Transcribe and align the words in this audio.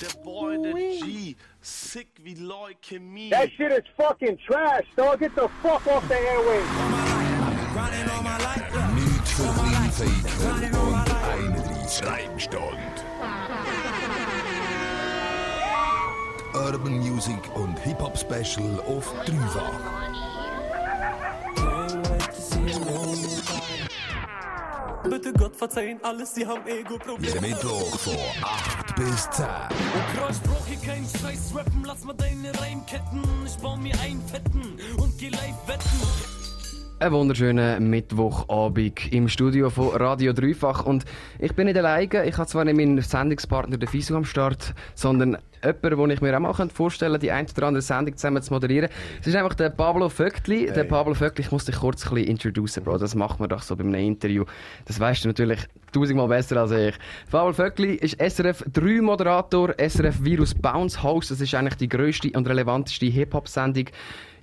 Der 0.00 0.22
Boy, 0.22 0.60
der 0.62 0.74
G, 0.74 1.36
sick 1.62 2.08
wie 2.22 2.34
Leukämie. 2.34 3.30
That 3.30 3.50
shit 3.56 3.72
is 3.72 3.84
fucking 3.96 4.38
trash, 4.46 4.84
dog. 4.94 5.20
Get 5.20 5.34
the 5.34 5.48
fuck 5.62 5.86
off 5.86 6.04
the 6.08 6.16
airwaves. 6.16 6.68
Nicht 8.94 9.28
für 9.28 9.52
Kleinfeiker 9.54 10.82
und 10.82 11.04
31 11.54 12.06
Reimstand. 12.06 13.04
Urban 16.54 16.98
Music 16.98 17.40
und 17.54 17.78
Hip-Hop 17.78 18.18
Special 18.18 18.80
auf 18.86 19.14
dreifach. 19.24 20.35
Bitte 25.10 25.32
Gott 25.32 25.56
verzeihen 25.56 26.00
alles, 26.02 26.34
sie 26.34 26.46
haben 26.46 26.66
Ego-Probleme. 26.66 27.40
Mittwoch 27.40 27.98
von 27.98 28.16
8 28.42 28.96
bis 28.96 29.30
10. 29.30 29.46
Crush 30.14 30.38
brauch 30.44 30.66
hier 30.66 30.78
keinen 30.78 31.06
Scheiß 31.06 31.54
rappen, 31.54 31.84
lass 31.84 32.04
mal 32.04 32.14
deine 32.14 32.52
Reimketten. 32.60 33.22
Ich 33.46 33.56
baue 33.56 33.78
mir 33.78 33.98
einen 34.00 34.20
fetten 34.26 34.78
und 34.98 35.16
geh 35.18 35.28
live 35.28 35.66
wetten. 35.66 36.35
Einen 36.98 37.12
wunderschönen 37.12 37.90
Mittwochabend 37.90 39.12
im 39.12 39.28
Studio 39.28 39.68
von 39.68 39.90
Radio 39.90 40.32
Dreifach. 40.32 40.86
Und 40.86 41.04
ich 41.38 41.52
bin 41.54 41.66
nicht 41.66 41.76
alleine. 41.76 42.24
Ich 42.24 42.38
habe 42.38 42.48
zwar 42.48 42.64
nicht 42.64 42.74
meinen 42.74 42.98
Sendungspartner, 43.02 43.76
den 43.76 43.86
Fisu, 43.86 44.16
am 44.16 44.24
Start, 44.24 44.72
sondern 44.94 45.36
jemanden, 45.62 45.98
den 45.98 46.10
ich 46.10 46.20
mir 46.22 46.34
auch 46.34 46.40
mal 46.40 46.68
vorstellen 46.70 47.12
könnte, 47.12 47.26
die 47.26 47.32
ein 47.32 47.46
oder 47.54 47.66
andere 47.66 47.82
Sendung 47.82 48.16
zusammen 48.16 48.42
zu 48.42 48.50
moderieren. 48.50 48.88
Es 49.20 49.26
ist 49.26 49.36
einfach 49.36 49.52
der 49.52 49.68
Pablo 49.68 50.08
Vöckli. 50.08 50.72
Der 50.72 50.84
Pablo 50.84 51.12
Vöckli, 51.12 51.44
ich 51.44 51.52
muss 51.52 51.66
dich 51.66 51.76
kurz 51.76 52.06
ein 52.06 52.14
bisschen 52.14 52.30
introducen, 52.30 52.82
Bro. 52.82 52.96
Das 52.96 53.14
macht 53.14 53.40
man 53.40 53.50
doch 53.50 53.60
so 53.60 53.76
bei 53.76 53.84
einem 53.84 53.94
Interview. 53.94 54.46
Das 54.86 54.98
weißt 54.98 55.24
du 55.24 55.28
natürlich 55.28 55.60
tausendmal 55.92 56.28
besser 56.28 56.62
als 56.62 56.70
ich. 56.70 56.94
Pablo 57.30 57.52
Vöckli 57.52 57.96
ist 57.96 58.18
SRF 58.18 58.64
3 58.72 59.02
Moderator, 59.02 59.74
SRF 59.76 60.24
Virus 60.24 60.54
Bounce 60.54 61.02
Host. 61.02 61.30
Das 61.30 61.42
ist 61.42 61.54
eigentlich 61.54 61.76
die 61.76 61.90
grösste 61.90 62.30
und 62.30 62.48
relevanteste 62.48 63.04
Hip-Hop-Sendung 63.04 63.84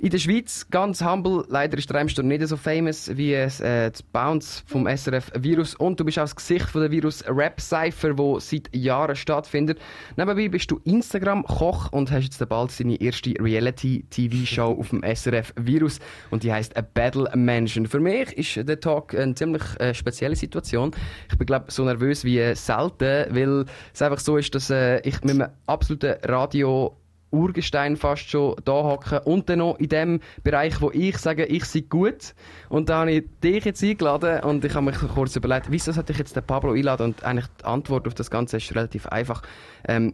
in 0.04 0.09
der 0.09 0.18
Schweiz, 0.18 0.68
ganz 0.70 1.02
humble, 1.02 1.46
leider 1.48 1.78
ist 1.78 1.90
der 1.90 1.96
Reimstunde 1.96 2.38
nicht 2.38 2.46
so 2.50 2.58
famous 2.58 3.09
wie 3.16 3.36
äh, 3.36 3.48
das 3.90 4.04
Bounce 4.04 4.62
vom 4.68 4.86
SRF 4.86 5.32
Virus. 5.40 5.76
Und 5.76 5.98
du 5.98 6.04
bist 6.04 6.20
auch 6.20 6.23
das 6.23 6.36
Gesicht 6.36 6.66
von 6.66 6.82
der 6.82 6.92
Virus 6.92 7.23
Rap 7.26 7.62
Cypher, 7.62 8.18
wo 8.18 8.38
seit 8.38 8.70
Jahren 8.76 9.16
stattfindet. 9.16 9.80
Nebenbei 10.18 10.50
bist 10.50 10.70
du 10.70 10.82
Instagram-Koch 10.84 11.94
und 11.94 12.12
hast 12.12 12.23
jetzt 12.23 12.50
bald 12.50 12.78
deine 12.78 13.00
erste 13.00 13.34
Reality-TV-Show 13.40 14.78
auf 14.78 14.90
dem 14.90 15.04
SRF 15.04 15.54
Virus. 15.56 16.02
Und 16.32 16.44
die 16.44 16.52
heißt 16.52 16.76
A 16.76 16.82
Battle 16.82 17.32
Mansion. 17.34 17.88
Für 17.88 18.02
mich 18.02 18.34
ist 18.34 18.67
der 18.67 18.82
Talk 18.82 19.16
eine 19.16 19.36
ziemlich 19.36 19.64
äh, 19.80 19.94
spezielle 19.94 20.36
Situation. 20.36 20.92
Ich 21.32 21.38
bin, 21.38 21.48
glaube 21.48 21.72
so 21.72 21.86
nervös 21.86 22.26
wie 22.26 22.54
selten, 22.56 23.34
weil 23.34 23.64
es 23.94 24.02
einfach 24.02 24.20
so 24.20 24.36
ist, 24.36 24.54
dass 24.54 24.70
äh, 24.70 25.00
ich 25.08 25.22
mit 25.22 25.36
einem 25.36 25.48
absoluten 25.66 26.17
Radio 26.26 26.98
Urgestein 27.34 27.98
fast 27.98 28.30
schon 28.30 28.56
da 28.64 28.72
hocken 28.72 29.20
und 29.26 29.50
dann 29.50 29.59
noch 29.59 29.78
in 29.80 29.89
dem 29.89 30.20
Bereich, 30.44 30.80
wo 30.81 30.92
ich 30.92 31.17
sage, 31.17 31.45
ich 31.45 31.66
sei 31.66 31.81
gut. 31.81 32.34
Und 32.70 32.89
da 32.89 33.00
habe 33.00 33.12
ich 33.12 33.23
dich 33.44 33.66
jetzt 33.66 33.84
eingeladen 33.84 34.44
und 34.44 34.64
ich 34.64 34.73
habe 34.73 34.86
mich 34.86 34.98
kurz 34.98 35.36
überlegt, 35.36 35.67
wieso 35.70 35.92
sollte 35.92 36.14
ich 36.14 36.20
jetzt 36.20 36.36
den 36.36 36.44
Pablo 36.44 36.73
einladen? 36.73 37.08
Und 37.08 37.23
eigentlich 37.23 37.48
die 37.59 37.66
Antwort 37.66 38.08
auf 38.08 38.14
das 38.14 38.30
Ganze 38.30 38.58
ist 38.58 38.73
relativ 38.76 39.08
einfach. 39.08 39.42
Ähm, 39.88 40.14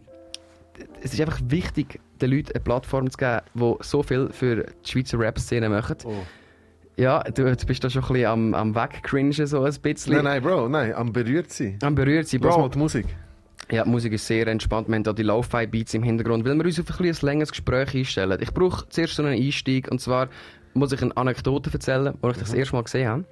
es 1.02 1.12
ist 1.12 1.20
einfach 1.20 1.40
wichtig, 1.48 2.00
den 2.20 2.30
Leuten 2.30 2.52
eine 2.52 2.60
Plattform 2.60 3.10
zu 3.10 3.18
geben, 3.18 3.40
die 3.54 3.74
so 3.80 4.02
viel 4.02 4.30
für 4.32 4.64
die 4.64 4.90
Schweizer 4.90 5.18
Rap-Szene 5.18 5.68
machen. 5.68 5.96
Oh. 6.04 6.12
Ja, 6.96 7.22
du, 7.22 7.44
du 7.44 7.66
bist 7.66 7.82
da 7.84 7.88
schon 7.90 8.02
ein 8.02 8.08
bisschen 8.12 8.26
am, 8.26 8.54
am 8.54 8.74
Wegcringen, 8.74 9.32
so 9.32 9.62
ein 9.62 9.74
bisschen. 9.80 10.14
Nein, 10.14 10.24
nein, 10.24 10.42
Bro, 10.42 10.68
nein, 10.68 10.94
am 10.94 11.12
berührt 11.12 11.50
sein. 11.50 11.78
Am 11.82 11.94
berührt 11.94 12.28
sein, 12.28 12.40
Lass 12.42 12.54
Bro. 12.54 12.62
mal 12.62 12.68
die 12.68 12.78
Musik. 12.78 13.06
Ja, 13.70 13.84
die 13.84 13.90
Musik 13.90 14.12
ist 14.12 14.26
sehr 14.26 14.46
entspannt. 14.46 14.88
Wir 14.88 14.96
haben 14.96 15.04
da 15.04 15.12
die 15.12 15.22
Lo-Fi-Beats 15.22 15.94
im 15.94 16.02
Hintergrund, 16.02 16.44
weil 16.44 16.56
wir 16.56 16.64
uns 16.64 16.80
auf 16.80 17.00
ein, 17.00 17.06
ein 17.06 17.16
längeres 17.22 17.50
Gespräch 17.50 17.94
einstellen. 17.94 18.38
Ich 18.40 18.52
brauche 18.52 18.88
zuerst 18.88 19.14
so 19.14 19.22
einen 19.22 19.40
Einstieg, 19.40 19.90
und 19.90 20.00
zwar 20.00 20.28
muss 20.74 20.92
ich 20.92 21.02
eine 21.02 21.16
Anekdote 21.16 21.70
erzählen, 21.72 22.14
wo 22.20 22.30
ich 22.30 22.36
das 22.36 22.54
erste 22.54 22.76
Mal 22.76 22.82
gesehen 22.82 23.08
habe. 23.08 23.24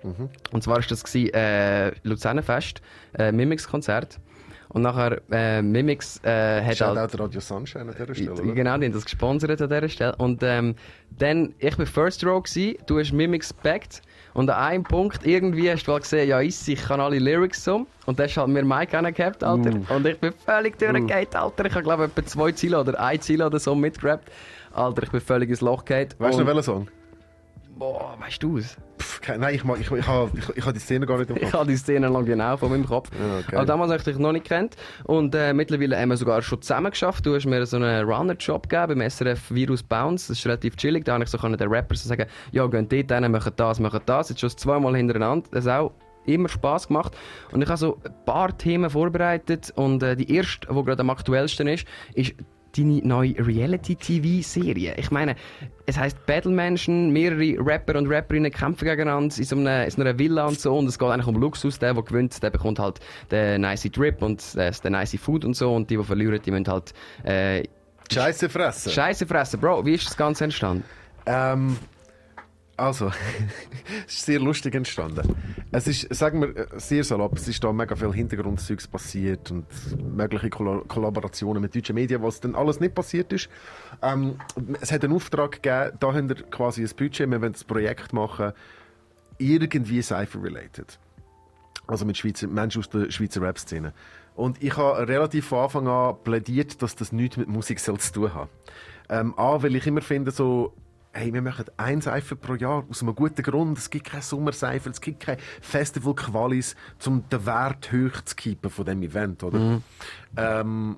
Und 0.50 0.62
zwar 0.62 0.76
war 0.76 0.84
das 0.88 1.04
gewesen, 1.04 1.34
äh, 1.34 1.92
Luzernenfest, 2.02 2.82
äh, 3.18 3.32
Mimix-Konzert. 3.32 4.18
Und 4.70 4.82
nachher, 4.82 5.22
äh, 5.30 5.62
Mimix 5.62 6.20
äh, 6.24 6.60
hat 6.60 6.66
halt... 6.66 6.76
Shoutout 6.76 7.22
Radio 7.22 7.40
Sunshine 7.40 7.88
an 7.88 7.94
dieser 7.98 8.14
Stelle, 8.14 8.32
oder? 8.32 8.42
Genau, 8.52 8.76
die 8.76 8.86
haben 8.86 8.92
das 8.92 9.04
gesponsert 9.04 9.62
an 9.62 9.68
dieser 9.68 9.88
Stelle. 9.88 10.16
Und 10.16 10.42
ähm, 10.42 10.74
dann, 11.16 11.54
ich 11.58 11.78
war 11.78 11.86
First 11.86 12.24
Row, 12.24 12.42
gewesen, 12.42 12.76
du 12.86 12.98
hast 12.98 13.12
Mimix 13.12 13.56
gebackt. 13.56 14.02
Und 14.38 14.48
an 14.50 14.56
einem 14.56 14.84
Punkt 14.84 15.26
irgendwie 15.26 15.68
hast 15.68 15.82
du 15.82 15.90
mal 15.90 15.98
gesehen, 15.98 16.28
ja, 16.28 16.40
ich, 16.40 16.68
ich 16.68 16.80
kann 16.80 17.00
alle 17.00 17.18
Lyrics 17.18 17.64
so. 17.64 17.88
Und 18.06 18.20
dann 18.20 18.28
hast 18.28 18.36
halt 18.36 18.46
mir 18.46 18.64
Mike 18.64 18.92
gehabt, 19.12 19.42
Alter. 19.42 19.72
Und 19.92 20.06
ich 20.06 20.16
bin 20.20 20.32
völlig 20.32 20.78
durchgegangen, 20.78 21.10
Alter. 21.34 21.64
Ich 21.64 21.74
habe, 21.74 21.82
glaube 21.82 22.04
ich, 22.04 22.10
etwa 22.10 22.24
zwei 22.24 22.52
Ziele 22.52 22.78
oder 22.78 23.00
ein 23.00 23.20
Ziel 23.20 23.42
oder 23.42 23.58
so 23.58 23.74
mitgerappt. 23.74 24.30
Alter, 24.72 25.02
ich 25.02 25.10
bin 25.10 25.20
völlig 25.20 25.50
ins 25.50 25.60
Loch 25.60 25.84
gefallen. 25.84 26.14
Weißt 26.18 26.38
du 26.38 26.44
noch 26.44 26.46
welchen 26.46 26.62
Song? 26.62 26.88
Boah, 27.78 28.16
weißt 28.20 28.42
du 28.42 28.58
es? 28.58 28.76
Nein, 29.38 29.54
ich, 29.54 29.62
mag- 29.62 29.78
ich, 29.80 29.90
ich, 29.90 30.06
habe 30.06 30.30
ich, 30.36 30.48
ich 30.56 30.62
habe 30.64 30.72
die 30.72 30.80
Szene 30.80 31.06
gar 31.06 31.18
nicht 31.18 31.30
im 31.30 31.36
Ich 31.36 31.42
Kopf. 31.42 31.52
habe 31.52 31.70
die 31.70 31.76
Szene 31.76 32.10
noch 32.10 32.24
genau 32.24 32.56
von 32.56 32.70
meinem 32.70 32.86
Kopf. 32.86 33.10
Ja, 33.12 33.38
okay. 33.38 33.56
Aber 33.56 33.66
damals 33.66 33.90
habe 33.90 33.98
ich 33.98 34.04
dich 34.04 34.18
noch 34.18 34.32
nicht 34.32 34.46
kennt. 34.46 34.74
Und 35.04 35.34
äh, 35.34 35.52
mittlerweile 35.52 35.96
haben 35.98 36.08
wir 36.08 36.16
sogar 36.16 36.40
schon 36.42 36.60
zusammen 36.62 36.90
geschafft. 36.90 37.24
Du 37.26 37.34
hast 37.34 37.46
mir 37.46 37.64
so 37.66 37.76
einen 37.76 38.08
Runner-Job 38.08 38.68
gegeben 38.68 38.98
beim 38.98 39.10
SRF 39.10 39.50
Virus 39.50 39.82
Bounce. 39.82 40.28
Das 40.28 40.38
ist 40.38 40.46
relativ 40.46 40.76
chillig. 40.76 41.04
Da 41.04 41.12
habe 41.14 41.24
ich 41.24 41.30
so 41.30 41.38
können 41.38 41.56
den 41.56 41.68
Rappers 41.68 42.02
so 42.02 42.08
sagen, 42.08 42.26
ja, 42.52 42.66
gehen 42.66 42.88
dort 42.88 43.12
hin, 43.22 43.30
machen 43.30 43.52
das, 43.54 43.78
machen 43.80 44.00
das. 44.06 44.30
Jetzt 44.30 44.40
schon 44.40 44.50
zweimal 44.50 44.96
hintereinander. 44.96 45.46
Das 45.52 45.66
hat 45.66 45.80
auch 45.80 45.92
immer 46.26 46.48
Spaß 46.48 46.88
gemacht. 46.88 47.16
Und 47.52 47.62
ich 47.62 47.68
habe 47.68 47.78
so 47.78 47.98
ein 48.04 48.24
paar 48.24 48.56
Themen 48.58 48.90
vorbereitet. 48.90 49.72
Und 49.76 50.02
äh, 50.02 50.16
die 50.16 50.34
erste, 50.34 50.66
die 50.68 50.82
gerade 50.84 51.00
am 51.00 51.10
aktuellsten 51.10 51.68
ist, 51.68 51.86
ist 52.14 52.34
deine 52.76 53.00
neue 53.06 53.34
Reality-TV-Serie. 53.38 54.94
Ich 54.96 55.10
meine, 55.10 55.36
es 55.86 55.98
heißt 55.98 56.26
Battle 56.26 56.52
Mansion, 56.52 57.10
mehrere 57.10 57.56
Rapper 57.64 57.98
und 57.98 58.08
Rapperinnen 58.08 58.52
kämpfen 58.52 58.84
gegeneinander 58.84 59.36
in 59.36 59.44
so, 59.44 59.56
einer, 59.56 59.84
in 59.84 59.90
so 59.90 60.00
einer 60.00 60.18
Villa 60.18 60.46
und 60.46 60.60
so. 60.60 60.76
Und 60.76 60.86
es 60.86 60.98
geht 60.98 61.08
eigentlich 61.08 61.26
um 61.26 61.36
Luxus. 61.36 61.78
Der, 61.78 61.94
der 61.94 62.02
gewinnt, 62.02 62.42
der 62.42 62.50
bekommt 62.50 62.78
halt 62.78 63.00
den 63.30 63.62
nice 63.62 63.88
Trip 63.92 64.20
und 64.22 64.42
äh, 64.56 64.70
den 64.70 64.92
nice 64.92 65.16
Food 65.18 65.44
und 65.44 65.54
so. 65.54 65.74
Und 65.74 65.90
die, 65.90 65.96
die 65.96 66.04
verlieren, 66.04 66.40
die 66.44 66.50
müssen 66.50 66.68
halt 66.68 66.92
äh, 67.24 67.64
Scheiße 68.10 68.48
fressen. 68.48 68.90
Scheiße 68.92 69.26
fressen. 69.26 69.60
Bro, 69.60 69.84
wie 69.84 69.94
ist 69.94 70.06
das 70.06 70.16
Ganze 70.16 70.44
entstanden? 70.44 70.84
Ähm, 71.26 71.76
also, 72.78 73.08
es 74.06 74.14
ist 74.14 74.26
sehr 74.26 74.40
lustig 74.40 74.74
entstanden. 74.74 75.34
Es 75.72 75.86
ist, 75.86 76.14
sagen 76.14 76.40
wir, 76.40 76.56
äh, 76.56 76.66
sehr 76.78 77.04
salopp, 77.04 77.36
es 77.36 77.48
ist 77.48 77.62
da 77.62 77.72
mega 77.72 77.94
viel 77.96 78.12
Hintergrundzeugs 78.12 78.86
passiert 78.86 79.50
und 79.50 79.66
mögliche 80.16 80.48
Kolla- 80.48 80.82
Kollaborationen 80.86 81.60
mit 81.60 81.74
deutschen 81.74 81.94
Medien, 81.94 82.22
was 82.22 82.40
dann 82.40 82.54
alles 82.54 82.80
nicht 82.80 82.94
passiert 82.94 83.32
ist. 83.32 83.48
Ähm, 84.00 84.36
es 84.80 84.92
hat 84.92 85.04
einen 85.04 85.12
Auftrag 85.12 85.60
gegeben, 85.62 85.96
da 86.00 86.14
haben 86.14 86.28
wir 86.28 86.36
quasi 86.36 86.82
ein 86.82 86.90
Budget, 86.96 87.30
wir 87.30 87.40
wollen 87.40 87.52
das 87.52 87.64
Projekt 87.64 88.12
machen, 88.12 88.52
irgendwie 89.38 90.00
Cypher-related. 90.00 90.98
Also 91.86 92.04
mit 92.04 92.16
Schweizer, 92.16 92.46
Menschen 92.46 92.80
aus 92.80 92.90
der 92.90 93.10
Schweizer 93.10 93.40
Rap-Szene. 93.42 93.92
Und 94.34 94.62
ich 94.62 94.76
habe 94.76 95.08
relativ 95.08 95.46
von 95.48 95.64
Anfang 95.64 95.88
an 95.88 96.16
plädiert, 96.22 96.80
dass 96.82 96.94
das 96.94 97.10
nichts 97.12 97.36
mit 97.36 97.48
Musik 97.48 97.80
zu 97.80 97.96
tun 98.12 98.34
haben. 98.34 98.50
Ähm, 99.08 99.34
A, 99.36 99.62
weil 99.62 99.74
ich 99.74 99.86
immer 99.86 100.02
finde, 100.02 100.30
so, 100.30 100.74
hey, 101.12 101.32
wir 101.32 101.42
machen 101.42 101.66
ein 101.76 102.00
Seifer 102.00 102.36
pro 102.36 102.54
Jahr 102.54 102.84
aus 102.88 103.02
einem 103.02 103.14
guten 103.14 103.42
Grund. 103.42 103.78
Es 103.78 103.90
gibt 103.90 104.06
kein 104.06 104.22
Sommerseifer, 104.22 104.90
es 104.90 105.00
gibt 105.00 105.20
keine 105.20 105.40
Festival-Qualis, 105.60 106.76
um 107.06 107.28
den 107.28 107.46
Wert 107.46 107.90
hoch 107.92 108.20
zu 108.24 108.36
keepen 108.36 108.70
von 108.70 108.84
dem 108.84 109.02
Event, 109.02 109.42
oder? 109.42 109.58
Ähm, 110.36 110.96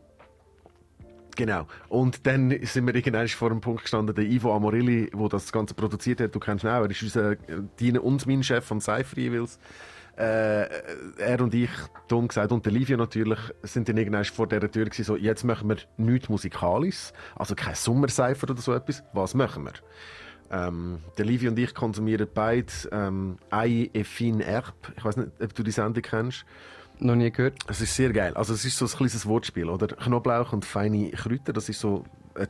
Genau. 1.37 1.67
Und 1.89 2.27
dann 2.27 2.51
sind 2.67 2.87
wir 2.87 2.95
irgendwann 2.95 3.27
vor 3.29 3.49
dem 3.49 3.63
Punkt 3.63 3.83
gestanden, 3.83 4.15
der 4.15 4.25
Ivo 4.25 4.55
Amorilli, 4.55 5.11
der 5.11 5.29
das 5.29 5.51
Ganze 5.51 5.73
produziert 5.73 6.21
hat, 6.21 6.35
du 6.35 6.41
kennst 6.41 6.65
ihn 6.65 6.69
auch, 6.69 6.83
er 6.83 6.91
ist 6.91 7.03
unser, 7.03 7.33
äh, 7.33 7.37
dein 7.81 7.99
und 7.99 8.27
mein 8.27 8.43
Chef 8.43 8.65
von 8.65 8.81
Cypher 8.81 9.17
jeweils. 9.17 9.59
Äh, 10.17 10.67
er 11.19 11.41
und 11.41 11.55
ich, 11.55 11.71
dumm 12.09 12.29
gesagt, 12.29 12.53
und 12.53 12.65
der 12.67 12.73
Livio 12.73 12.97
natürlich, 12.97 13.39
sind 13.63 13.89
dann 13.89 13.97
irgendwann 13.97 14.25
vor 14.25 14.47
dieser 14.47 14.71
Tür 14.71 14.85
gewesen, 14.85 15.05
so, 15.05 15.17
jetzt 15.17 15.45
machen 15.45 15.69
wir 15.69 15.77
nichts 15.97 16.29
Musikalisches, 16.29 17.13
also 17.37 17.55
kein 17.55 17.75
Sommerseifer 17.75 18.51
oder 18.51 18.61
so 18.61 18.75
etwas, 18.75 19.03
was 19.13 19.35
machen 19.35 19.65
wir? 19.65 19.73
Ähm, 20.51 20.99
der 21.17 21.25
Livio 21.25 21.51
und 21.51 21.59
ich 21.59 21.75
konsumieren 21.75 22.27
beide 22.35 22.73
ähm, 22.91 23.39
Ei 23.51 23.89
Effin 23.93 24.41
Erb. 24.41 24.75
Ich 24.97 25.05
weiß 25.05 25.17
nicht, 25.17 25.31
ob 25.41 25.55
du 25.55 25.63
die 25.63 25.71
Sendung 25.71 26.03
kennst. 26.03 26.45
Noch 26.99 27.15
nie 27.15 27.31
gehört. 27.31 27.55
Es 27.69 27.81
ist 27.81 27.95
sehr 27.95 28.13
geil. 28.13 28.35
Also 28.35 28.53
es 28.53 28.65
ist 28.65 28.77
so 28.77 28.85
ein 28.85 28.91
kleines 28.91 29.25
Wortspiel, 29.27 29.69
oder? 29.71 29.87
Knoblauch 29.87 30.53
und 30.53 30.65
feine 30.65 31.11
Kräuter, 31.13 31.53
das 31.53 31.69
ist 31.69 31.81
so 31.81 32.05
eine 32.35 32.49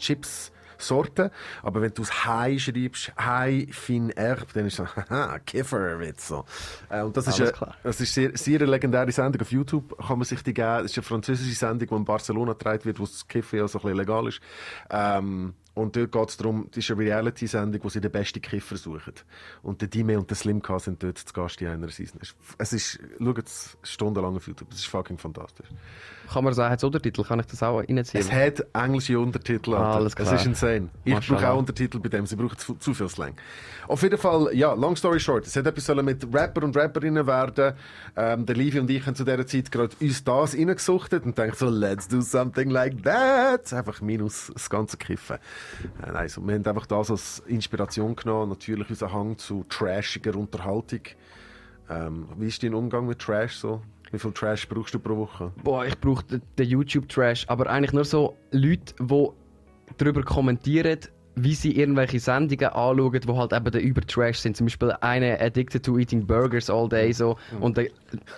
Chips-Sorte. 0.80 1.30
Aber 1.62 1.82
wenn 1.82 1.92
du 1.94 2.02
es 2.02 2.24
Hai 2.24 2.58
schreibst, 2.58 3.12
Hai, 3.16 3.66
fin 3.70 4.10
Erb, 4.10 4.52
dann 4.54 4.66
ist 4.66 4.78
es 4.78 4.88
so, 4.88 5.02
haha, 5.10 5.38
Kifferwitz. 5.38 6.28
So. 6.28 6.44
Äh, 6.88 7.02
und 7.02 7.16
das 7.16 7.26
ist, 7.26 7.40
Alles 7.40 7.50
eine, 7.50 7.52
klar. 7.52 7.76
das 7.82 8.00
ist 8.00 8.14
sehr, 8.14 8.36
sehr 8.36 8.60
eine 8.60 8.70
legendäre 8.70 9.12
Sendung 9.12 9.42
auf 9.42 9.52
YouTube, 9.52 9.96
kann 9.98 10.18
man 10.18 10.24
sich 10.24 10.42
die 10.42 10.54
geben. 10.54 10.82
Das 10.82 10.92
ist 10.92 10.98
eine 10.98 11.04
französische 11.04 11.54
Sendung, 11.54 11.88
die 11.88 11.94
in 11.94 12.04
Barcelona 12.04 12.52
getragen 12.52 12.84
wird, 12.84 12.98
wo 12.98 13.04
das 13.04 13.26
Kiffen 13.28 13.58
ja 13.58 13.68
so 13.68 13.78
ein 13.78 13.82
bisschen 13.82 13.98
legal 13.98 14.26
ist. 14.28 14.40
Ähm, 14.90 15.54
Und 15.80 15.96
dort 15.96 16.12
geht 16.12 16.28
es 16.28 16.36
darum, 16.36 16.66
das 16.70 16.84
ist 16.84 16.90
eine 16.90 17.00
Reality-Sendung, 17.00 17.82
wo 17.82 17.88
sie 17.88 18.00
den 18.00 18.10
besten 18.10 18.42
Kiffer 18.42 18.76
suchen. 18.76 19.14
Und 19.62 19.80
der 19.80 19.88
Dime 19.88 20.18
und 20.18 20.28
der 20.28 20.36
Slimka 20.36 20.78
sind 20.78 21.02
dort 21.02 21.18
zu 21.18 21.32
Gast 21.32 21.60
in 21.62 21.68
einer 21.68 21.88
Season. 21.88 22.20
Es 22.58 22.72
ist, 22.72 22.98
schaut 23.18 23.46
es 23.46 23.78
stundenlang 23.82 24.36
auf 24.36 24.46
YouTube, 24.46 24.68
es 24.72 24.80
ist 24.80 24.86
fucking 24.86 25.16
fantastisch. 25.16 25.68
Kann 26.32 26.44
man 26.44 26.52
sagen, 26.54 26.70
hat 26.70 26.78
es 26.78 26.84
Untertitel? 26.84 27.24
Kann 27.24 27.40
ich 27.40 27.46
das 27.46 27.62
auch 27.62 27.78
reinziehen? 27.78 28.20
Es 28.20 28.30
hat 28.30 28.64
englische 28.72 29.18
Untertitel, 29.18 29.74
Alter. 29.74 29.96
Alles 29.96 30.14
klar. 30.14 30.32
Es 30.32 30.40
ist 30.40 30.46
insane. 30.46 30.90
Ich 31.04 31.14
brauche 31.14 31.48
auch 31.48 31.58
Untertitel 31.58 31.98
bei 31.98 32.08
dem, 32.08 32.26
sie 32.26 32.36
brauchen 32.36 32.56
zu, 32.56 32.74
zu 32.74 32.94
viel 32.94 33.08
Slang. 33.08 33.34
Auf 33.88 34.02
jeden 34.02 34.18
Fall, 34.18 34.50
ja, 34.52 34.72
long 34.74 34.94
story 34.94 35.18
short, 35.18 35.46
es 35.46 35.56
hat 35.56 35.66
etwas 35.66 35.88
mit 36.04 36.24
Rapper 36.32 36.62
und 36.62 36.76
Rapperinnen 36.76 37.26
werden. 37.26 37.74
Ähm, 38.16 38.46
der 38.46 38.54
Livi 38.54 38.78
und 38.78 38.88
ich 38.90 39.04
haben 39.04 39.16
zu 39.16 39.24
dieser 39.24 39.46
Zeit 39.46 39.72
gerade 39.72 39.96
uns 40.00 40.22
das 40.22 40.54
reingesuchtet 40.54 41.24
und 41.24 41.36
denken 41.36 41.56
so, 41.56 41.68
let's 41.68 42.06
do 42.06 42.20
something 42.20 42.70
like 42.70 43.02
that. 43.02 43.72
Einfach 43.72 44.00
minus 44.00 44.52
das 44.52 44.70
ganze 44.70 44.96
Kiffen. 44.96 45.38
Äh, 46.02 46.12
nein, 46.12 46.28
so, 46.28 46.46
wir 46.46 46.54
haben 46.54 46.66
einfach 46.66 46.86
das 46.86 47.10
als 47.10 47.42
Inspiration 47.46 48.16
genommen. 48.16 48.50
Natürlich 48.50 48.88
unser 48.88 49.12
Hang 49.12 49.38
zu 49.38 49.64
trashiger 49.68 50.36
Unterhaltung. 50.36 51.00
Ähm, 51.88 52.28
wie 52.38 52.46
ist 52.46 52.62
dein 52.62 52.74
Umgang 52.74 53.06
mit 53.06 53.18
Trash 53.18 53.56
so? 53.56 53.82
Wie 54.12 54.18
viel 54.18 54.32
Trash 54.32 54.68
brauchst 54.68 54.94
du 54.94 54.98
pro 54.98 55.16
Woche? 55.16 55.52
Boah, 55.62 55.86
ich 55.86 55.98
brauche 55.98 56.24
den, 56.24 56.42
den 56.58 56.68
YouTube-Trash, 56.68 57.46
aber 57.48 57.68
eigentlich 57.68 57.92
nur 57.92 58.04
so 58.04 58.36
Leute, 58.50 58.94
die 59.00 59.28
darüber 59.98 60.22
kommentieren, 60.22 60.98
wie 61.36 61.54
sie 61.54 61.76
irgendwelche 61.76 62.18
Sendungen 62.18 62.66
anschauen, 62.66 63.20
die 63.20 63.32
halt 63.32 63.52
eben 63.52 63.70
der 63.70 63.82
Über-Trash 63.82 64.38
sind. 64.38 64.56
Zum 64.56 64.66
Beispiel 64.66 64.92
eine 65.00 65.40
Addicted 65.40 65.84
to 65.84 65.98
Eating 65.98 66.26
Burgers 66.26 66.68
all 66.68 66.88
day 66.88 67.12
so. 67.12 67.36
Und 67.60 67.78
dann 67.78 67.86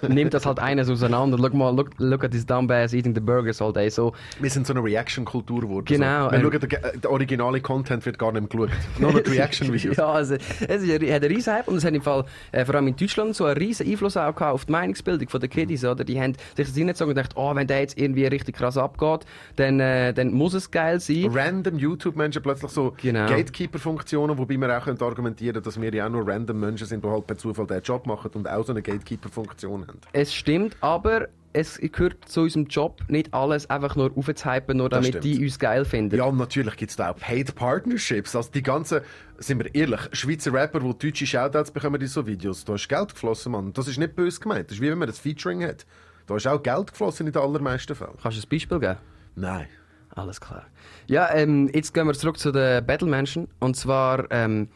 nimmt 0.07 0.35
das 0.35 0.47
halt 0.47 0.59
eines 0.59 0.89
auseinander. 0.89 1.39
Look 1.39 1.55
mal, 1.55 1.75
look, 1.75 1.91
look 1.99 2.25
at 2.25 2.31
this 2.31 2.47
dumbass 2.47 2.93
eating 2.93 3.15
the 3.15 3.21
burgers 3.21 3.61
all 3.61 3.73
day 3.73 3.91
so. 3.91 4.13
Wir 4.41 4.51
sind 4.51 4.67
so 4.67 4.73
eine 4.73 4.83
Reaction-Kultur 4.83 5.63
geworden. 5.63 5.85
Genau, 5.87 6.27
So. 6.27 6.33
Wir 6.33 6.39
ähm, 6.39 6.51
schauen, 6.53 6.69
der, 6.69 6.93
der 6.99 7.11
originale 7.11 7.61
Content 7.61 8.05
wird 8.07 8.19
gar 8.19 8.33
nicht 8.33 8.53
mehr 8.55 8.67
geschaut. 8.67 8.79
Nur 8.99 9.13
noch 9.13 9.21
die 9.21 9.31
Reaction-Videos. 9.39 9.97
Ja, 9.97 10.07
also, 10.07 10.35
es 10.35 10.83
ist, 10.83 10.93
hat 10.93 11.03
einen 11.03 11.25
riesen 11.25 11.53
Hype 11.55 11.69
und 11.69 11.77
es 11.77 11.85
hat 11.85 11.95
im 11.95 12.03
Fall, 12.03 12.25
äh, 12.53 12.65
vor 12.65 12.75
allem 12.75 12.89
in 12.89 12.97
Deutschland, 12.97 13.35
so 13.35 13.45
einen 13.45 13.57
riesen 13.57 13.87
Einfluss 13.89 14.17
auch 14.17 14.35
gehabt 14.35 14.55
auf 14.55 14.65
die 14.65 14.73
Meinungsbildung 14.73 15.29
der 15.41 15.49
Kiddies, 15.49 15.85
oder? 15.85 16.05
Die 16.05 16.21
haben 16.21 16.35
sich 16.57 16.67
das 16.69 16.77
reingezogen 16.77 17.11
und 17.11 17.17
gedacht, 17.17 17.33
oh, 17.37 17.55
wenn 17.55 17.67
der 17.67 17.81
jetzt 17.81 17.99
irgendwie 17.99 18.27
richtig 18.27 18.57
krass 18.57 18.77
abgeht, 18.77 19.27
dann, 19.57 19.81
äh, 19.81 20.13
dann 20.13 20.33
muss 20.33 20.55
es 20.55 20.71
geil 20.71 21.01
sein. 21.01 21.29
Random 21.33 21.79
YouTube-Menschen 21.79 22.43
plötzlich 22.43 22.71
so 22.71 22.93
Genau. 23.03 23.27
Gatekeeper-Funktionen, 23.27 24.39
wobei 24.39 24.57
wir 24.57 24.79
auch 24.79 24.85
können 24.85 25.01
argumentieren 25.01 25.63
dass 25.63 25.81
wir 25.81 25.95
ja 25.95 26.07
auch 26.07 26.11
nur 26.11 26.27
random 26.27 26.59
Menschen 26.59 26.87
sind, 26.87 27.05
die 27.05 27.09
halt 27.09 27.27
per 27.27 27.37
Zufall 27.37 27.67
den 27.67 27.83
Job 27.83 28.07
machen 28.07 28.31
und 28.35 28.49
auch 28.49 28.65
so 28.65 28.73
eine 28.73 28.83
Gatekeeper-Funktion 28.83 29.62
haben. 29.69 30.01
Es 30.13 30.35
stimmt, 30.35 30.77
aber 30.81 31.29
es 31.53 31.79
gehört 31.79 32.29
zu 32.29 32.43
unserem 32.43 32.67
Job 32.67 33.03
nicht 33.09 33.33
alles 33.35 33.69
einfach 33.69 33.95
nur 33.97 34.11
aufzuhypen, 34.17 34.79
nur 34.79 34.89
damit 34.89 35.23
die 35.23 35.43
uns 35.43 35.59
geil 35.59 35.85
finden. 35.85 36.17
Ja, 36.17 36.25
und 36.25 36.39
natürlich 36.39 36.77
gibt 36.77 36.91
es 36.91 36.97
da 36.97 37.11
auch 37.11 37.17
Paid 37.17 37.55
Partnerships. 37.55 38.35
Also 38.35 38.51
die 38.53 38.63
ganzen, 38.63 39.01
sind 39.39 39.63
wir 39.63 39.75
ehrlich, 39.75 40.01
Schweizer 40.13 40.53
Rapper, 40.53 40.81
die 40.81 40.99
deutsche 40.99 41.27
Shoutouts 41.27 41.71
bekommen 41.71 42.01
in 42.01 42.07
so 42.07 42.27
Videos, 42.27 42.65
da 42.65 42.75
ist 42.75 42.89
Geld 42.89 43.13
geflossen, 43.13 43.53
Mann. 43.53 43.73
Das 43.73 43.89
ist 43.89 43.99
nicht 43.99 44.17
böse 44.17 44.41
gemeint. 44.41 44.71
Das 44.71 44.77
ist 44.77 44.83
wie 44.83 44.91
wenn 44.91 44.99
man 44.99 45.09
das 45.09 45.19
Featuring 45.19 45.63
hat. 45.65 45.87
Da 46.27 46.37
ist 46.37 46.47
auch 46.47 46.63
Geld 46.63 46.93
geflossen 46.93 47.27
in 47.27 47.33
den 47.33 47.43
allermeisten 47.43 47.95
Fällen. 47.95 48.15
Kannst 48.23 48.39
du 48.39 48.47
ein 48.47 48.49
Beispiel 48.49 48.81
geben? 48.81 48.99
Nein. 49.35 49.67
Alles 50.15 50.41
klar. 50.41 50.67
Ja, 51.07 51.35
ähm, 51.35 51.71
jetzt 51.73 51.95
gehen 51.95 52.07
wir 52.07 52.13
zurück 52.13 52.39
zu 52.39 52.53
den 52.53 52.85
Battle-Menschen. 52.85 53.49
Und 53.61 53.77
zwar, 53.77 54.31
ähm, 54.31 54.69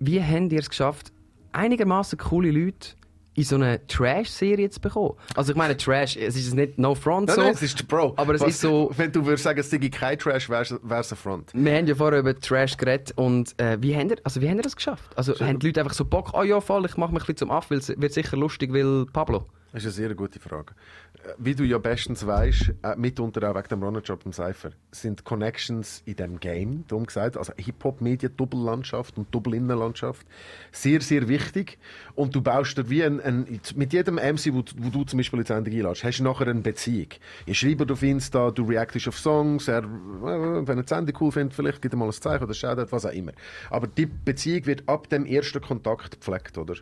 wie 0.00 0.22
habt 0.22 0.52
ihr 0.52 0.58
es 0.58 0.68
geschafft, 0.68 1.12
einigermaßen 1.52 2.18
coole 2.18 2.50
Leute 2.50 2.90
in 3.36 3.44
so 3.44 3.56
eine 3.56 3.86
Trash-Serie 3.86 4.70
zu 4.70 4.80
bekommen? 4.80 5.14
Also 5.34 5.52
ich 5.52 5.58
meine, 5.58 5.76
Trash, 5.76 6.16
es 6.16 6.36
ist 6.36 6.54
nicht 6.54 6.78
No 6.78 6.94
Front 6.94 7.28
Nein, 7.28 7.36
so. 7.36 7.42
nein, 7.42 7.52
es 7.54 7.62
ist 7.62 7.86
Bro. 7.86 8.14
Aber 8.16 8.34
es 8.34 8.40
Was- 8.40 8.48
ist 8.50 8.60
so- 8.62 8.90
Wenn 8.96 9.12
du 9.12 9.24
würdest 9.24 9.44
sagen, 9.44 9.60
es 9.60 9.70
sei 9.70 9.78
kein 9.78 10.18
Trash, 10.18 10.48
wäre 10.48 10.62
es 10.62 10.72
ein 11.12 11.16
Front. 11.16 11.50
Wir 11.54 11.76
haben 11.76 11.86
ja 11.86 11.94
vorher 11.94 12.20
über 12.20 12.34
Trash 12.38 12.76
geredet 12.76 13.12
und 13.16 13.58
äh, 13.60 13.76
wie, 13.80 13.94
habt 13.96 14.10
ihr, 14.10 14.16
also 14.24 14.40
wie 14.40 14.48
habt 14.48 14.56
ihr 14.56 14.62
das 14.62 14.74
geschafft? 14.76 15.10
Also 15.16 15.34
haben 15.38 15.58
die 15.58 15.66
Leute 15.66 15.80
einfach 15.80 15.94
so 15.94 16.04
Bock, 16.04 16.30
oh 16.34 16.42
ja 16.42 16.60
voll, 16.60 16.84
ich 16.86 16.96
mache 16.96 17.12
mich 17.12 17.22
ein 17.22 17.26
bisschen 17.26 17.36
zum 17.36 17.50
Aff, 17.50 17.70
weil 17.70 17.78
es 17.78 17.88
wird 17.88 18.12
sicher 18.12 18.36
lustig, 18.36 18.72
weil 18.72 19.06
Pablo. 19.12 19.44
Das 19.76 19.84
ist 19.84 19.98
eine 19.98 20.08
sehr 20.08 20.14
gute 20.14 20.40
Frage. 20.40 20.72
Äh, 21.22 21.34
Wie 21.36 21.54
du 21.54 21.62
ja 21.62 21.76
bestens 21.76 22.26
weißt, 22.26 22.72
äh, 22.82 22.96
mitunter 22.96 23.50
auch 23.50 23.54
wegen 23.54 23.68
dem 23.68 23.82
Runnerjob 23.82 24.24
im 24.24 24.32
Cypher, 24.32 24.70
sind 24.90 25.24
Connections 25.24 26.00
in 26.06 26.16
dem 26.16 26.40
Game, 26.40 26.86
darum 26.88 27.04
gesagt, 27.04 27.36
also 27.36 27.52
Hip-Hop-Media, 27.58 28.30
Doppellandschaft 28.30 29.18
und 29.18 29.34
Doppelinnenlandschaft, 29.34 30.26
sehr, 30.72 31.02
sehr 31.02 31.28
wichtig. 31.28 31.78
Und 32.14 32.34
du 32.34 32.40
baust 32.40 32.78
dir 32.78 32.88
wie 32.88 33.04
ein, 33.04 33.20
ein 33.20 33.60
mit 33.74 33.92
jedem 33.92 34.14
MC, 34.14 34.54
wo, 34.54 34.64
wo 34.78 34.88
du 34.88 35.04
zum 35.04 35.18
Beispiel 35.18 35.40
in 35.40 35.44
die 35.44 35.52
Sendung 35.52 35.74
einlädst, 35.74 36.04
hast 36.04 36.20
du 36.20 36.24
nachher 36.24 36.48
eine 36.48 36.62
Beziehung. 36.62 37.08
Ihr 37.44 37.54
schreibt 37.54 37.92
auf 37.92 38.02
Insta, 38.02 38.50
du 38.52 38.64
reactest 38.64 39.08
auf 39.08 39.18
Songs, 39.18 39.68
er, 39.68 39.80
äh, 39.80 39.84
wenn 39.84 40.78
er 40.78 40.84
die 40.84 40.88
Sendung 40.88 41.14
cool 41.20 41.32
findet, 41.32 41.52
vielleicht 41.52 41.82
gibt 41.82 41.92
er 41.92 41.98
mal 41.98 42.06
ein 42.06 42.12
Zeichen 42.12 42.44
oder 42.44 42.54
Shoutout, 42.54 42.92
was 42.92 43.04
auch 43.04 43.12
immer. 43.12 43.32
Aber 43.68 43.88
die 43.88 44.06
Beziehung 44.06 44.64
wird 44.64 44.88
ab 44.88 45.10
dem 45.10 45.26
ersten 45.26 45.60
Kontakt 45.60 46.12
gepflegt, 46.12 46.56
oder? 46.56 46.76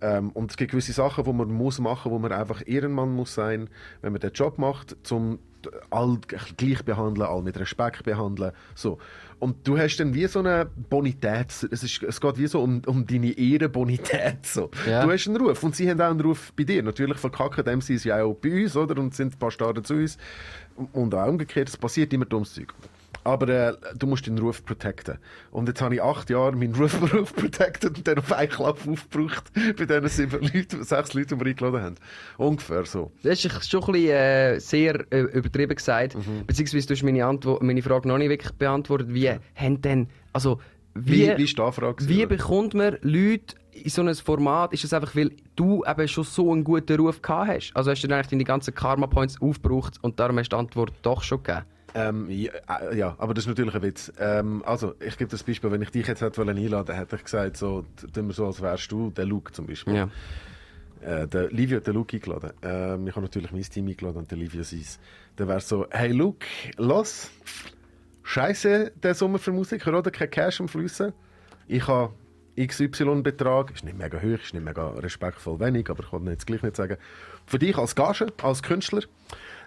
Ähm, 0.00 0.30
und 0.30 0.50
es 0.50 0.56
gibt 0.56 0.72
gewisse 0.72 0.92
Sachen, 0.92 1.24
die 1.24 1.32
man 1.32 1.50
muss 1.50 1.78
machen, 1.78 2.12
wo 2.12 2.18
man 2.18 2.32
einfach 2.32 2.62
Ehrenmann 2.66 3.14
muss 3.14 3.34
sein, 3.34 3.68
wenn 4.02 4.12
man 4.12 4.20
den 4.20 4.32
Job 4.32 4.58
macht, 4.58 4.96
zum 5.02 5.38
all 5.90 6.18
gleich 6.56 6.84
behandeln, 6.84 7.26
all 7.26 7.42
mit 7.42 7.58
Respekt 7.58 8.04
behandeln, 8.04 8.52
so. 8.74 8.98
Und 9.38 9.68
du 9.68 9.76
hast 9.76 9.98
dann 9.98 10.14
wie 10.14 10.26
so 10.26 10.38
eine 10.38 10.66
Bonität, 10.88 11.50
es, 11.70 11.82
ist, 11.82 12.02
es 12.02 12.20
geht 12.20 12.38
wie 12.38 12.46
so 12.46 12.62
um, 12.62 12.80
um 12.86 13.06
deine 13.06 13.32
Ehrenbonität, 13.32 14.46
so. 14.46 14.70
Ja. 14.88 15.04
Du 15.04 15.12
hast 15.12 15.26
einen 15.26 15.36
Ruf 15.36 15.62
und 15.62 15.76
sie 15.76 15.90
haben 15.90 16.00
auch 16.00 16.10
einen 16.10 16.20
Ruf 16.20 16.52
bei 16.56 16.64
dir. 16.64 16.82
Natürlich 16.82 17.18
verkacken 17.18 17.64
dem 17.64 17.80
sie 17.80 17.94
es 17.94 18.04
ja 18.04 18.22
auch 18.22 18.34
bei 18.34 18.62
uns, 18.62 18.76
oder? 18.76 18.98
Und 19.00 19.14
sind 19.14 19.34
ein 19.34 19.38
paar 19.38 19.50
Starten 19.50 19.84
zu 19.84 19.94
uns. 19.94 20.16
Und 20.92 21.14
auch 21.14 21.28
umgekehrt, 21.28 21.68
es 21.68 21.76
passiert 21.76 22.12
immer 22.12 22.24
dummes 22.24 22.54
Zeug. 22.54 22.72
Aber 23.26 23.48
äh, 23.48 23.72
du 23.98 24.06
musst 24.06 24.28
deinen 24.28 24.38
Ruf 24.38 24.64
protecten. 24.64 25.18
Und 25.50 25.66
jetzt 25.66 25.82
habe 25.82 25.96
ich 25.96 26.02
acht 26.02 26.30
Jahre 26.30 26.54
meinen 26.54 26.76
Ruf, 26.76 27.00
Ruf 27.12 27.34
protected 27.34 27.98
und 27.98 28.06
dann 28.06 28.18
auf 28.18 28.32
einen 28.32 28.48
Klapp 28.48 28.78
aufgebraucht 28.86 29.50
bei 29.76 29.84
diesen 29.84 30.08
sieben 30.08 30.42
Leuten, 30.42 30.84
sechs 30.84 31.12
Leuten, 31.12 31.36
die 31.36 31.44
wir 31.44 31.50
eingeladen 31.50 31.82
haben. 31.82 31.94
Ungefähr 32.38 32.84
so. 32.84 33.10
Das 33.24 33.44
ist 33.44 33.68
schon 33.68 33.82
ein 33.82 33.92
bisschen, 33.92 34.10
äh, 34.10 34.60
sehr 34.60 35.12
äh, 35.12 35.22
übertrieben 35.22 35.74
gesagt. 35.74 36.14
Mhm. 36.14 36.46
Beziehungsweise 36.46 36.86
du 36.86 36.94
hast 36.94 37.02
meine, 37.02 37.26
Antwort, 37.26 37.62
meine 37.64 37.82
Frage 37.82 38.06
noch 38.06 38.16
nicht 38.16 38.28
wirklich 38.30 38.52
beantwortet. 38.52 39.08
Wie 39.12 39.28
haben 39.28 39.80
denn, 39.82 40.08
also 40.32 40.60
wie, 40.94 41.28
Wie, 41.28 41.36
wie 41.36 41.44
ist 41.44 41.58
die 41.58 41.62
Anfrage? 41.62 42.08
wie 42.08 42.24
bekommt 42.26 42.74
man 42.74 42.96
Leute 43.02 43.56
in 43.72 43.90
so 43.90 44.02
ein 44.02 44.14
Format? 44.14 44.72
Ist 44.72 44.84
es 44.84 44.92
einfach, 44.92 45.16
weil 45.16 45.32
du 45.56 45.84
eben 45.84 46.06
schon 46.08 46.24
so 46.24 46.52
einen 46.52 46.62
guten 46.62 46.96
Ruf 47.00 47.20
gehabt 47.20 47.48
hast? 47.48 47.72
Also 47.74 47.90
hast 47.90 48.02
du 48.02 48.06
dann 48.08 48.18
eigentlich 48.18 48.30
deine 48.30 48.44
ganzen 48.44 48.72
Karma-Points 48.72 49.42
aufgebraucht 49.42 49.98
und 50.00 50.20
darum 50.20 50.38
hast 50.38 50.50
du 50.52 50.56
die 50.56 50.60
Antwort 50.60 50.92
doch 51.02 51.22
schon 51.24 51.42
gegeben? 51.42 51.66
Ähm, 51.96 52.30
ja, 52.30 52.52
äh, 52.80 52.96
ja, 52.96 53.14
aber 53.18 53.32
das 53.32 53.44
ist 53.44 53.48
natürlich 53.48 53.74
ein 53.74 53.82
Witz. 53.82 54.12
Ähm, 54.18 54.62
also, 54.66 54.94
ich 55.00 55.16
gebe 55.16 55.30
das 55.30 55.42
Beispiel, 55.42 55.70
wenn 55.70 55.82
ich 55.82 55.90
dich 55.90 56.06
jetzt 56.06 56.20
hätte 56.20 56.42
einladen, 56.42 56.94
hätte 56.94 57.16
ich 57.16 57.24
gesagt, 57.24 57.56
so, 57.56 57.84
tun 58.12 58.26
wir 58.26 58.34
so, 58.34 58.46
als 58.46 58.60
wärst 58.60 58.92
du 58.92 59.10
der 59.10 59.24
Luke 59.24 59.52
zum 59.52 59.66
Beispiel. 59.66 59.94
Ja. 59.94 60.10
Äh, 61.00 61.26
der 61.26 61.50
Livio 61.50 61.78
hat 61.78 61.86
den 61.86 61.94
Luke 61.94 62.16
eingeladen. 62.16 62.52
Ähm, 62.62 63.06
ich 63.06 63.14
habe 63.14 63.24
natürlich 63.24 63.52
mein 63.52 63.62
Team 63.62 63.88
eingeladen 63.88 64.18
und 64.18 64.30
der 64.30 64.38
Livio 64.38 64.62
seins. 64.62 64.98
Dann 65.36 65.48
wäre 65.48 65.60
so, 65.60 65.86
hey 65.90 66.12
Luke, 66.12 66.46
los, 66.76 67.30
scheiße 68.22 68.92
der 69.02 69.14
Sommer 69.14 69.38
für 69.38 69.52
Musiker, 69.52 69.96
oder? 69.96 70.10
Kein 70.10 70.30
Cash 70.30 70.60
am 70.60 70.68
Flüssen. 70.68 71.12
Ich 71.68 71.86
habe 71.86 72.12
XY-Betrag, 72.58 73.72
ist 73.72 73.84
nicht 73.84 73.98
mega 73.98 74.18
hoch, 74.18 74.42
ist 74.42 74.54
nicht 74.54 74.64
mega 74.64 74.88
respektvoll 74.90 75.60
wenig, 75.60 75.90
aber 75.90 76.02
ich 76.02 76.10
kann 76.10 76.26
jetzt 76.26 76.46
gleich 76.46 76.62
nicht 76.62 76.76
sagen. 76.76 76.96
Für 77.46 77.58
dich 77.58 77.76
als 77.76 77.94
Gage, 77.94 78.28
als 78.42 78.62
Künstler, 78.62 79.02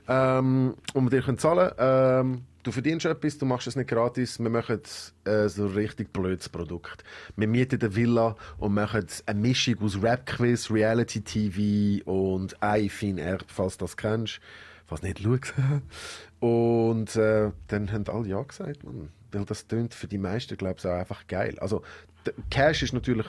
ähm, 0.10 0.76
und 0.94 1.04
wir 1.06 1.10
dir 1.10 1.22
können 1.22 1.38
zahlen 1.38 1.72
ähm, 1.78 2.44
Du 2.62 2.74
verdienst 2.74 3.06
etwas, 3.06 3.38
du 3.38 3.46
machst 3.46 3.68
es 3.68 3.78
nicht 3.78 3.90
gratis. 3.90 4.38
Wir 4.38 4.50
machen 4.50 4.82
äh, 5.24 5.48
so 5.48 5.66
ein 5.66 5.74
richtig 5.74 6.12
blödes 6.12 6.50
Produkt. 6.50 7.06
Wir 7.38 7.48
mieten 7.48 7.80
eine 7.82 7.96
Villa 7.96 8.36
und 8.58 8.74
machen 8.74 9.08
eine 9.26 9.40
Mischung 9.40 9.82
aus 9.82 10.02
Rap-Quiz, 10.02 10.70
Reality-TV 10.70 12.04
und 12.04 12.58
iFin 12.62 13.18
App, 13.18 13.46
falls 13.48 13.78
du 13.78 13.86
das 13.86 13.96
kennst. 13.96 14.42
Falls 14.88 15.04
nicht, 15.04 15.20
schau. 15.24 15.38
Und 16.46 17.16
äh, 17.16 17.52
dann 17.68 17.92
haben 17.92 18.08
alle 18.08 18.28
Ja 18.28 18.42
gesagt, 18.42 18.84
man. 18.84 19.10
Weil 19.32 19.46
das 19.46 19.68
tönt 19.68 19.94
für 19.94 20.08
die 20.08 20.18
meisten, 20.18 20.58
glaube 20.58 20.76
ich, 20.80 20.86
auch 20.86 20.92
einfach 20.92 21.28
geil. 21.28 21.58
Also, 21.60 21.84
Cash 22.50 22.84
ist 22.84 22.94
natürlich... 22.94 23.28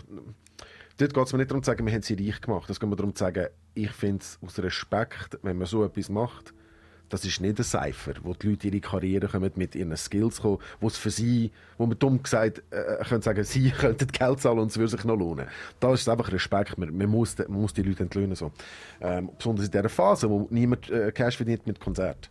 Dort 0.96 1.14
geht 1.14 1.26
es 1.26 1.32
mir 1.32 1.38
nicht 1.38 1.50
darum 1.50 1.62
zu 1.62 1.70
sagen, 1.70 1.86
wir 1.86 1.92
haben 1.92 2.02
sie 2.02 2.14
reich 2.14 2.40
gemacht. 2.40 2.70
Es 2.70 2.80
geht 2.80 2.88
mir 2.88 2.96
darum 2.96 3.14
zu 3.14 3.20
sagen, 3.20 3.48
ich 3.74 3.90
finde 3.90 4.22
es 4.22 4.38
aus 4.44 4.58
Respekt, 4.58 5.38
wenn 5.42 5.58
man 5.58 5.66
so 5.66 5.84
etwas 5.84 6.08
macht, 6.08 6.54
das 7.10 7.24
ist 7.26 7.40
nicht 7.40 7.58
ein 7.58 7.64
Cypher, 7.64 8.14
wo 8.22 8.32
die 8.32 8.48
Leute 8.48 8.68
ihre 8.68 8.80
Karriere 8.80 9.28
kommen, 9.28 9.50
mit 9.56 9.74
ihren 9.74 9.94
Skills 9.96 10.40
kommen, 10.40 10.58
wo 10.80 10.86
es 10.86 10.96
für 10.96 11.10
sie, 11.10 11.50
wo 11.76 11.84
man 11.86 11.98
dumm 11.98 12.22
gesagt 12.22 12.62
äh, 12.70 13.04
können 13.04 13.20
sagen, 13.20 13.44
sie 13.44 13.70
könnten 13.78 14.06
Geld 14.08 14.40
zahlen 14.40 14.58
und 14.60 14.70
es 14.70 14.78
würde 14.78 14.90
sich 14.92 15.04
noch 15.04 15.16
lohnen. 15.16 15.46
Da 15.80 15.92
ist 15.92 16.00
es 16.02 16.08
einfach 16.08 16.32
Respekt, 16.32 16.78
man, 16.78 16.96
man, 16.96 17.08
muss, 17.08 17.36
man 17.36 17.60
muss 17.60 17.74
die 17.74 17.82
Leute 17.82 18.04
entlöhnen. 18.04 18.34
So. 18.36 18.52
Ähm, 19.00 19.30
besonders 19.36 19.66
in 19.66 19.72
dieser 19.72 19.88
Phase, 19.88 20.30
wo 20.30 20.46
niemand 20.50 20.88
äh, 20.88 21.12
Cash 21.12 21.36
verdient 21.36 21.66
mit 21.66 21.78
Konzert. 21.80 22.30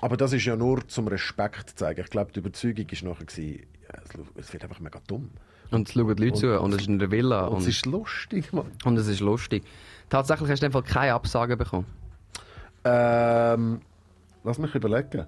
Aber 0.00 0.16
das 0.16 0.32
ist 0.32 0.44
ja 0.44 0.54
nur 0.54 0.86
zum 0.86 1.08
Respekt 1.08 1.70
zu 1.70 1.74
zeigen. 1.76 2.02
Ich 2.02 2.10
glaube, 2.10 2.30
die 2.30 2.38
Überzeugung 2.38 2.86
war 2.86 3.10
nachher, 3.10 3.24
gewesen, 3.24 3.62
es- 4.36 4.52
wird 4.52 4.62
einfach 4.62 4.78
mega 4.78 5.00
dumm. 5.08 5.30
Und 5.70 5.88
es 5.88 5.94
schauen 5.94 6.14
die 6.16 6.24
Leute 6.24 6.38
zu 6.38 6.60
und 6.60 6.72
es 6.74 6.82
ist 6.82 6.88
in 6.88 6.98
der 6.98 7.10
Villa 7.10 7.46
Und 7.46 7.56
und, 7.56 7.62
es 7.62 7.68
ist 7.68 7.84
lustig, 7.86 8.52
Mann. 8.52 8.66
und 8.84 8.96
es 8.96 9.06
ist 9.08 9.20
lustig. 9.20 9.64
Tatsächlich 10.08 10.48
hast 10.50 10.60
du 10.62 10.66
in 10.66 10.70
dem 10.70 10.72
Fall 10.72 10.82
keine 10.90 11.14
Absagen 11.14 11.58
bekommen. 11.58 11.86
Ähm, 12.84 13.80
lass 14.44 14.58
mich 14.58 14.74
überlegen. 14.74 15.26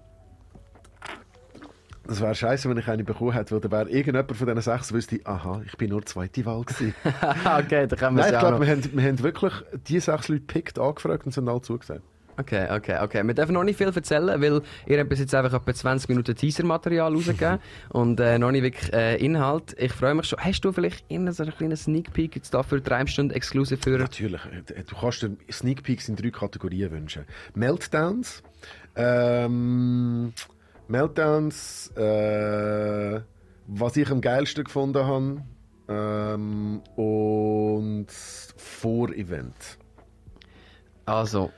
Das 2.07 2.21
wäre 2.21 2.35
scheiße, 2.35 2.69
wenn 2.69 2.77
ich 2.77 2.89
eine 2.89 3.05
bekommen 3.05 3.33
hätte, 3.33 3.53
weil 3.53 3.61
da 3.61 3.71
wäre 3.71 3.89
irgendjemand 3.89 4.37
von 4.37 4.47
diesen 4.47 4.63
sechs 4.63 4.93
wüsste, 4.93 5.21
aha, 5.25 5.63
ich 5.65 5.77
bin 5.77 5.91
nur 5.91 6.05
zweite 6.05 6.45
Wahl 6.45 6.65
gewesen. 6.65 6.93
okay, 7.05 7.87
da 7.87 7.95
können 7.95 8.17
wir 8.17 8.23
Nein, 8.23 8.31
es 8.31 8.33
ich 8.33 8.39
glaube, 8.41 8.67
wir 8.67 8.73
haben, 8.73 8.91
wir 8.93 9.05
haben 9.05 9.23
wirklich 9.23 9.53
die 9.87 10.01
sechs 10.01 10.29
Leute 10.29 10.41
gepickt, 10.41 10.79
angefragt 10.79 11.27
und 11.27 11.33
sind 11.33 11.49
alle 11.49 11.61
zugesagt. 11.61 12.03
Okay, 12.41 12.69
okay, 12.71 12.99
okay. 13.03 13.23
Wir 13.27 13.35
dürfen 13.35 13.53
noch 13.53 13.65
nicht 13.65 13.77
viel 13.77 13.89
erzählen, 13.89 14.41
weil 14.41 14.63
ihr 14.87 14.99
habt 14.99 15.11
bis 15.11 15.19
jetzt 15.19 15.35
einfach 15.35 15.53
etwa 15.53 15.75
20 15.75 16.09
Minuten 16.09 16.35
Teaser-Material 16.35 17.13
rausgegeben 17.13 17.59
und 17.91 18.19
äh, 18.19 18.39
noch 18.39 18.51
nicht 18.51 18.63
wirklich 18.63 18.93
äh, 18.93 19.17
Inhalt. 19.17 19.77
Ich 19.79 19.93
freue 19.93 20.15
mich 20.15 20.27
schon. 20.27 20.39
Hast 20.39 20.63
du 20.63 20.73
vielleicht 20.73 21.05
irgendeinen 21.09 21.35
so 21.35 21.43
einen 21.43 21.53
kleinen 21.53 21.77
Sneak 21.77 22.13
Peek 22.13 22.37
jetzt 22.37 22.55
da 22.55 22.63
für 22.63 22.81
drei 22.81 23.05
Stunden 23.07 23.35
exklusiv 23.35 23.83
für... 23.83 23.99
Natürlich, 23.99 24.41
äh, 24.47 24.83
du 24.85 24.97
kannst 24.97 25.23
dir 25.23 25.37
Sneak 25.51 25.83
Peeks 25.83 26.09
in 26.09 26.17
drei 26.17 26.31
Kategorien 26.31 26.91
wünschen. 26.91 27.25
Meltdowns, 27.55 28.43
ähm, 28.97 30.33
Meltdowns, 30.89 31.89
äh, 31.97 33.21
was 33.67 33.97
ich 33.97 34.11
am 34.11 34.21
geilsten 34.21 34.65
gefunden 34.65 35.07
habe 35.07 35.43
ähm, 35.89 36.83
und 36.97 38.07
Vor-Event. 38.11 39.79
Also, 41.07 41.51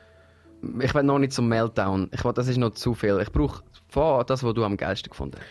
ich 0.80 0.94
will 0.94 1.02
noch 1.02 1.18
nicht 1.18 1.32
zum 1.32 1.48
Meltdown. 1.48 2.10
Ich 2.12 2.24
will, 2.24 2.32
das 2.32 2.48
ist 2.48 2.58
noch 2.58 2.70
zu 2.70 2.94
viel. 2.94 3.18
Ich 3.20 3.32
brauche 3.32 3.62
von 3.88 4.24
das, 4.26 4.42
was 4.42 4.54
du 4.54 4.64
am 4.64 4.76
geilsten 4.76 5.10
gefunden 5.10 5.36
hast. 5.38 5.46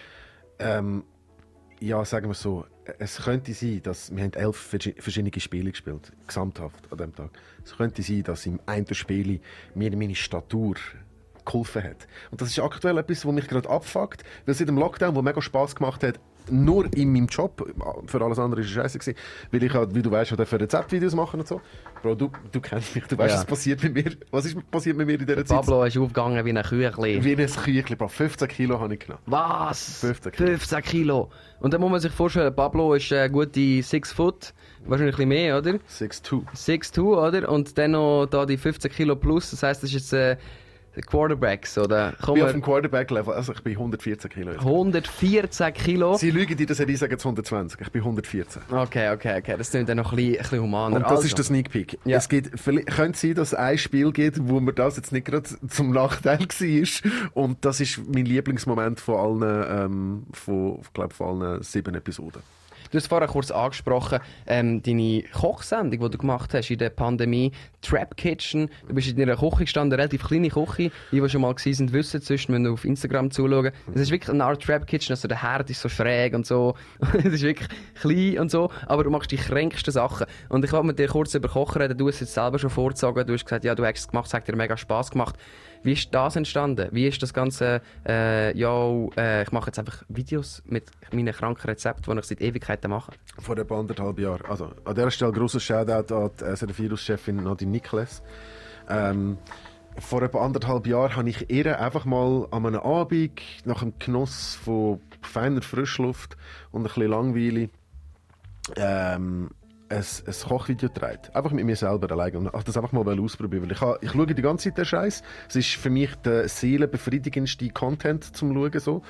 Ähm, 0.60 1.04
ja, 1.80 2.06
sagen 2.06 2.28
wir 2.30 2.36
so, 2.36 2.66
es 3.00 3.18
könnte 3.24 3.54
sein, 3.54 3.82
dass 3.84 4.16
wir 4.16 4.24
haben 4.24 4.34
elf 4.34 4.74
verschi- 4.74 5.00
verschiedene 5.02 5.32
Spiele 5.40 5.72
gespielt, 5.72 6.12
gesamthaft 6.28 6.92
an 6.92 6.98
dem 6.98 7.16
Tag. 7.16 7.32
Es 7.64 7.76
könnte 7.76 8.04
sein, 8.04 8.24
dass 8.24 8.46
im 8.46 8.60
einen 8.66 8.94
Spiel 8.94 9.42
mir 9.74 9.96
meine 9.96 10.16
Statur 10.16 10.76
geholfen 11.46 11.84
hat. 11.84 12.08
Und 12.32 12.42
das 12.42 12.50
ist 12.50 12.60
aktuell 12.60 12.98
etwas, 12.98 13.26
was 13.26 13.34
mich 13.34 13.48
gerade 13.48 13.70
abfuckt, 13.70 14.24
weil 14.46 14.56
seit 14.56 14.68
dem 14.68 14.78
Lockdown, 14.78 15.16
wo 15.16 15.22
mega 15.22 15.42
Spaß 15.42 15.76
gemacht 15.76 16.04
hat, 16.04 16.20
nur 16.50 16.92
in 16.96 17.14
meinem 17.14 17.28
Job, 17.28 17.64
für 18.08 18.20
alles 18.22 18.40
andere 18.40 18.62
war 18.62 18.66
es 18.66 18.72
scheiße, 18.72 18.98
gewesen, 18.98 19.16
weil 19.52 19.62
ich 19.64 19.74
halt, 19.76 19.94
wie 19.94 20.02
du 20.02 20.10
weißt, 20.10 20.32
halt 20.36 20.48
für 20.50 20.60
Rezeptvideos 20.60 21.14
machen 21.14 21.40
und 21.40 21.48
so. 21.48 21.62
Bro, 22.02 22.16
du, 22.16 22.32
du 22.52 22.60
kennst 22.60 22.96
mich, 22.96 23.04
du 23.06 23.16
weißt, 23.16 23.32
Ja. 23.36 23.38
was 23.42 23.46
passiert 23.46 23.84
mit 23.84 23.94
mir. 23.94 24.12
Was 24.32 24.46
ist 24.46 24.72
passiert 24.72 24.98
mit 24.98 25.06
mir 25.06 25.20
in 25.20 25.26
dieser 25.28 25.46
Zeit? 25.46 25.58
Pablo 25.60 25.84
ist 25.84 25.96
aufgegangen 25.98 26.44
wie 26.44 26.50
ein 26.50 26.64
Küchli. 26.64 27.24
Wie 27.24 27.36
ein 27.40 27.48
Küchli, 27.48 27.96
Bro. 27.96 28.08
15 28.08 28.48
Kilo 28.48 28.80
habe 28.80 28.92
ich 28.96 29.02
genommen. 29.02 29.22
Was? 29.28 30.00
15 30.00 30.32
Kilo. 30.32 30.48
15 30.50 30.82
Kilo. 30.82 31.30
Und 31.60 31.74
dann 31.76 31.80
muss 31.82 31.92
man 31.92 32.00
sich 32.00 32.12
vorstellen, 32.12 32.56
Pablo 32.56 32.96
ist 32.96 33.12
äh, 33.12 33.30
gute 33.30 33.84
6 33.84 34.12
Foot, 34.12 34.54
wahrscheinlich 34.88 35.14
ein 35.20 35.30
bisschen 35.30 35.30
mehr, 35.30 35.58
oder? 35.60 35.74
6'2". 35.92 36.42
6'2, 36.56 37.02
oder? 37.02 37.50
Und 37.50 37.78
dann 37.78 37.92
noch 37.92 38.26
da 38.26 38.48
die 38.48 38.58
15 38.58 38.92
Kilo 38.92 39.16
plus, 39.16 39.52
das 39.52 39.62
heisst, 39.62 39.84
das 39.84 39.92
ist 39.92 39.94
jetzt 39.94 40.14
äh, 40.14 40.38
Quarterbacks, 41.06 41.78
oder? 41.78 42.14
Ich 42.20 42.26
bin 42.26 42.44
auf 42.44 42.52
dem 42.52 42.62
Quarterback-Level, 42.62 43.34
also 43.34 43.54
ich 43.54 43.62
bin 43.64 43.74
114 43.74 44.30
Kilo. 44.30 44.52
jetzt. 44.52 44.60
114 44.62 45.74
Kilo. 45.74 46.18
Sie 46.18 46.32
lügen 46.32 46.58
dir 46.58 46.66
das 46.66 46.80
nicht, 46.80 46.98
sagen 47.00 47.12
jetzt 47.12 47.26
120. 47.26 47.80
Ich 47.82 47.92
bin 47.92 48.02
114. 48.02 48.62
Okay, 48.70 49.10
okay, 49.12 49.38
okay. 49.40 49.56
Das 49.58 49.72
klingt 49.72 49.88
dann 49.88 49.98
noch 49.98 50.12
ein 50.12 50.16
bisschen, 50.18 50.34
ein 50.36 50.42
bisschen 50.42 50.62
humaner. 50.62 50.96
Und 50.98 51.04
das 51.04 51.12
Also, 51.12 51.24
ist 51.28 51.38
der 51.38 51.46
Sneak 51.46 51.70
Peek. 51.72 51.98
Ja. 52.04 52.18
Es 52.18 52.28
gibt, 52.28 52.52
könnte 52.88 53.18
sein, 53.18 53.36
dass 53.36 53.50
es 53.50 53.54
ein 53.54 53.78
Spiel 53.78 54.12
gibt, 54.12 54.38
wo 54.50 54.60
mir 54.60 54.74
das 54.74 54.98
jetzt 54.98 55.12
nicht 55.12 55.26
gerade 55.26 55.48
zum 55.68 55.92
Nachteil 55.92 56.40
war. 56.40 57.32
Und 57.34 57.64
das 57.66 57.80
ist 57.80 58.02
mein 58.14 58.26
Lieblingsmoment 58.26 59.00
von 59.00 59.44
allen, 59.44 59.66
ähm, 59.70 60.24
von, 60.34 60.80
ich 60.82 60.94
glaube, 60.94 61.14
von 61.14 61.42
allen 61.42 61.64
sieben 61.64 61.96
Episoden. 61.96 62.42
Du 62.92 62.98
hast 62.98 63.08
vorher 63.08 63.30
kurz 63.30 63.52
angesprochen, 63.52 64.20
ähm, 64.48 64.84
deine 64.84 65.24
Kochsendung, 65.32 66.02
die 66.02 66.10
du 66.10 66.18
gemacht 66.18 66.54
hast 66.54 66.70
in 66.70 66.78
der 66.78 66.90
Pandemie, 66.90 67.54
Trap 67.82 68.18
Kitchen. 68.18 68.70
Du 68.86 68.94
bist 68.94 69.08
in 69.08 69.16
deiner 69.16 69.38
Küche 69.38 69.60
gestanden, 69.60 69.94
eine 69.94 70.02
relativ 70.04 70.28
kleine 70.28 70.50
Küche. 70.50 70.92
Die, 71.10 71.22
die 71.22 71.30
schon 71.30 71.40
mal 71.40 71.54
gewesen 71.56 71.74
sind, 71.74 71.94
wissen, 71.94 72.20
sonst 72.20 72.50
müssen 72.50 72.66
wir 72.66 72.74
auf 72.74 72.84
Instagram 72.84 73.32
zuschauen. 73.32 73.72
Es 73.94 74.02
ist 74.02 74.12
wirklich 74.12 74.30
eine 74.30 74.44
Art 74.44 74.62
Trap 74.62 74.86
Kitchen, 74.88 75.14
also 75.14 75.30
der 75.30 75.42
Herd 75.42 75.70
ist 75.70 75.80
so 75.80 75.88
schräg 75.88 76.34
und 76.34 76.46
so. 76.46 76.76
es 77.18 77.26
ist 77.34 77.44
wirklich 77.44 77.70
klein 78.02 78.40
und 78.40 78.52
so, 78.52 78.70
aber 78.88 79.06
du 79.06 79.10
machst 79.10 79.32
die 79.32 79.38
kränksten 79.38 79.94
Sachen. 79.94 80.28
Und 80.50 80.66
ich 80.66 80.74
wollte 80.74 80.88
mit 80.88 81.00
dir 81.00 81.08
kurz 81.08 81.34
über 81.34 81.48
Kochen 81.48 81.82
reden. 81.82 81.98
Du 81.98 82.10
hast 82.10 82.16
es 82.16 82.22
jetzt 82.22 82.34
selber 82.34 82.60
schon 82.60 82.70
vorgezogen. 82.70 83.26
Du 83.26 83.34
hast 83.34 83.46
gesagt, 83.46 83.64
ja, 83.64 83.74
du 83.74 83.86
hast 83.86 84.00
es 84.00 84.08
gemacht, 84.10 84.28
es 84.28 84.34
hat 84.34 84.50
dir 84.50 84.56
mega 84.58 84.76
Spass 84.76 85.12
gemacht. 85.12 85.38
Wie 85.84 85.94
ist 85.94 86.14
das 86.14 86.36
entstanden? 86.36 86.90
Wie 86.92 87.08
ist 87.08 87.22
das 87.24 87.34
Ganze, 87.34 87.82
äh, 88.08 88.56
ja, 88.58 89.08
äh, 89.18 89.44
ich 89.44 89.52
mache 89.52 89.68
jetzt 89.68 89.80
einfach 89.80 90.04
Videos 90.10 90.62
mit 90.66 90.92
meinen 91.12 91.34
kranken 91.34 91.68
Rezepten, 91.68 92.14
die 92.14 92.20
ich 92.20 92.26
seit 92.26 92.42
Ewigkeiten 92.42 92.92
mache? 92.92 93.12
Vor 93.40 93.58
etwa 93.58 93.80
anderthalb 93.80 94.20
Jahren. 94.20 94.46
Also, 94.48 94.72
an 94.86 94.96
dieser 94.96 95.12
Stelle 95.12 95.32
grosses 95.32 95.64
Shoutout 95.64 96.14
an 96.14 96.32
die 96.38 96.44
äh, 96.44 96.78
Virus-Chefin 96.78 97.38
Nadine 97.38 97.72
Nikles. 97.72 98.22
Ähm, 98.90 99.38
vor 99.98 100.22
etwa 100.22 100.46
anderthalb 100.46 100.88
Jahren 100.88 101.16
habe 101.16 101.30
ich 101.30 101.50
ihr 101.50 101.80
einfach 101.80 102.06
mal 102.06 102.48
an 102.52 102.66
einem 102.66 102.80
Abend 102.80 103.42
nach 103.66 103.80
dem 103.80 103.94
Genuss 104.00 104.56
von 104.56 105.02
feiner 105.22 105.62
Frischluft 105.62 106.38
und 106.72 106.82
ein 106.82 106.84
bisschen 106.84 107.08
Langweile 107.08 107.70
ähm, 108.78 109.50
ein, 109.92 110.04
ein 110.28 110.34
Kochvideo 110.48 110.90
gedreht. 110.90 111.30
Einfach 111.36 111.52
mit 111.52 111.66
mir 111.66 111.76
selber 111.76 112.12
alleine. 112.12 112.38
Und 112.40 112.52
ich 112.56 112.64
das 112.64 112.78
einfach 112.78 112.92
mal 112.92 113.20
ausprobieren. 113.20 113.64
Weil 113.64 113.72
ich, 113.72 113.82
ha- 113.82 113.98
ich 114.02 114.12
schaue 114.12 114.28
die 114.28 114.42
ganze 114.42 114.70
Zeit 114.70 114.78
den 114.78 114.86
Scheiß. 114.86 115.24
Es 115.50 115.56
ist 115.56 115.70
für 115.76 115.90
mich 115.90 116.16
der 116.18 116.48
seelenbefriedigendste 116.48 117.70
Content 117.70 118.36
zum 118.36 118.54
Schauen. 118.54 118.80
So. 118.80 119.02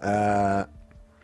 Äh, 0.00 0.64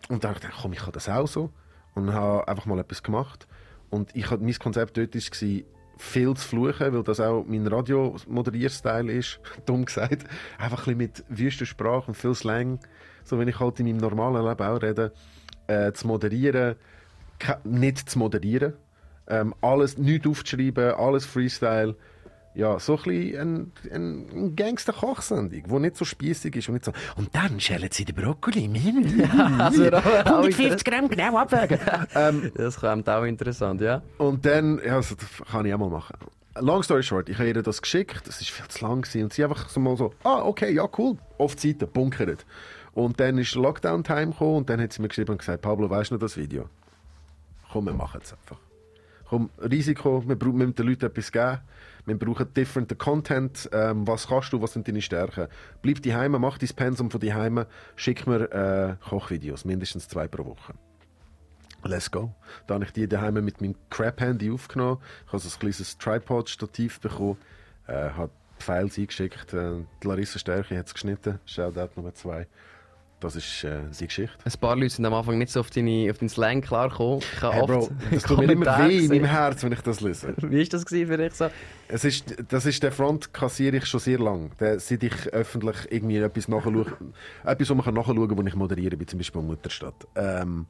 und 0.08 0.24
dann 0.24 0.34
dachte 0.34 0.48
ich, 0.50 0.62
komm, 0.62 0.72
ich 0.72 0.80
kann 0.80 0.92
das 0.92 1.08
auch 1.08 1.26
so. 1.26 1.50
Und 1.94 2.12
habe 2.12 2.46
einfach 2.46 2.66
mal 2.66 2.78
etwas 2.78 3.02
gemacht. 3.02 3.46
Und 3.90 4.14
ich 4.14 4.30
mein 4.30 4.54
Konzept 4.54 4.96
dort 4.96 5.14
war, 5.14 5.60
viel 5.98 6.34
zu 6.34 6.48
fluchen, 6.48 6.94
weil 6.94 7.02
das 7.02 7.20
auch 7.20 7.44
mein 7.46 7.66
Radio-Moderierstil 7.66 9.10
ist. 9.10 9.40
Dumm 9.66 9.84
gesagt. 9.84 10.24
Einfach 10.58 10.86
ein 10.86 10.96
mit 10.96 11.24
wüster 11.28 11.66
Sprache 11.66 12.08
und 12.08 12.14
viel 12.14 12.34
Slang. 12.34 12.78
So, 13.24 13.38
wenn 13.38 13.48
ich 13.48 13.60
halt 13.60 13.80
in 13.80 13.86
meinem 13.86 13.98
normalen 13.98 14.46
Leben 14.46 14.62
auch 14.66 14.80
rede, 14.80 15.12
äh, 15.66 15.92
zu 15.92 16.06
moderieren, 16.06 16.76
nicht 17.64 18.10
zu 18.10 18.18
moderieren. 18.18 18.74
Ähm, 19.30 19.54
alles, 19.60 19.96
nichts 19.96 20.26
aufzuschreiben, 20.26 20.94
alles 20.94 21.24
Freestyle. 21.24 21.94
Ja, 22.52 22.80
so 22.80 22.96
ein 22.96 23.02
bisschen 23.04 23.40
ein, 23.40 23.72
ein, 23.92 24.28
ein 24.34 24.56
Gangster-Kochsendung, 24.56 25.62
die 25.68 25.78
nicht 25.78 25.96
so 25.96 26.04
spießig 26.04 26.56
ist 26.56 26.68
und 26.68 26.74
nicht 26.74 26.84
so 26.84 26.92
«Und 27.16 27.32
dann 27.32 27.60
schälen 27.60 27.88
sie 27.92 28.04
den 28.04 28.16
Brokkoli». 28.16 28.68
Also, 29.58 29.84
150 29.84 30.84
Gramm 30.84 31.08
genau 31.08 31.38
abwägen. 31.38 31.78
ähm, 32.16 32.50
Das 32.56 32.80
kommt 32.80 33.08
auch 33.08 33.22
interessant, 33.22 33.80
ja. 33.80 34.02
und 34.18 34.44
dann, 34.44 34.80
ja, 34.84 34.96
also, 34.96 35.14
das 35.14 35.48
kann 35.48 35.64
ich 35.64 35.72
auch 35.72 35.78
mal 35.78 35.90
machen. 35.90 36.16
Long 36.58 36.82
story 36.82 37.04
short, 37.04 37.28
ich 37.28 37.38
habe 37.38 37.46
ihr 37.46 37.62
das 37.62 37.80
geschickt, 37.80 38.22
das 38.26 38.40
ist 38.40 38.50
viel 38.50 38.66
zu 38.66 38.84
lang 38.84 39.02
gewesen, 39.02 39.22
und 39.22 39.32
sie 39.32 39.44
einfach 39.44 39.68
so 39.68 39.78
mal 39.78 39.96
so, 39.96 40.12
ah, 40.24 40.42
okay, 40.42 40.72
ja, 40.74 40.88
cool, 40.98 41.18
auf 41.38 41.54
die 41.54 41.68
Seite, 41.68 41.86
bunkert. 41.86 42.44
Und 42.92 43.20
dann 43.20 43.38
ist 43.38 43.54
Lockdown-Time 43.54 44.32
gekommen 44.32 44.56
und 44.56 44.70
dann 44.70 44.80
hat 44.80 44.92
sie 44.92 45.00
mir 45.00 45.08
geschrieben 45.08 45.30
und 45.30 45.38
gesagt, 45.38 45.62
Pablo, 45.62 45.88
weißt 45.88 46.10
du 46.10 46.16
noch 46.16 46.20
das 46.20 46.36
Video? 46.36 46.68
Komm, 47.72 47.86
wir 47.86 47.92
machen 47.92 48.20
es 48.24 48.32
einfach. 48.32 48.58
Komm, 49.30 49.48
Risiko, 49.58 50.24
wir, 50.26 50.40
wir 50.40 50.66
den 50.72 50.86
Leuten 50.88 51.04
etwas 51.04 51.30
geben. 51.30 51.60
Wir 52.04 52.18
brauchen 52.18 52.52
different 52.52 52.98
Content. 52.98 53.70
Ähm, 53.72 54.04
was 54.04 54.26
kannst 54.26 54.52
du, 54.52 54.60
was 54.60 54.72
sind 54.72 54.88
deine 54.88 55.00
Stärken? 55.00 55.46
Bleib 55.82 56.02
daheim, 56.02 56.32
mach 56.32 56.58
dein 56.58 56.70
Pensum 56.70 57.12
von 57.12 57.20
daheim, 57.20 57.64
schick 57.94 58.26
mir 58.26 58.50
äh, 58.50 58.96
Kochvideos, 59.08 59.64
mindestens 59.64 60.08
zwei 60.08 60.26
pro 60.26 60.46
Woche. 60.46 60.74
Let's 61.84 62.10
go. 62.10 62.34
Da 62.66 62.74
habe 62.74 62.86
ich 62.86 62.92
die 62.92 63.06
daheim 63.06 63.34
mit 63.34 63.60
meinem 63.60 63.76
Crap-Handy 63.88 64.50
aufgenommen. 64.50 64.98
Ich 65.26 65.32
habe 65.32 65.38
so 65.38 65.48
ein 65.48 65.60
kleines 65.60 65.96
Tripod-Stativ 65.96 66.98
bekommen. 66.98 67.36
Äh, 67.86 68.10
habe 68.10 68.32
die 68.58 68.64
Files 68.64 68.98
eingeschickt. 68.98 69.54
Äh, 69.54 69.84
die 70.02 70.08
Larissa 70.08 70.40
Stärke 70.40 70.76
hat 70.76 70.88
es 70.88 70.92
geschnitten. 70.92 71.38
Shoutout 71.46 71.90
Nummer 71.94 72.14
zwei. 72.14 72.48
Das 73.20 73.36
ist 73.36 73.64
äh, 73.64 73.80
die 73.98 74.06
Geschichte. 74.06 74.34
Ein 74.44 74.52
paar 74.60 74.76
Leute 74.76 74.88
sind 74.88 75.04
am 75.04 75.12
Anfang 75.12 75.36
nicht 75.36 75.52
so 75.52 75.60
auf, 75.60 75.70
deine, 75.70 76.10
auf 76.10 76.18
deinen 76.18 76.30
Slang 76.30 76.62
klargekommen. 76.62 77.20
Ich 77.20 77.42
habe 77.42 77.54
Hey, 77.54 77.66
Bro, 77.66 77.78
oft 77.78 77.92
das 78.10 78.22
tut 78.22 78.38
mir 78.38 78.50
immer 78.50 78.78
weh 78.78 78.98
in 78.98 79.08
meinem 79.08 79.24
Herz, 79.26 79.62
wenn 79.62 79.72
ich 79.72 79.82
das 79.82 80.00
lese. 80.00 80.34
Wie 80.38 80.58
war 80.58 80.64
das 80.64 80.84
für 80.88 81.16
dich 81.16 81.34
so? 81.34 81.50
Es 81.88 82.04
ist, 82.04 82.34
das 82.48 82.64
ist 82.64 82.82
der 82.82 82.92
Front 82.92 83.34
kassiere 83.34 83.76
ich 83.76 83.84
schon 83.84 84.00
sehr 84.00 84.18
lang. 84.18 84.52
Der, 84.58 84.80
seit 84.80 85.02
ich 85.02 85.28
öffentlich 85.34 85.76
irgendwie 85.90 86.16
etwas 86.16 86.48
nachschaue, 86.48 86.86
etwas, 87.44 87.70
wo 87.70 87.74
man 87.74 87.84
kann 87.84 87.94
nachschauen 87.94 88.26
kann, 88.26 88.38
wo 88.38 88.42
ich 88.42 88.54
moderiere, 88.54 88.98
wie 88.98 89.06
zum 89.06 89.18
Beispiel 89.18 89.42
Mutterstadt. 89.42 90.06
Ähm, 90.14 90.66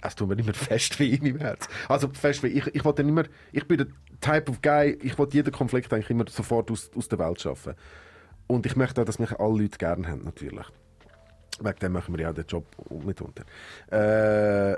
es 0.00 0.14
tut 0.14 0.28
mir 0.28 0.38
immer 0.38 0.54
fest 0.54 0.98
weh 0.98 1.10
in 1.10 1.22
meinem 1.22 1.40
Herz. 1.40 1.68
Also 1.86 2.08
fest 2.08 2.42
weh. 2.42 2.48
Ich, 2.48 2.66
ich 2.74 2.84
wollte 2.84 3.02
immer, 3.02 3.24
ich 3.52 3.68
bin 3.68 3.76
der 3.76 3.88
Type 4.22 4.50
of 4.50 4.62
Guy, 4.62 4.96
ich 5.02 5.18
wollte 5.18 5.36
jeden 5.36 5.52
Konflikt 5.52 5.92
eigentlich 5.92 6.08
immer 6.08 6.24
sofort 6.30 6.70
aus, 6.70 6.90
aus 6.96 7.08
der 7.08 7.18
Welt 7.18 7.42
schaffen. 7.42 7.74
Und 8.46 8.64
ich 8.64 8.74
möchte 8.74 9.02
auch, 9.02 9.04
dass 9.04 9.18
mich 9.18 9.38
alle 9.38 9.62
Leute 9.62 9.76
gerne 9.76 10.08
haben, 10.08 10.24
natürlich. 10.24 10.66
Wegen 11.60 11.78
dem 11.78 11.92
machen 11.92 12.16
wir 12.16 12.22
ja 12.24 12.32
den 12.32 12.46
Job 12.46 12.64
mitunter. 13.04 13.44
Äh, 13.90 14.76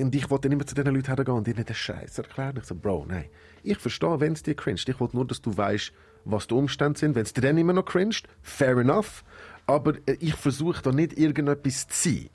und 0.00 0.14
ich 0.14 0.28
wollte 0.30 0.48
dann 0.48 0.52
immer 0.52 0.66
zu 0.66 0.74
diesen 0.74 0.94
Leuten 0.94 1.06
hergehen 1.06 1.36
und 1.36 1.48
ihnen 1.48 1.64
den 1.64 1.74
Scheiß 1.74 2.18
erklären. 2.18 2.56
Ich 2.58 2.64
so, 2.64 2.74
Bro, 2.74 3.06
nein. 3.08 3.26
Ich 3.62 3.78
verstehe, 3.78 4.20
wenn 4.20 4.34
es 4.34 4.42
dir 4.42 4.54
cringed. 4.54 4.88
Ich 4.88 5.00
wollte 5.00 5.16
nur, 5.16 5.26
dass 5.26 5.40
du 5.40 5.56
weißt, 5.56 5.92
was 6.24 6.46
die 6.46 6.54
Umstände 6.54 6.98
sind. 6.98 7.14
Wenn 7.14 7.22
es 7.22 7.32
dir 7.32 7.40
dann 7.40 7.56
immer 7.56 7.72
noch 7.72 7.84
cringed, 7.84 8.28
fair 8.42 8.76
enough. 8.76 9.24
Aber 9.66 9.94
äh, 10.06 10.16
ich 10.20 10.34
versuche 10.34 10.82
da 10.82 10.92
nicht 10.92 11.18
irgendetwas 11.18 11.88
zu 11.88 12.10
sein. 12.10 12.30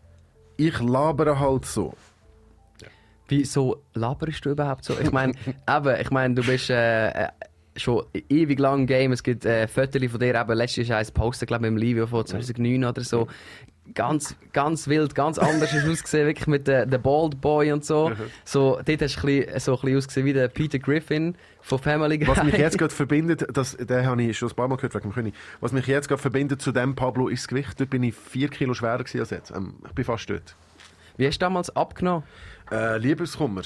Ich 0.57 0.79
labere 0.79 1.39
halt 1.39 1.65
so. 1.65 1.93
Wieso 3.27 3.81
laberst 3.93 4.45
du 4.45 4.51
überhaupt 4.51 4.83
so? 4.83 4.93
Ich 4.99 5.11
meine, 5.11 5.33
eben, 5.69 6.01
ich 6.01 6.11
meine, 6.11 6.35
du 6.35 6.43
bist 6.43 6.69
äh, 6.69 7.09
äh, 7.09 7.29
schon 7.77 8.03
ewig 8.27 8.59
lang 8.59 8.81
im 8.81 8.87
Game. 8.87 9.11
Es 9.13 9.23
gibt 9.23 9.45
äh, 9.45 9.67
Fotos 9.67 10.03
von 10.11 10.19
dir, 10.19 10.35
eben 10.35 10.53
letztes 10.53 10.87
Jahr 10.87 10.99
ein 10.99 11.07
Poster, 11.13 11.45
glaube 11.45 11.65
ich, 11.65 11.71
im 11.71 11.77
Livio 11.77 12.07
von 12.07 12.25
2009 12.25 12.83
oder 12.83 13.01
so. 13.03 13.27
Ganz, 13.93 14.35
ganz 14.53 14.87
wild, 14.87 15.15
ganz 15.15 15.37
anders 15.37 15.71
du 15.71 15.77
ausgesehen, 15.91 16.27
wirklich 16.27 16.47
mit 16.47 16.67
dem 16.67 16.89
The 16.89 16.97
Bald 16.97 17.41
Boy 17.41 17.71
und 17.71 17.83
so. 17.85 18.11
so 18.45 18.79
dort 18.85 19.01
hast 19.01 19.15
du 19.15 19.27
ein 19.27 19.45
bisschen, 19.45 19.59
so 19.59 19.73
ein 19.73 19.81
bisschen 19.81 19.97
ausgesehen 19.97 20.25
wie 20.25 20.33
der 20.33 20.47
Peter 20.47 20.79
Griffin 20.79 21.35
von 21.61 21.79
Family 21.79 22.17
Guy. 22.17 22.27
Was 22.27 22.43
mich 22.43 22.57
jetzt 22.57 22.77
gerade 22.77 22.93
verbindet, 22.93 23.45
das, 23.53 23.75
den 23.77 24.05
habe 24.05 24.21
ich 24.23 24.37
schon 24.37 24.49
ein 24.49 24.55
paar 24.55 24.67
Mal 24.67 24.75
gehört 24.75 24.95
wegen 24.95 25.09
dem 25.09 25.13
König. 25.13 25.35
Was 25.59 25.71
mich 25.71 25.87
jetzt 25.87 26.07
gerade 26.07 26.21
verbindet 26.21 26.61
zu 26.61 26.71
dem 26.71 26.95
Pablo 26.95 27.27
ist 27.27 27.43
das 27.43 27.47
Gewicht. 27.47 27.79
Dort 27.79 27.89
bin 27.89 28.03
ich 28.03 28.15
vier 28.15 28.49
Kilo 28.49 28.73
schwerer 28.73 28.99
als 28.99 29.13
jetzt. 29.13 29.51
Ähm, 29.51 29.75
ich 29.85 29.93
bin 29.93 30.05
fast 30.05 30.29
dort. 30.29 30.55
Wie 31.17 31.27
hast 31.27 31.37
du 31.37 31.45
damals 31.45 31.75
abgenommen? 31.75 32.23
Äh, 32.71 32.97
Liebeskummer. 32.97 33.63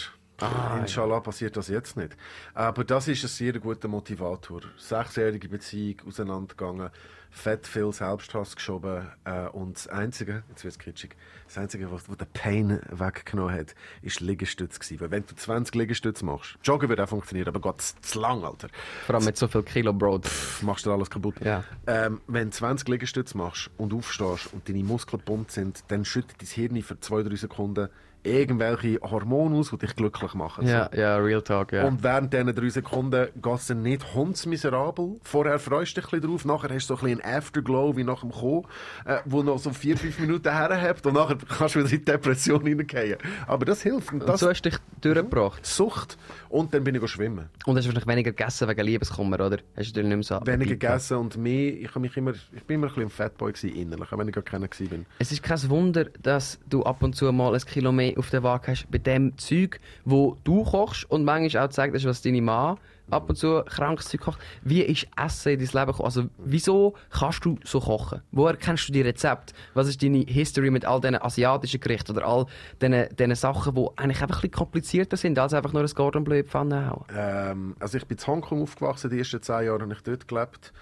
Inshallah 0.80 1.22
passiert 1.22 1.56
das 1.56 1.70
jetzt 1.70 1.96
nicht. 1.96 2.16
Aber 2.54 2.84
das 2.84 3.08
ist 3.08 3.24
ein 3.24 3.30
sehr 3.30 3.54
guter 3.60 3.88
Motivator. 3.88 4.62
Sechsjährige 4.78 5.48
Beziehung, 5.48 6.02
auseinandergegangen, 6.08 6.90
fett 7.36 7.68
viel 7.68 7.92
Selbsthass 7.92 8.56
geschoben. 8.56 9.08
Äh, 9.26 9.48
und 9.50 9.76
das 9.76 9.88
Einzige, 9.88 10.44
jetzt 10.50 10.64
wird 10.64 10.74
es 10.74 10.80
kitschig, 10.80 11.16
das 11.46 11.58
Einzige, 11.58 11.92
was, 11.92 12.10
was 12.10 12.18
den 12.18 12.28
Pain 12.34 12.82
weggenommen 12.90 13.54
hat, 13.54 13.76
ist 14.02 14.20
Liegestütz 14.22 14.80
gewesen. 14.80 15.02
Weil 15.02 15.12
wenn 15.12 15.26
du 15.26 15.36
20 15.36 15.76
Liegestütze 15.76 16.26
machst, 16.26 16.58
Joggen 16.64 16.90
wird 16.90 17.00
auch 17.00 17.10
funktionieren, 17.10 17.48
aber 17.48 17.60
Gott, 17.60 17.82
zu 17.82 18.20
lang, 18.20 18.44
Alter. 18.44 18.70
Vor 19.06 19.16
allem 19.16 19.26
mit 19.26 19.38
so 19.38 19.48
viel 19.48 19.64
Kilo 19.64 19.94
Brot. 19.94 20.26
Pff, 20.26 20.64
machst 20.64 20.86
du 20.86 20.94
alles 20.94 21.10
kaputt. 21.10 21.36
Ja. 21.42 21.64
Ähm, 21.88 22.22
wenn 22.28 22.50
du 22.50 22.56
20 22.56 22.88
Liegestütze 22.88 23.38
machst 23.38 23.70
und 23.78 23.94
aufstehst 23.94 24.54
und 24.54 24.68
deine 24.68 24.84
Muskeln 24.84 25.22
bunt 25.24 25.52
sind, 25.52 25.84
dann 25.90 26.06
schüttet 26.06 26.42
dein 26.42 26.48
Hirn 26.48 26.82
für 26.82 27.00
zwei, 27.00 27.24
drei 27.24 27.36
Sekunden 27.36 27.90
irgendwelche 28.26 29.00
Hormone 29.02 29.56
aus, 29.56 29.70
die 29.70 29.78
dich 29.78 29.96
glücklich 29.96 30.34
machen. 30.34 30.68
Ja, 30.68 30.90
ja, 30.94 31.18
Real 31.18 31.42
Talk, 31.42 31.72
ja. 31.72 31.86
Und 31.86 32.04
während 32.04 32.34
diesen 32.34 32.54
drei 32.54 32.70
Sekunden 32.70 33.28
geht 33.34 33.56
es 33.56 33.70
nicht 33.70 34.14
hundsmiserabel. 34.14 35.18
Vorher 35.24 35.60
freust 35.60 35.96
du 35.96 36.02
dich 36.02 36.12
ein 36.12 36.20
bisschen 36.20 36.32
drauf, 36.32 36.46
nachher 36.46 36.74
hast 36.74 36.90
du 36.90 36.96
so 36.96 37.00
ein 37.02 37.06
bisschen 37.06 37.22
einen 37.22 37.38
Afterglow 37.38 37.96
wie 37.96 38.04
nach 38.04 38.20
dem 38.20 38.32
Ko, 38.32 38.66
äh, 39.06 39.20
wo 39.26 39.44
noch 39.44 39.60
so 39.60 39.70
vier, 39.72 39.98
fünf 39.98 40.20
Minuten 40.20 40.52
herhabt 40.52 41.06
und 41.06 41.14
nachher 41.14 41.38
kannst 41.58 41.76
du 41.76 41.80
wieder 41.80 41.92
in 41.92 42.00
die 42.00 42.06
Depression 42.06 42.66
hineingehen. 42.66 43.18
Aber 43.48 43.66
das 43.66 43.82
hilft. 43.82 44.12
Und 44.12 44.26
und 44.26 44.30
das 44.30 44.40
so 44.40 44.50
hast 44.50 44.62
du 44.64 44.70
dich 44.70 44.80
durchgebracht. 45.02 45.66
Sucht. 45.66 46.18
Und 46.50 46.74
dann 46.74 46.84
bin 46.84 46.96
ich 46.96 47.08
schwimmen. 47.08 47.50
Und 47.66 47.78
hast 47.78 47.86
wahrscheinlich 47.86 48.08
weniger 48.08 48.32
gegessen 48.32 48.68
wegen 48.68 48.86
Liebeskummer, 48.86 49.40
oder? 49.40 49.58
Hast 49.76 49.90
du 49.90 50.02
dir 50.02 50.08
nicht 50.08 50.30
mehr 50.30 50.40
so 50.40 50.46
Weniger 50.46 50.72
gegessen 50.72 51.18
und 51.18 51.38
mehr. 51.38 51.74
Ich, 51.74 51.94
hab 51.94 52.02
mich 52.02 52.18
immer, 52.18 52.32
ich 52.32 52.64
bin 52.64 52.76
immer 52.76 52.88
ein 52.88 52.90
bisschen 52.90 53.04
ein 53.04 53.10
Fatboy 53.10 53.52
gewesen, 53.52 53.76
innerlich, 53.76 54.12
auch 54.12 54.18
wenn 54.18 54.28
ich 54.28 54.34
gar 54.34 54.44
keiner 54.44 54.68
bin. 54.68 55.06
Es 55.20 55.32
ist 55.32 55.44
kein 55.44 55.70
Wunder, 55.70 56.06
dass 56.24 56.60
du 56.70 56.84
ab 56.84 57.04
und 57.04 57.16
zu 57.16 57.32
mal 57.32 57.54
ein 57.54 57.62
Kilo 57.62 57.92
mehr 57.92 58.15
auf 58.18 58.30
der 58.30 58.44
Waage 58.44 58.72
hast 58.72 58.90
bei 58.90 58.98
dem 58.98 59.38
Zeug, 59.38 59.80
wo 60.04 60.38
du 60.44 60.64
kochst 60.64 61.10
und 61.10 61.24
manchmal 61.24 61.64
auch 61.64 61.68
gezeigt 61.68 61.96
hast, 61.96 62.06
was 62.06 62.22
deine 62.22 62.42
Mann 62.42 62.78
ab 63.10 63.30
und 63.30 63.36
zu 63.36 63.62
krankes 63.66 64.08
Zeug 64.08 64.22
kocht. 64.22 64.40
Wie 64.64 64.82
ist 64.82 65.08
Essen 65.18 65.54
in 65.54 65.60
dein 65.60 65.68
Leben 65.68 65.86
gekommen? 65.92 66.06
Also, 66.06 66.26
wieso 66.38 66.96
kannst 67.12 67.46
du 67.46 67.58
so 67.64 67.80
kochen? 67.80 68.22
Woher 68.32 68.58
kennst 68.58 68.88
du 68.90 68.94
die 68.94 69.02
Rezepte? 69.02 69.54
Was 69.74 69.88
ist 69.88 70.02
deine 70.02 70.20
History 70.20 70.72
mit 70.72 70.86
all 70.86 71.02
diesen 71.02 71.22
asiatischen 71.22 71.80
Gerichten 71.80 72.12
oder 72.14 72.26
all 72.26 72.46
diesen, 72.82 73.16
diesen 73.16 73.36
Sachen, 73.36 73.76
die 73.76 73.88
eigentlich 73.96 74.22
einfach 74.22 74.38
ein 74.38 74.42
bisschen 74.42 74.52
komplizierter 74.52 75.18
sind, 75.18 75.38
als 75.38 75.54
einfach 75.54 75.74
nur 75.74 75.84
ein 75.84 75.90
Gordon 75.94 76.24
Bleu 76.24 76.40
in 76.40 76.46
Pfanne 76.46 76.90
hauen? 76.90 77.06
Ähm, 77.16 77.76
also 77.80 77.98
ich 77.98 78.06
bin 78.06 78.18
in 78.18 78.28
Hongkong 78.28 78.62
aufgewachsen, 78.64 79.10
die 79.10 79.20
ersten 79.20 79.42
zehn 79.42 79.66
Jahre 79.66 79.82
habe 79.82 79.94
ich 79.94 80.02
dort 80.02 80.28
gelebt. 80.28 80.74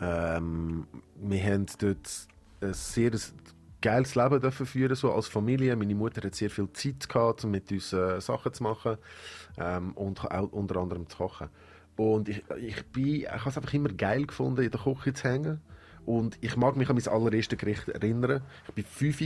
Ähm, 0.00 0.86
wir 1.16 1.42
haben 1.42 1.66
dort 1.78 2.08
ein 2.60 2.74
sehr 2.74 3.12
geiles 3.80 4.14
Leben 4.14 4.40
dürfen 4.40 4.66
führen, 4.66 4.94
so 4.94 5.12
als 5.12 5.28
Familie. 5.28 5.76
Meine 5.76 5.94
Mutter 5.94 6.22
hat 6.26 6.34
sehr 6.34 6.50
viel 6.50 6.72
Zeit 6.72 7.08
gehabt, 7.08 7.44
um 7.44 7.50
mit 7.50 7.70
uns 7.70 7.92
äh, 7.92 8.20
Sachen 8.20 8.52
zu 8.52 8.62
machen 8.62 8.98
ähm, 9.56 9.92
und 9.92 10.24
auch 10.30 10.52
unter 10.52 10.76
anderem 10.76 11.08
zu 11.08 11.16
kochen. 11.16 11.48
Und 11.96 12.28
ich, 12.28 12.44
ich, 12.60 12.84
ich 12.96 13.28
habe 13.28 13.48
es 13.50 13.56
einfach 13.56 13.74
immer 13.74 13.88
geil 13.88 14.26
gefunden, 14.26 14.62
in 14.62 14.70
der 14.70 14.80
Küche 14.80 15.14
zu 15.14 15.28
hängen. 15.28 15.60
Und 16.06 16.38
ich 16.40 16.56
mag 16.56 16.76
mich 16.76 16.88
an 16.88 16.96
mein 16.96 17.08
allererstes 17.08 17.58
Gericht 17.58 17.88
erinnern. 17.88 18.42
Ich 18.76 18.84
war 18.84 18.90
fünf 18.90 19.20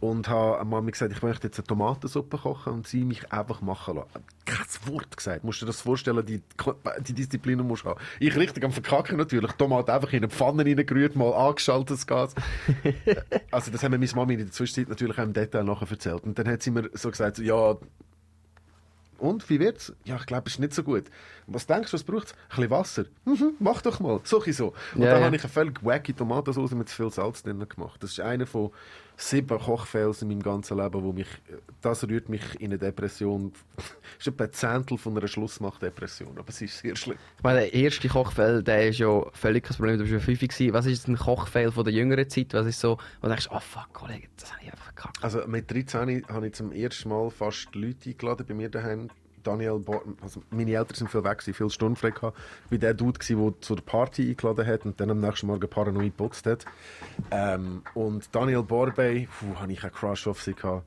und 0.00 0.28
habe 0.28 0.64
Mami 0.64 0.92
gesagt, 0.92 1.12
ich 1.12 1.22
möchte 1.22 1.46
jetzt 1.48 1.58
eine 1.58 1.66
Tomatensuppe 1.66 2.38
kochen 2.38 2.72
und 2.72 2.86
sie 2.86 3.04
mich 3.04 3.30
einfach 3.32 3.60
machen 3.60 3.96
lassen. 3.96 4.24
Kein 4.46 4.66
Wort 4.92 5.14
gesagt. 5.14 5.44
Musst 5.44 5.60
du 5.60 5.66
dir 5.66 5.72
das 5.72 5.82
vorstellen, 5.82 6.24
die, 6.24 6.42
die 7.00 7.12
Disziplin 7.12 7.58
musst 7.58 7.84
du 7.84 7.90
haben. 7.90 8.00
Ich 8.18 8.34
richtig 8.34 8.64
am 8.64 8.72
Verkacken 8.72 9.18
natürlich. 9.18 9.52
Tomaten 9.52 9.90
einfach 9.90 10.12
in 10.12 10.20
eine 10.20 10.30
Pfanne 10.30 10.64
reingerührt, 10.64 11.16
mal 11.16 11.34
angeschaltet 11.34 11.90
das 11.90 12.06
Gas. 12.06 12.34
also 13.50 13.70
das 13.70 13.82
haben 13.82 13.92
mir 13.92 13.98
meine 13.98 14.12
Mami 14.14 14.34
in 14.34 14.40
der 14.40 14.52
Zwischenzeit 14.52 14.88
natürlich 14.88 15.18
auch 15.18 15.22
im 15.22 15.34
Detail 15.34 15.64
nachher 15.64 15.90
erzählt. 15.90 16.24
Und 16.24 16.38
dann 16.38 16.48
hat 16.48 16.62
sie 16.62 16.70
mir 16.70 16.88
so 16.94 17.10
gesagt, 17.10 17.36
so, 17.36 17.42
ja, 17.42 17.76
und, 19.20 19.48
wie 19.50 19.60
wird's? 19.60 19.92
Ja, 20.04 20.16
ich 20.16 20.24
glaube, 20.24 20.44
es 20.46 20.54
ist 20.54 20.60
nicht 20.60 20.72
so 20.72 20.82
gut. 20.82 21.04
Was 21.46 21.66
denkst 21.66 21.90
du, 21.90 21.94
was 21.94 22.04
braucht 22.04 22.28
es? 22.28 22.32
Ein 22.32 22.56
bisschen 22.56 22.70
Wasser. 22.70 23.04
Mhm, 23.26 23.52
mach 23.58 23.82
doch 23.82 24.00
mal. 24.00 24.20
So 24.24 24.40
so. 24.40 24.72
Und 24.94 25.02
Ja, 25.02 25.10
dann 25.10 25.20
ja. 25.20 25.26
habe 25.26 25.36
ich 25.36 25.42
eine 25.42 25.52
völlig 25.52 25.84
wacky 25.84 26.14
Tomatensauce 26.14 26.72
mit 26.72 26.88
zu 26.88 26.96
viel 26.96 27.10
Salz 27.10 27.42
drin 27.42 27.64
gemacht. 27.68 28.02
Das 28.02 28.12
ist 28.12 28.20
einer 28.20 28.46
von 28.46 28.70
sieben 29.20 29.58
Kochfehls 29.58 30.22
in 30.22 30.28
meinem 30.28 30.42
ganzen 30.42 30.78
Leben, 30.78 31.02
wo 31.02 31.12
mich, 31.12 31.28
das 31.80 32.06
rührt 32.08 32.28
mich 32.28 32.42
in 32.58 32.66
eine 32.66 32.78
Depression. 32.78 33.52
Das 34.20 34.26
ist 34.26 34.34
etwa 34.34 34.44
ein 34.44 34.52
Zehntel 34.52 34.98
von 34.98 35.16
einer 35.16 35.26
Schlussmachdepression. 35.26 36.36
Aber 36.36 36.48
es 36.50 36.60
ist 36.60 36.78
sehr 36.78 36.94
schlimm. 36.94 37.16
Ich 37.38 37.42
meine, 37.42 37.60
der 37.60 37.72
erste 37.72 38.06
Kochfehl, 38.06 38.62
der 38.62 38.88
ist 38.88 38.98
ja 38.98 39.24
völlig 39.32 39.64
kein 39.64 39.76
Problem. 39.76 39.96
Du 39.96 40.02
bist 40.02 40.12
ja 40.12 40.20
fünf 40.20 40.40
gewesen. 40.40 40.74
Was 40.74 40.84
ist 40.84 41.08
ein 41.08 41.16
Kochfehl 41.16 41.72
von 41.72 41.84
der 41.84 41.94
jüngeren 41.94 42.28
Zeit? 42.28 42.52
Was 42.52 42.66
ist 42.66 42.80
so, 42.80 42.98
wo 43.20 43.22
du 43.22 43.28
denkst, 43.28 43.48
oh 43.50 43.60
fuck, 43.60 43.90
Kollege, 43.94 44.28
das 44.36 44.52
habe 44.52 44.62
ich 44.62 44.70
einfach 44.70 44.84
verkackt. 44.84 45.24
Also 45.24 45.46
mit 45.46 45.70
13 45.70 46.26
habe 46.28 46.46
ich 46.48 46.52
zum 46.52 46.72
ersten 46.72 47.08
Mal 47.08 47.30
fast 47.30 47.74
Leute 47.74 48.10
eingeladen 48.10 48.44
bei 48.46 48.54
mir 48.54 48.68
daheim. 48.68 49.08
Daniel 49.42 49.78
Bo 49.78 50.02
also 50.22 50.42
meine 50.50 50.72
Eltern 50.72 50.94
sind 50.94 51.10
viel 51.10 51.24
weg, 51.24 51.38
gewesen, 51.38 51.54
viel 51.54 51.70
Sturmfrei 51.70 52.10
gehabt. 52.10 52.38
Ich 52.66 52.72
war 52.72 52.78
der 52.78 52.94
Dude, 52.94 53.18
der 53.18 53.54
zur 53.60 53.76
Party 53.84 54.30
eingeladen 54.30 54.66
hat 54.66 54.84
und 54.84 55.00
dann 55.00 55.10
am 55.10 55.20
nächsten 55.20 55.46
Morgen 55.46 55.68
paranoid 55.68 56.16
geputzt 56.16 56.46
hat. 56.46 56.64
Ähm, 57.30 57.82
und 57.94 58.34
Daniel 58.34 58.62
Borbey, 58.62 59.28
puh, 59.38 59.60
hatte 59.60 59.72
ich 59.72 59.82
einen 59.82 59.92
Crush 59.92 60.26
auf 60.26 60.42
sie 60.42 60.54
gehabt. 60.54 60.84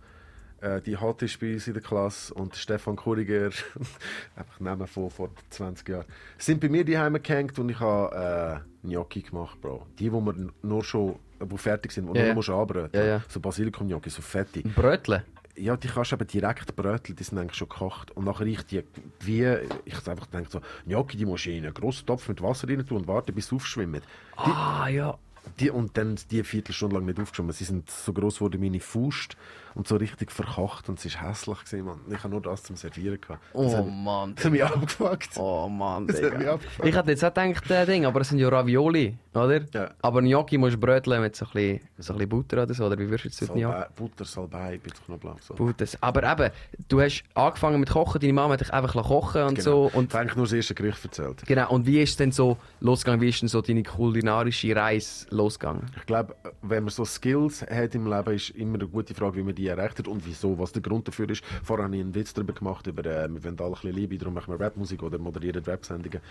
Äh, 0.61 0.81
die 0.81 0.97
hatte 0.97 1.25
ich 1.25 1.37
bei 1.39 1.53
uns 1.53 1.67
in 1.67 1.73
der 1.73 1.83
Klasse 1.83 2.33
und 2.33 2.55
Stefan 2.55 2.95
Kuriger, 2.95 3.49
einfach 4.35 4.59
Namen 4.59 4.87
von 4.87 5.09
vor 5.09 5.29
20 5.49 5.89
Jahren, 5.89 6.05
sind 6.37 6.61
bei 6.61 6.69
mir 6.69 6.85
daheim 6.85 7.21
gehängt 7.21 7.59
und 7.59 7.69
ich 7.69 7.79
habe 7.79 8.63
äh, 8.83 8.87
Gnocchi 8.87 9.23
gemacht, 9.23 9.59
Bro. 9.59 9.85
Die, 9.99 10.11
wo 10.11 10.21
wir 10.21 10.33
nur 10.61 10.83
schon 10.83 11.15
wo 11.49 11.57
fertig 11.57 11.91
sind, 11.91 12.07
wo 12.07 12.13
du 12.13 12.19
ja. 12.19 12.27
nur 12.27 12.35
musst 12.35 12.49
anbröteln. 12.49 12.91
Ja, 12.93 13.15
ja. 13.15 13.21
So 13.27 13.39
Basilikum-Gnocchi, 13.39 14.09
so 14.09 14.21
fette. 14.21 14.61
Brötle? 14.61 15.25
Ja, 15.55 15.77
die 15.77 15.87
kannst 15.87 16.11
du 16.11 16.15
eben 16.15 16.27
direkt 16.27 16.75
bröteln, 16.75 17.15
die 17.15 17.23
sind 17.23 17.37
eigentlich 17.37 17.55
schon 17.57 17.69
gekocht. 17.69 18.09
Und 18.11 18.25
nachher 18.25 18.45
ich 18.47 18.63
die, 18.63 18.83
wie, 19.19 19.55
ich 19.85 20.07
einfach 20.07 20.25
denke 20.25 20.49
so, 20.49 20.61
Gnocchi, 20.85 21.15
die 21.17 21.25
musst 21.25 21.45
du 21.45 21.51
in 21.51 21.63
einen 21.63 21.73
grossen 21.73 22.07
Topf 22.07 22.27
mit 22.27 22.41
Wasser 22.41 22.67
rein 22.67 22.85
tun 22.85 22.97
und 22.97 23.07
warten, 23.07 23.35
bis 23.35 23.49
sie 23.49 23.55
aufschwimmen. 23.55 24.01
Die, 24.45 24.49
Ah, 24.49 24.87
ja. 24.87 25.17
die, 25.59 25.69
und 25.69 25.95
dann 25.95 26.17
die 26.31 26.43
Viertelstunde 26.43 26.95
lang 26.95 27.05
nicht 27.05 27.19
aufgeschwommen. 27.19 27.51
Sie 27.53 27.65
sind 27.65 27.89
so 27.89 28.13
gross 28.13 28.35
geworden 28.35 28.59
wie 28.61 28.69
meine 28.69 28.79
Faust 28.79 29.37
und 29.75 29.88
so 29.88 29.95
richtig 29.95 30.31
verkocht 30.31 30.89
und 30.89 31.03
es 31.03 31.15
war 31.15 31.29
hässlich. 31.29 31.59
Gewesen, 31.65 31.86
Mann. 31.86 31.99
Ich 32.09 32.17
habe 32.19 32.29
nur 32.29 32.41
das 32.41 32.63
zum 32.63 32.75
Servieren 32.75 33.19
gehabt. 33.19 33.41
Das 33.53 33.73
Oh 33.73 33.77
hat, 33.77 33.88
Mann. 33.88 34.36
das 34.36 34.45
hat 34.45 34.51
mich 34.51 34.63
abgefuckt. 34.63 35.29
Oh 35.38 35.67
Mann, 35.67 36.07
Das 36.07 36.21
hat 36.21 36.38
mich 36.38 36.47
abgefuckt. 36.47 36.88
Ich 36.88 36.95
hätte 36.95 37.09
jetzt 37.12 37.23
auch 37.25 37.33
gedacht, 37.33 37.71
äh, 37.71 37.86
Ding, 37.86 38.05
aber 38.05 38.21
es 38.21 38.29
sind 38.29 38.39
ja 38.39 38.49
Ravioli, 38.49 39.17
oder? 39.33 39.62
Ja. 39.73 39.91
Aber 40.01 40.21
Gnocchi 40.21 40.57
musst 40.57 40.75
du 40.75 40.79
bröteln 40.79 41.21
mit 41.21 41.36
so 41.36 41.45
ein 41.45 41.51
bisschen, 41.53 41.79
so 41.97 42.13
ein 42.13 42.17
bisschen 42.17 42.29
Butter 42.29 42.63
oder 42.63 42.73
so, 42.73 42.86
oder 42.86 42.97
wie 42.99 43.09
würdest 43.09 43.25
du 43.41 43.45
jetzt 43.45 43.53
Gnocchi? 43.53 43.62
Salbei, 43.63 43.88
Butter, 43.95 44.25
Salbei, 44.25 44.79
bitte 44.81 45.01
Knoblauch. 45.05 45.39
So. 45.41 45.53
Butter. 45.55 45.86
Aber 46.01 46.31
eben, 46.31 46.53
du 46.88 47.01
hast 47.01 47.23
angefangen 47.33 47.79
mit 47.79 47.89
Kochen, 47.89 48.19
deine 48.21 48.33
Mama 48.33 48.53
hat 48.53 48.62
dich 48.62 48.73
einfach 48.73 48.93
kochen 49.03 49.43
und 49.43 49.55
Genau. 49.55 49.89
so. 49.89 49.97
Und 49.97 50.05
ich 50.07 50.13
habe 50.13 50.21
eigentlich 50.21 50.36
nur 50.36 50.45
das 50.45 50.53
erste 50.53 50.75
Gericht 50.75 51.03
erzählt. 51.03 51.43
genau, 51.45 51.69
und 51.71 51.86
wie 51.86 52.01
ist 52.01 52.12
es 52.12 52.17
denn 52.17 52.31
so 52.31 52.57
losgegangen? 52.79 53.21
Wie 53.21 53.29
ist 53.29 53.41
denn 53.41 53.49
so 53.49 53.62
deine 53.62 53.83
kulinarische 53.83 54.75
Reise 54.75 55.25
losgegangen? 55.29 55.86
Ich 55.97 56.05
glaube, 56.05 56.36
wenn 56.62 56.83
man 56.83 56.91
so 56.91 57.05
Skills 57.05 57.62
hat 57.63 57.95
im 57.95 58.07
Leben, 58.07 58.33
ist 58.33 58.49
immer 58.51 58.75
eine 58.75 58.88
gute 58.88 59.13
Frage, 59.13 59.38
wie 59.38 59.43
man 59.43 59.55
die 59.55 59.62
erreicht 59.67 59.99
hat 59.99 60.08
und 60.08 60.26
wieso, 60.26 60.58
was 60.60 60.71
der 60.71 60.82
Grund 60.82 61.08
dafür 61.08 61.30
ist. 61.30 61.43
Vorher 61.63 61.86
habe 61.86 61.95
ich 61.95 62.02
einen 62.02 62.15
Witz 62.15 62.34
darüber 62.34 62.54
gemacht, 62.54 62.88
über, 62.88 63.06
äh, 63.06 63.30
wir 63.30 63.43
wollen 63.43 63.60
alle 63.60 63.67
ein 63.67 63.71
bisschen 63.73 63.93
Liebe, 63.93 64.17
darum 64.17 64.34
machen 64.34 64.58
wir 64.58 64.63
Rapmusik 64.63 65.04
oder 65.04 65.17
moderieren 65.17 65.63
Rap-Sendungen. 65.63 66.21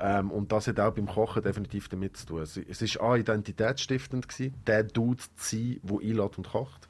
Ähm, 0.00 0.30
und 0.30 0.52
das 0.52 0.66
hat 0.66 0.80
auch 0.80 0.92
beim 0.92 1.06
Kochen 1.06 1.42
definitiv 1.42 1.88
damit 1.88 2.16
zu 2.16 2.26
tun. 2.26 2.42
Es, 2.42 2.56
es 2.56 2.82
ist 2.82 3.00
A, 3.00 3.16
identitätsstiftend 3.16 4.28
gewesen, 4.28 4.54
der 4.66 4.84
Dude 4.84 5.22
zu 5.36 5.56
sein, 5.56 5.80
der 5.82 5.98
einlädt 5.98 6.38
und 6.38 6.48
kocht. 6.48 6.88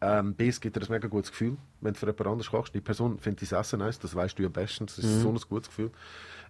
Ähm, 0.00 0.34
B, 0.34 0.48
es 0.48 0.60
gibt 0.60 0.76
dir 0.76 0.82
ein 0.82 0.86
mega 0.90 1.08
gutes 1.08 1.30
Gefühl, 1.30 1.56
wenn 1.80 1.94
du 1.94 1.98
für 1.98 2.06
jemand 2.06 2.26
anderes 2.26 2.50
kochst. 2.50 2.74
Die 2.74 2.80
Person 2.80 3.18
findet 3.18 3.50
dein 3.50 3.60
Essen 3.60 3.78
nice, 3.78 3.98
das 3.98 4.14
weißt 4.14 4.38
du 4.38 4.44
am 4.44 4.52
besten. 4.52 4.86
Das 4.86 4.98
ist 4.98 5.20
so 5.20 5.30
ein 5.30 5.38
gutes 5.48 5.68
Gefühl. 5.68 5.90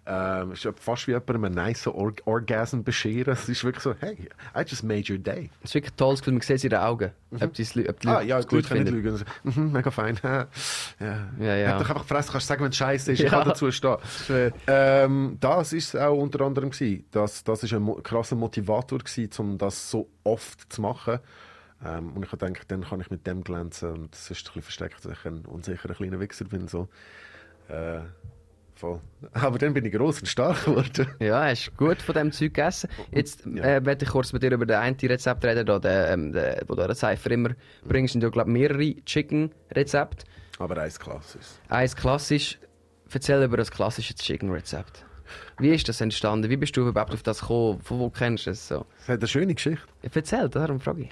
Ähm, 0.07 0.51
es 0.51 0.63
ist 0.63 0.79
fast 0.79 1.07
wie 1.07 1.11
jemandem 1.11 1.45
einen 1.45 1.55
nice 1.55 1.87
Or 1.87 2.13
Orgasm 2.25 2.83
bescheren. 2.83 3.33
Es 3.33 3.49
ist 3.49 3.63
wirklich 3.63 3.81
so, 3.83 3.95
hey, 3.99 4.29
I 4.55 4.61
just 4.61 4.83
made 4.83 5.11
your 5.11 5.17
day. 5.17 5.49
Es 5.63 5.71
ist 5.71 5.75
wirklich 5.75 5.93
tolles 5.95 6.19
Gefühl, 6.19 6.33
man 6.33 6.41
sieht 6.41 6.57
es 6.57 6.63
in 6.63 6.69
den 6.69 6.79
Augen, 6.79 7.11
ob, 7.41 7.53
die, 7.53 7.63
es- 7.63 7.75
ob 7.75 7.99
die 7.99 8.07
Ah, 8.07 8.21
ja, 8.21 8.37
es 8.37 8.45
gut, 8.47 8.59
gut 8.61 8.69
kann 8.69 8.77
nicht 8.83 8.91
lügen. 8.91 9.13
Also, 9.13 9.25
mhm, 9.43 9.71
mega 9.71 9.89
fein. 9.89 10.19
ja. 10.23 10.47
Ja, 11.39 11.55
ja. 11.55 11.69
Hab 11.69 11.79
doch 11.79 11.89
einfach 11.89 12.05
fressen, 12.05 12.31
kannst 12.33 12.47
sagen, 12.47 12.63
wenn 12.63 12.69
es 12.69 12.77
scheiße 12.77 13.13
ist. 13.13 13.19
Ich 13.19 13.25
Ja. 13.25 13.31
kann 13.31 13.47
dazu 13.47 13.71
stehen. 13.71 13.97
Ähm, 14.67 15.37
das 15.39 15.73
ist 15.73 15.97
auch 15.97 16.15
unter 16.17 16.41
anderem 16.45 16.69
gewesen. 16.69 17.05
Das, 17.11 17.43
das 17.43 17.63
ist 17.63 17.73
ein 17.73 18.03
krasser 18.03 18.35
Motivator 18.35 18.99
gewesen, 18.99 19.29
um 19.39 19.57
das 19.57 19.89
so 19.89 20.07
oft 20.23 20.71
zu 20.71 20.81
machen. 20.81 21.19
Ähm, 21.83 22.13
und 22.13 22.23
ich 22.23 22.31
habe 22.31 22.45
gedacht, 22.45 22.71
dann 22.71 22.83
kann 22.83 23.01
ich 23.01 23.09
mit 23.09 23.25
dem 23.25 23.43
glänzen 23.43 23.89
und 23.91 24.13
es 24.15 24.29
ist 24.29 24.41
ein 24.41 24.43
bisschen 24.43 24.61
versteckt, 24.61 25.03
dass 25.03 25.11
ich 25.11 25.25
ein 25.25 25.45
unsicherer 25.45 25.95
kleiner 25.95 26.19
Wichser 26.19 26.45
bin. 26.45 26.67
So. 26.67 26.89
Äh, 27.69 28.01
voll. 28.75 28.99
Aber 29.33 29.57
dann 29.57 29.73
bin 29.73 29.85
ich 29.85 29.93
gross 29.93 30.19
und 30.19 30.27
stark 30.27 30.65
geworden. 30.65 31.07
Ja, 31.19 31.43
hast 31.45 31.75
gut 31.77 32.01
von 32.01 32.13
dem 32.15 32.31
Zeug 32.31 32.53
gegessen. 32.53 32.89
Jetzt 33.11 33.45
Ja. 33.45 33.63
äh, 33.63 33.85
werde 33.85 34.05
ich 34.05 34.11
kurz 34.11 34.33
mit 34.33 34.43
dir 34.43 34.51
über 34.51 34.65
den 34.65 34.77
einen 34.77 34.97
Rezept 35.01 35.43
reden, 35.45 35.65
da, 35.65 35.79
den, 35.79 36.13
ähm, 36.13 36.31
den, 36.33 36.55
wo 36.67 36.75
du 36.75 36.81
eine 36.83 36.95
Cypher 36.95 37.31
immer 37.31 37.49
bringst. 37.83 38.13
sind 38.13 38.21
ja, 38.23 38.29
glaube 38.29 38.51
mehrere 38.51 38.95
Chicken-Rezepte. 39.05 40.25
Aber 40.59 40.77
eins 40.81 40.99
klassisch. 40.99 41.45
Eins 41.69 41.95
klassisch. 41.95 42.59
Erzähl 43.11 43.43
über 43.43 43.55
das 43.57 43.71
klassische 43.71 44.13
Chicken-Rezept. 44.13 45.05
Wie 45.57 45.69
ist 45.69 45.87
das 45.87 46.01
entstanden? 46.01 46.49
Wie 46.49 46.57
bist 46.57 46.75
du 46.75 46.87
überhaupt 46.87 47.13
auf 47.13 47.23
das 47.23 47.39
gekommen? 47.41 47.79
Von 47.81 47.99
wo 47.99 48.09
kennst 48.09 48.45
du 48.45 48.51
es 48.51 48.67
so? 48.67 48.85
Das 48.99 49.07
hat 49.09 49.19
eine 49.19 49.27
schöne 49.27 49.55
Geschichte. 49.55 49.85
Erzähl, 50.13 50.49
darum 50.49 50.79
frage 50.81 51.03
ich. 51.03 51.09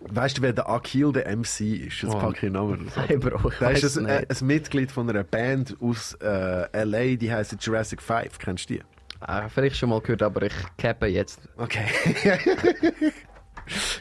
Weißt 0.00 0.38
du, 0.38 0.42
wer 0.42 0.52
der 0.52 0.68
Akil 0.68 1.12
der 1.12 1.26
MC 1.36 1.60
ist? 1.86 2.02
Jetzt 2.02 2.04
Oh. 2.14 2.18
packe 2.18 2.34
ich 2.34 2.40
den 2.40 2.52
Namen 2.52 2.84
raus. 2.84 2.92
Hey, 3.08 3.16
Bro, 3.16 3.48
ich 3.50 3.58
Der 3.58 3.70
ist 3.72 3.98
ein, 3.98 4.06
ein 4.06 4.26
Mitglied 4.42 4.92
von 4.92 5.08
einer 5.10 5.24
Band 5.24 5.76
aus 5.80 6.14
äh, 6.22 6.70
L.A., 6.72 7.16
die 7.16 7.32
heißt 7.32 7.56
Jurassic 7.60 8.00
5. 8.00 8.38
Kennst 8.38 8.70
du 8.70 8.74
die? 8.74 8.82
Ah, 9.20 9.48
vielleicht 9.48 9.76
schon 9.76 9.88
mal 9.88 10.00
gehört, 10.00 10.22
aber 10.22 10.42
ich 10.42 10.52
cappe 10.76 11.06
jetzt. 11.06 11.40
Okay. 11.56 11.84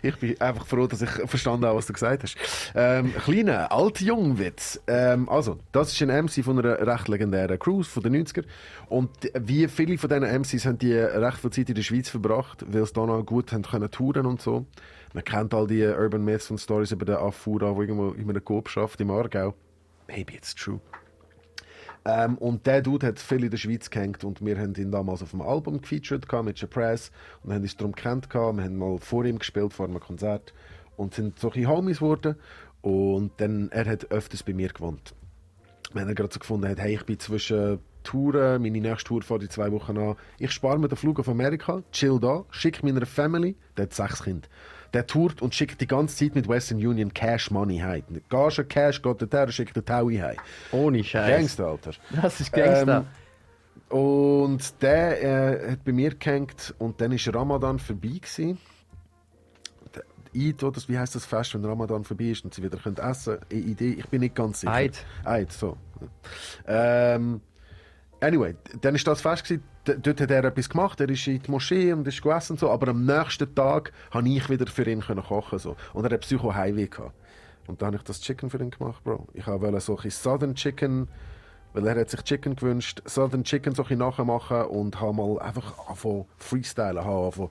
ich 0.04 0.16
bin 0.18 0.40
einfach 0.40 0.66
froh, 0.68 0.86
dass 0.88 1.02
ich 1.02 1.10
verstanden 1.10 1.66
habe, 1.66 1.78
was 1.78 1.88
du 1.88 1.94
gesagt 1.94 2.22
hast. 2.24 2.38
Ähm, 2.76 3.14
kleiner, 3.26 3.72
alt-jung-Witz. 3.72 4.82
Ähm, 4.88 5.28
also, 5.28 5.58
das 5.72 5.92
ist 5.92 6.02
ein 6.04 6.26
MC 6.26 6.44
von 6.44 6.60
einer 6.60 6.86
recht 6.86 7.08
legendären 7.08 7.58
Cruise 7.58 7.90
von 7.90 8.04
den 8.04 8.24
90er. 8.24 8.44
Und 8.88 9.10
wie 9.40 9.68
viele 9.68 9.98
von 9.98 10.10
diesen 10.10 10.24
MCs 10.42 10.66
haben 10.68 10.78
die 10.78 10.94
recht 10.94 11.40
viel 11.40 11.50
Zeit 11.50 11.70
in 11.70 11.76
der 11.76 11.82
Schweiz 11.84 12.10
verbracht, 12.10 12.64
weil 12.68 12.86
sie 12.86 12.94
da 12.94 13.06
noch 13.06 13.24
gut 13.24 13.52
haben 13.52 13.64
können 13.64 13.90
touren 13.90 14.26
und 14.28 14.42
so. 14.42 14.68
Man 15.18 15.24
kennt 15.24 15.52
all 15.56 15.66
die 15.66 15.84
Urban 15.84 16.24
Myths 16.24 16.52
und 16.52 16.60
Stories 16.60 16.92
über 16.92 17.04
den 17.04 17.16
Afura, 17.16 17.72
der 17.72 17.82
irgendwo 17.82 18.12
in 18.12 18.30
einem 18.30 18.46
Coop 18.46 18.70
schafft 18.70 19.02
im 19.02 19.10
Aargau. 19.10 19.56
Maybe 20.08 20.36
it's 20.36 20.54
true. 20.54 20.80
Ähm, 22.06 22.38
und 22.38 22.68
der 22.68 22.84
Dude 22.84 23.08
hat 23.08 23.18
viel 23.18 23.44
in 23.44 23.50
der 23.50 23.58
Schweiz 23.58 23.90
gehängt 23.90 24.24
und 24.24 24.46
wir 24.46 24.60
haben 24.60 24.76
ihn 24.76 24.92
damals 24.92 25.24
auf 25.24 25.32
dem 25.32 25.42
Album 25.42 25.82
gefeatured 25.82 26.32
mit 26.44 26.70
Press 26.70 27.12
und 27.42 27.52
haben 27.52 27.64
uns 27.64 27.76
darum 27.76 27.94
gekannt. 27.94 28.32
Wir 28.32 28.42
haben 28.42 28.78
mal 28.78 29.00
vor 29.00 29.26
ihm 29.26 29.40
gespielt, 29.40 29.74
vor 29.74 29.88
einem 29.88 30.00
Konzert 30.00 30.54
und 30.98 31.16
sind 31.16 31.40
so 31.40 31.52
ein 31.52 31.68
Homies 31.68 31.98
geworden 31.98 32.36
und 32.82 33.32
dann, 33.38 33.72
er 33.72 33.86
hat 33.86 34.12
öfters 34.12 34.44
bei 34.44 34.54
mir 34.54 34.70
gewohnt. 34.70 35.16
Wenn 35.94 36.08
er 36.08 36.14
gerade 36.14 36.32
so 36.32 36.40
gefunden 36.40 36.70
hat, 36.70 36.78
hey, 36.78 36.94
ich 36.94 37.06
bin 37.08 37.18
zwischen 37.18 37.80
Touren, 38.04 38.62
meine 38.62 38.82
nächste 38.82 39.08
Tour 39.08 39.24
fährt 39.24 39.42
in 39.42 39.50
zwei 39.50 39.72
Wochen 39.72 39.98
an, 39.98 40.16
ich 40.38 40.52
spare 40.52 40.78
mir 40.78 40.90
den 40.90 40.96
Flug 40.96 41.20
auf 41.20 41.28
Amerika, 41.28 41.82
chill 41.92 42.20
da, 42.20 42.46
schicke 42.52 42.86
meiner 42.86 43.08
Family, 43.08 43.56
der 43.78 43.86
hat 43.86 43.96
sechs 43.96 44.24
Kinder, 44.24 44.48
der 44.94 45.08
tourt 45.08 45.42
und 45.42 45.54
schickt 45.54 45.82
die 45.82 45.88
ganze 45.88 46.16
Zeit 46.16 46.36
mit 46.36 46.48
Western 46.48 46.78
Union 46.78 47.14
Cash 47.14 47.52
Money 47.52 47.80
heim. 47.80 48.04
Gage, 48.30 48.64
Cash, 48.66 49.02
geht 49.02 49.22
dorthin, 49.22 49.52
schickt 49.52 49.76
den 49.76 49.86
Taui 49.86 50.18
heim. 50.18 50.38
Ohne 50.72 51.04
Scheiß. 51.04 51.30
Gangster, 51.30 51.68
Alter. 51.68 51.92
Das 52.22 52.40
ist 52.40 52.52
Gangster. 52.52 52.98
Ähm, 53.00 53.98
und 53.98 54.82
der 54.82 55.24
äh, 55.24 55.72
hat 55.72 55.86
bei 55.86 55.92
mir 55.92 56.14
gehängt 56.16 56.74
und 56.78 57.00
dann 57.00 57.12
war 57.12 57.36
Ramadan 57.36 57.80
vorbei. 57.80 58.20
Gewesen. 58.22 58.58
Der 59.96 60.04
Eid, 60.36 60.64
oder 60.64 60.82
wie 60.88 60.98
heißt 60.98 61.16
das 61.16 61.26
Fest, 61.26 61.54
wenn 61.54 61.64
Ramadan 61.64 62.04
vorbei 62.04 62.26
ist 62.26 62.44
und 62.44 62.54
sie 62.54 62.64
wieder 62.64 62.78
können 62.78 62.98
essen 62.98 63.40
können? 63.50 63.68
Idee, 63.68 63.96
ich 63.98 64.08
bin 64.08 64.22
nicht 64.22 64.36
ganz 64.36 64.62
sicher. 64.62 64.74
Eid. 64.74 65.06
Eid, 65.24 65.52
so. 65.54 65.78
Ähm, 66.68 67.42
anyway, 68.20 68.56
dann 68.82 68.96
war 68.96 69.02
das 69.04 69.22
Fest. 69.22 69.44
Gewesen. 69.46 69.64
Dort 69.88 70.22
hat 70.22 70.32
er 70.32 70.44
etwas 70.44 70.70
gemacht, 70.70 71.00
er 71.00 71.10
ist 71.10 71.28
in 71.28 71.42
die 71.42 71.52
Moschee 71.52 71.94
und 71.94 72.08
ist 72.08 72.22
gegessen 72.22 72.54
und 72.54 72.60
so, 72.60 72.70
aber 72.70 72.90
am 72.90 73.06
nächsten 73.06 73.54
Tag 73.54 73.92
konnte 74.12 74.30
ich 74.30 74.50
wieder 74.50 74.68
für 74.68 74.90
ihn 74.90 75.02
können 75.02 75.24
kochen. 75.24 75.60
So. 75.60 75.76
Und 75.94 76.06
er 76.06 76.12
hat 76.12 76.22
Psycho 76.22 76.54
Heimweh 76.54 76.88
gehabt. 76.88 77.14
Und 77.68 77.82
dann 77.82 77.88
habe 77.88 77.98
ich 77.98 78.04
das 78.04 78.22
Chicken 78.22 78.50
für 78.50 78.60
ihn 78.60 78.72
gemacht, 78.72 79.04
Bro. 79.04 79.28
Ich 79.34 79.46
wollte 79.46 79.80
so 79.82 79.98
ein 79.98 80.10
Southern 80.10 80.56
Chicken, 80.56 81.08
weil 81.74 81.86
er 81.86 82.00
hat 82.00 82.10
sich 82.10 82.22
Chicken 82.24 82.56
gewünscht, 82.56 83.02
Southern 83.06 83.44
Chicken 83.44 83.76
so 83.76 83.86
ein 83.88 83.98
nachmachen 83.98 84.64
und 84.68 85.00
habe 85.00 85.14
mal 85.14 85.40
einfach 85.40 85.78
angefangen 85.88 86.26
freestylen, 86.38 87.04
habe 87.04 87.26
angefangen 87.26 87.50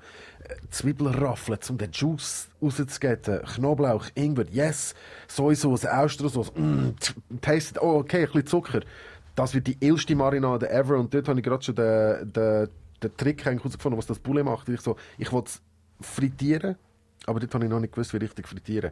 äh, 0.48 0.54
Zwiebeln 0.70 1.14
raffeln, 1.14 1.58
um 1.68 1.78
den 1.78 1.92
Juice 1.92 2.48
rauszugeben, 2.62 3.42
Knoblauch, 3.42 4.06
Ingwer, 4.14 4.46
yes, 4.50 4.94
Sojasauce, 5.28 5.86
Austersauce, 5.86 6.52
mm, 6.54 6.96
t- 6.98 7.14
tasted, 7.40 7.80
oh 7.80 7.98
okay, 7.98 8.22
ein 8.22 8.26
bisschen 8.26 8.46
Zucker. 8.46 8.80
Das 9.36 9.54
wird 9.54 9.68
die 9.68 9.76
illste 9.80 10.16
Marinade 10.16 10.68
ever 10.70 10.96
und 10.98 11.14
dort 11.14 11.28
habe 11.28 11.38
ich 11.38 11.44
gerade 11.44 11.62
schon 11.62 11.74
den, 11.76 12.32
den, 12.32 12.68
den 13.02 13.16
Trick 13.16 13.44
herausgefunden, 13.44 13.96
was 13.98 14.06
das 14.06 14.18
Poulet 14.18 14.44
macht. 14.44 14.68
Ich 14.68 14.80
so, 14.80 14.96
ich 15.18 15.30
will 15.32 15.42
es 15.44 15.60
frittieren, 16.00 16.74
aber 17.26 17.38
dort 17.38 17.54
habe 17.54 17.64
ich 17.64 17.70
noch 17.70 17.78
nicht 17.80 17.92
gewusst, 17.94 18.12
wie 18.14 18.16
richtig 18.18 18.48
frittieren. 18.48 18.90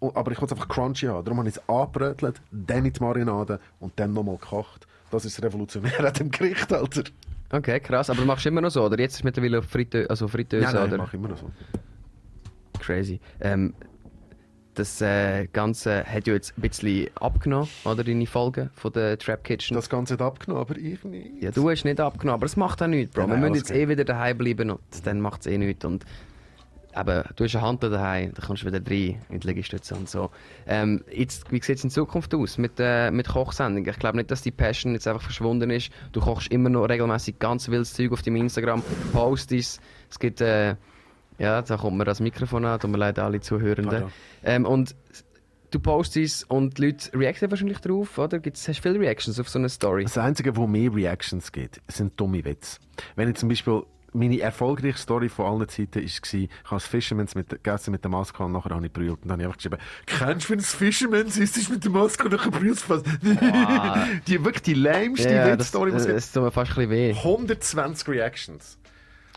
Und- 0.00 0.16
Aber 0.16 0.32
ich 0.32 0.40
wollte 0.40 0.54
es 0.54 0.60
einfach 0.60 0.68
crunchy 0.74 1.06
haben. 1.06 1.24
Darum 1.24 1.38
habe 1.38 1.48
ich 1.48 1.56
es 1.56 1.68
angebrötelt, 1.68 2.42
dann 2.50 2.84
in 2.84 2.92
die 2.92 3.00
Marinade 3.00 3.58
und 3.80 3.92
dann 3.96 4.12
nochmal 4.12 4.36
gekocht. 4.36 4.86
Das 5.10 5.24
ist 5.24 5.40
Revolutionär 5.42 6.04
an 6.04 6.12
dem 6.12 6.30
Gericht, 6.30 6.72
Alter. 6.72 7.04
Okay, 7.50 7.78
krass. 7.78 8.10
Aber 8.10 8.24
machst 8.24 8.44
du 8.44 8.48
immer 8.48 8.60
noch 8.60 8.70
so? 8.70 8.84
Oder 8.84 8.98
jetzt 8.98 9.14
ist 9.14 9.22
mittlerweile 9.24 9.60
auf 9.60 9.66
Fritteuse, 9.66 10.10
also 10.10 10.26
Fritteuse, 10.26 10.64
Nein, 10.64 10.74
nein, 10.74 10.82
oder? 10.86 10.94
ich 10.96 11.00
mache 11.02 11.16
immer 11.16 11.28
noch 11.28 11.38
so. 11.38 11.50
Crazy. 12.80 13.20
Ähm, 13.40 13.74
das 14.74 15.00
äh, 15.00 15.46
Ganze 15.52 16.04
hat 16.04 16.26
ja 16.26 16.34
jetzt 16.34 16.56
ein 16.58 16.62
bisschen 16.62 17.08
abgenommen, 17.16 17.68
oder? 17.84 18.04
Deine 18.04 18.26
Folgen 18.26 18.70
von 18.74 18.92
der 18.92 19.18
Trap 19.18 19.44
Kitchen. 19.44 19.74
Das 19.74 19.88
Ganze 19.88 20.14
hat 20.14 20.22
abgenommen, 20.22 20.60
aber 20.62 20.76
ich 20.76 21.02
nicht. 21.04 21.42
ja, 21.42 21.50
du 21.50 21.70
hast 21.70 21.84
nicht 21.84 22.00
abgenommen, 22.00 22.34
aber 22.40 22.46
es 22.46 22.56
macht 22.56 22.82
auch 22.82 22.86
nichts, 22.86 23.14
Bro. 23.14 23.22
Ja, 23.22 23.26
Wir 23.28 23.32
nein, 23.34 23.40
müssen 23.40 23.52
alles 23.52 23.68
jetzt 23.68 23.72
gut. 23.72 23.78
eh 23.78 23.88
wieder 23.88 24.04
daheim 24.04 24.38
bleiben 24.38 24.70
und 24.70 24.80
dann 25.04 25.20
macht 25.20 25.40
es 25.42 25.46
eh 25.46 25.58
nichts. 25.58 25.84
Und 25.84 26.04
eben, 26.96 27.22
du 27.36 27.44
hast 27.44 27.56
eine 27.56 27.64
Hand 27.66 27.82
daheim, 27.82 28.32
dann 28.34 28.46
kommst 28.46 28.62
du 28.62 28.66
wieder 28.66 28.78
rein 28.78 29.20
in 29.28 29.40
die 29.40 29.46
Liegestütze 29.46 29.94
und 29.94 30.08
so. 30.08 30.30
Ähm, 30.66 31.02
jetzt, 31.12 31.50
wie 31.50 31.60
sieht 31.62 31.78
es 31.78 31.84
in 31.84 31.90
Zukunft 31.90 32.34
aus 32.34 32.58
mit, 32.58 32.72
äh, 32.78 33.10
mit 33.10 33.28
Kochsendungen? 33.28 33.88
Ich 33.88 33.98
glaube 33.98 34.16
nicht, 34.18 34.30
dass 34.30 34.42
die 34.42 34.50
Passion 34.50 34.92
jetzt 34.94 35.06
einfach 35.08 35.22
verschwunden 35.22 35.70
ist. 35.70 35.90
Du 36.12 36.20
kochst 36.20 36.48
immer 36.52 36.68
noch 36.68 36.86
regelmäßig 36.86 37.38
ganz 37.38 37.68
wildes 37.68 37.94
Zeug 37.94 38.12
auf 38.12 38.22
deinem 38.22 38.36
Instagram, 38.36 38.82
postest. 39.12 39.80
Es 40.10 40.18
gibt, 40.18 40.40
äh, 40.40 40.76
ja, 41.38 41.62
da 41.62 41.76
kommt 41.76 41.96
mir 41.96 42.04
das 42.04 42.20
Mikrofon 42.20 42.64
an, 42.64 42.80
tut 42.80 42.90
mir 42.90 42.98
leid, 42.98 43.18
alle 43.18 43.40
Zuhörenden. 43.40 44.04
Ähm, 44.44 44.66
und 44.66 44.94
du 45.70 45.80
postest 45.80 46.48
und 46.50 46.78
die 46.78 46.86
Leute 46.86 47.18
reagieren 47.18 47.50
wahrscheinlich 47.50 47.78
drauf, 47.78 48.18
oder? 48.18 48.38
Gibt's, 48.38 48.66
hast 48.68 48.78
du 48.78 48.82
viele 48.82 49.00
Reactions 49.00 49.40
auf 49.40 49.48
so 49.48 49.58
eine 49.58 49.68
Story? 49.68 50.04
Das 50.04 50.18
Einzige, 50.18 50.56
wo 50.56 50.66
mehr 50.66 50.94
Reactions 50.94 51.50
gibt, 51.50 51.80
sind 51.88 52.18
dumme 52.18 52.44
Witze. 52.44 52.78
Wenn 53.16 53.28
ich 53.28 53.36
zum 53.36 53.48
Beispiel 53.48 53.82
meine 54.14 54.38
erfolgreichste 54.38 55.02
Story 55.02 55.28
von 55.28 55.46
allen 55.46 55.68
Zeiten 55.68 55.96
war, 55.96 56.02
ich 56.02 56.20
habe 56.22 56.48
das 56.70 56.86
Fisherman's 56.86 57.34
mit, 57.34 57.50
gegessen 57.50 57.90
mit 57.90 58.04
der 58.04 58.10
Maske 58.10 58.44
und 58.44 58.52
nachher 58.52 58.70
habe 58.70 58.86
ich 58.86 58.92
brüllt. 58.92 59.22
Und 59.22 59.28
dann 59.28 59.32
habe 59.32 59.42
ich 59.42 59.46
einfach 59.46 59.56
geschrieben, 59.56 59.78
kennst 60.06 60.46
du, 60.46 60.50
wenn 60.50 60.58
das 60.58 60.72
Fisherman's 60.74 61.36
ist, 61.36 61.56
ist 61.56 61.68
mit 61.68 61.82
der 61.82 61.90
Maske 61.90 62.24
und 62.24 62.32
nachher 62.32 62.52
brüllst 62.52 62.84
du 62.84 62.94
fast. 62.94 63.06
die 64.28 64.44
wirklich 64.44 64.62
die 64.62 64.74
lämste 64.74 65.28
Ja, 65.28 65.48
das, 65.48 65.58
Witzstory, 65.58 65.90
die 65.90 65.96
es 65.96 66.02
das, 66.04 66.06
gibt. 66.06 66.16
das 66.18 66.32
tut 66.32 66.42
mir 66.44 66.50
fast 66.52 66.70
ein 66.70 66.88
bisschen 66.88 66.90
weh. 66.90 67.12
120 67.12 68.08
Reactions. 68.08 68.78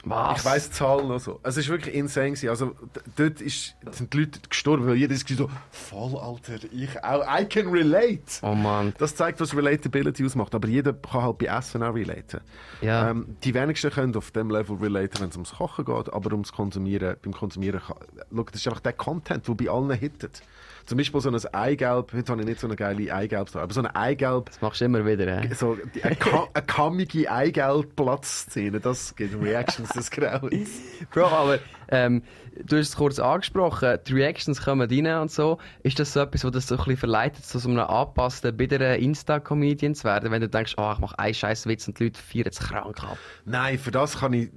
Was? 0.10 0.39
Ich 0.39 0.46
weiss 0.46 0.70
die 0.70 0.76
Zahlen 0.76 1.08
noch 1.08 1.20
so. 1.20 1.39
Es 1.43 1.58
ist 1.58 1.70
wirklich 1.70 1.96
insane. 1.96 2.28
gewesen. 2.32 2.50
Also, 2.50 2.76
dort 3.15 3.41
ist, 3.41 3.76
sind 3.91 4.13
die 4.13 4.20
Leute 4.20 4.39
gestorben, 4.50 4.88
weil 4.88 4.96
jeder 4.96 5.13
ist 5.13 5.28
so, 5.30 5.50
voll, 5.72 6.17
Alter, 6.20 6.56
ich 6.72 7.04
auch, 7.04 7.24
I 7.39 7.46
can 7.46 7.67
relate. 7.70 8.22
Oh 8.41 8.56
Mann. 8.56 8.93
Das 8.98 9.15
zeigt, 9.15 9.39
was 9.41 9.56
Relatability 9.56 10.26
ausmacht. 10.26 10.54
Aber 10.56 10.67
jeder 10.67 10.93
kann 10.93 11.22
halt 11.24 11.38
bei 11.38 11.46
Essen 11.48 11.84
auch 11.84 11.93
relaten. 11.96 12.41
Ja. 12.82 13.10
Ähm, 13.10 13.38
die 13.43 13.54
wenigsten 13.54 13.91
können 13.91 14.15
auf 14.15 14.32
dem 14.32 14.50
Level 14.50 14.78
relaten, 14.78 15.22
wenn 15.22 15.30
es 15.30 15.36
ums 15.36 15.54
Kochen 15.54 15.86
geht, 15.86 16.13
aber 16.13 16.32
ums 16.32 16.52
Konsumieren, 16.52 17.15
beim 17.22 17.34
Konsumieren, 17.34 17.82
kann- 17.86 17.98
schau, 18.36 18.43
das 18.43 18.56
ist 18.62 18.67
einfach 18.67 18.82
der 18.82 18.93
Content, 18.93 19.48
der 19.48 19.54
bei 19.56 19.70
allen 19.70 19.91
hittet. 19.91 20.41
Zum 20.86 20.98
Beispiel 20.98 21.20
so 21.20 21.30
ein 21.30 21.36
Eigelb, 21.54 22.13
heute 22.13 22.32
habe 22.32 22.41
ich 22.41 22.48
nicht 22.48 22.62
so 22.62 22.67
eine 22.67 22.78
geile 22.78 23.13
Eigelb, 23.13 23.54
aber 23.58 23.74
so 23.74 23.82
ein 23.82 23.88
Eigelb, 23.88 24.46
Das 24.46 24.62
machst 24.62 24.80
du 24.80 24.86
immer 24.86 25.06
wieder, 25.06 25.28
äh? 25.28 25.54
so 25.54 25.74
eine, 26.02 26.15
eine 26.54 26.65
kammige 26.65 27.30
Eigelb-Platzszene, 27.30 28.80
das 28.80 29.15
gibt 29.15 29.41
Reactions 29.41 29.89
des 29.97 30.12
Grauens. 30.12 30.69
Bro, 31.12 31.25
aber 31.27 31.60
ähm, 31.89 32.23
du 32.65 32.77
hast 32.77 32.89
es 32.89 32.95
kurz 32.95 33.19
angesprochen, 33.19 33.97
die 34.07 34.13
Reactions 34.13 34.62
kommen 34.62 34.89
rein 34.89 35.21
und 35.21 35.31
so. 35.31 35.57
Ist 35.83 35.99
das 35.99 36.13
so 36.13 36.21
etwas, 36.21 36.43
was 36.43 36.51
das 36.51 36.67
so 36.67 36.75
ein 36.75 36.77
bisschen 36.77 36.97
verleitet, 36.97 37.45
so 37.45 37.60
so 37.60 37.69
einem 37.69 37.79
angepassten, 37.79 38.55
bitteren 38.55 38.99
Insta-Comedian 39.01 39.95
zu 39.95 40.05
werden, 40.05 40.31
wenn 40.31 40.41
du 40.41 40.49
denkst, 40.49 40.75
oh, 40.77 40.91
ich 40.93 40.99
mache 40.99 41.17
einen 41.19 41.33
scheiß 41.33 41.67
Witz 41.67 41.88
und 41.88 41.99
die 41.99 42.05
Leute 42.05 42.21
feiern 42.21 42.47
es 42.49 42.60
krank 42.60 43.03
ab? 43.03 43.17
Nein, 43.45 43.77
für 43.77 43.91
das 43.91 44.19
kann 44.19 44.33
ich 44.33 44.49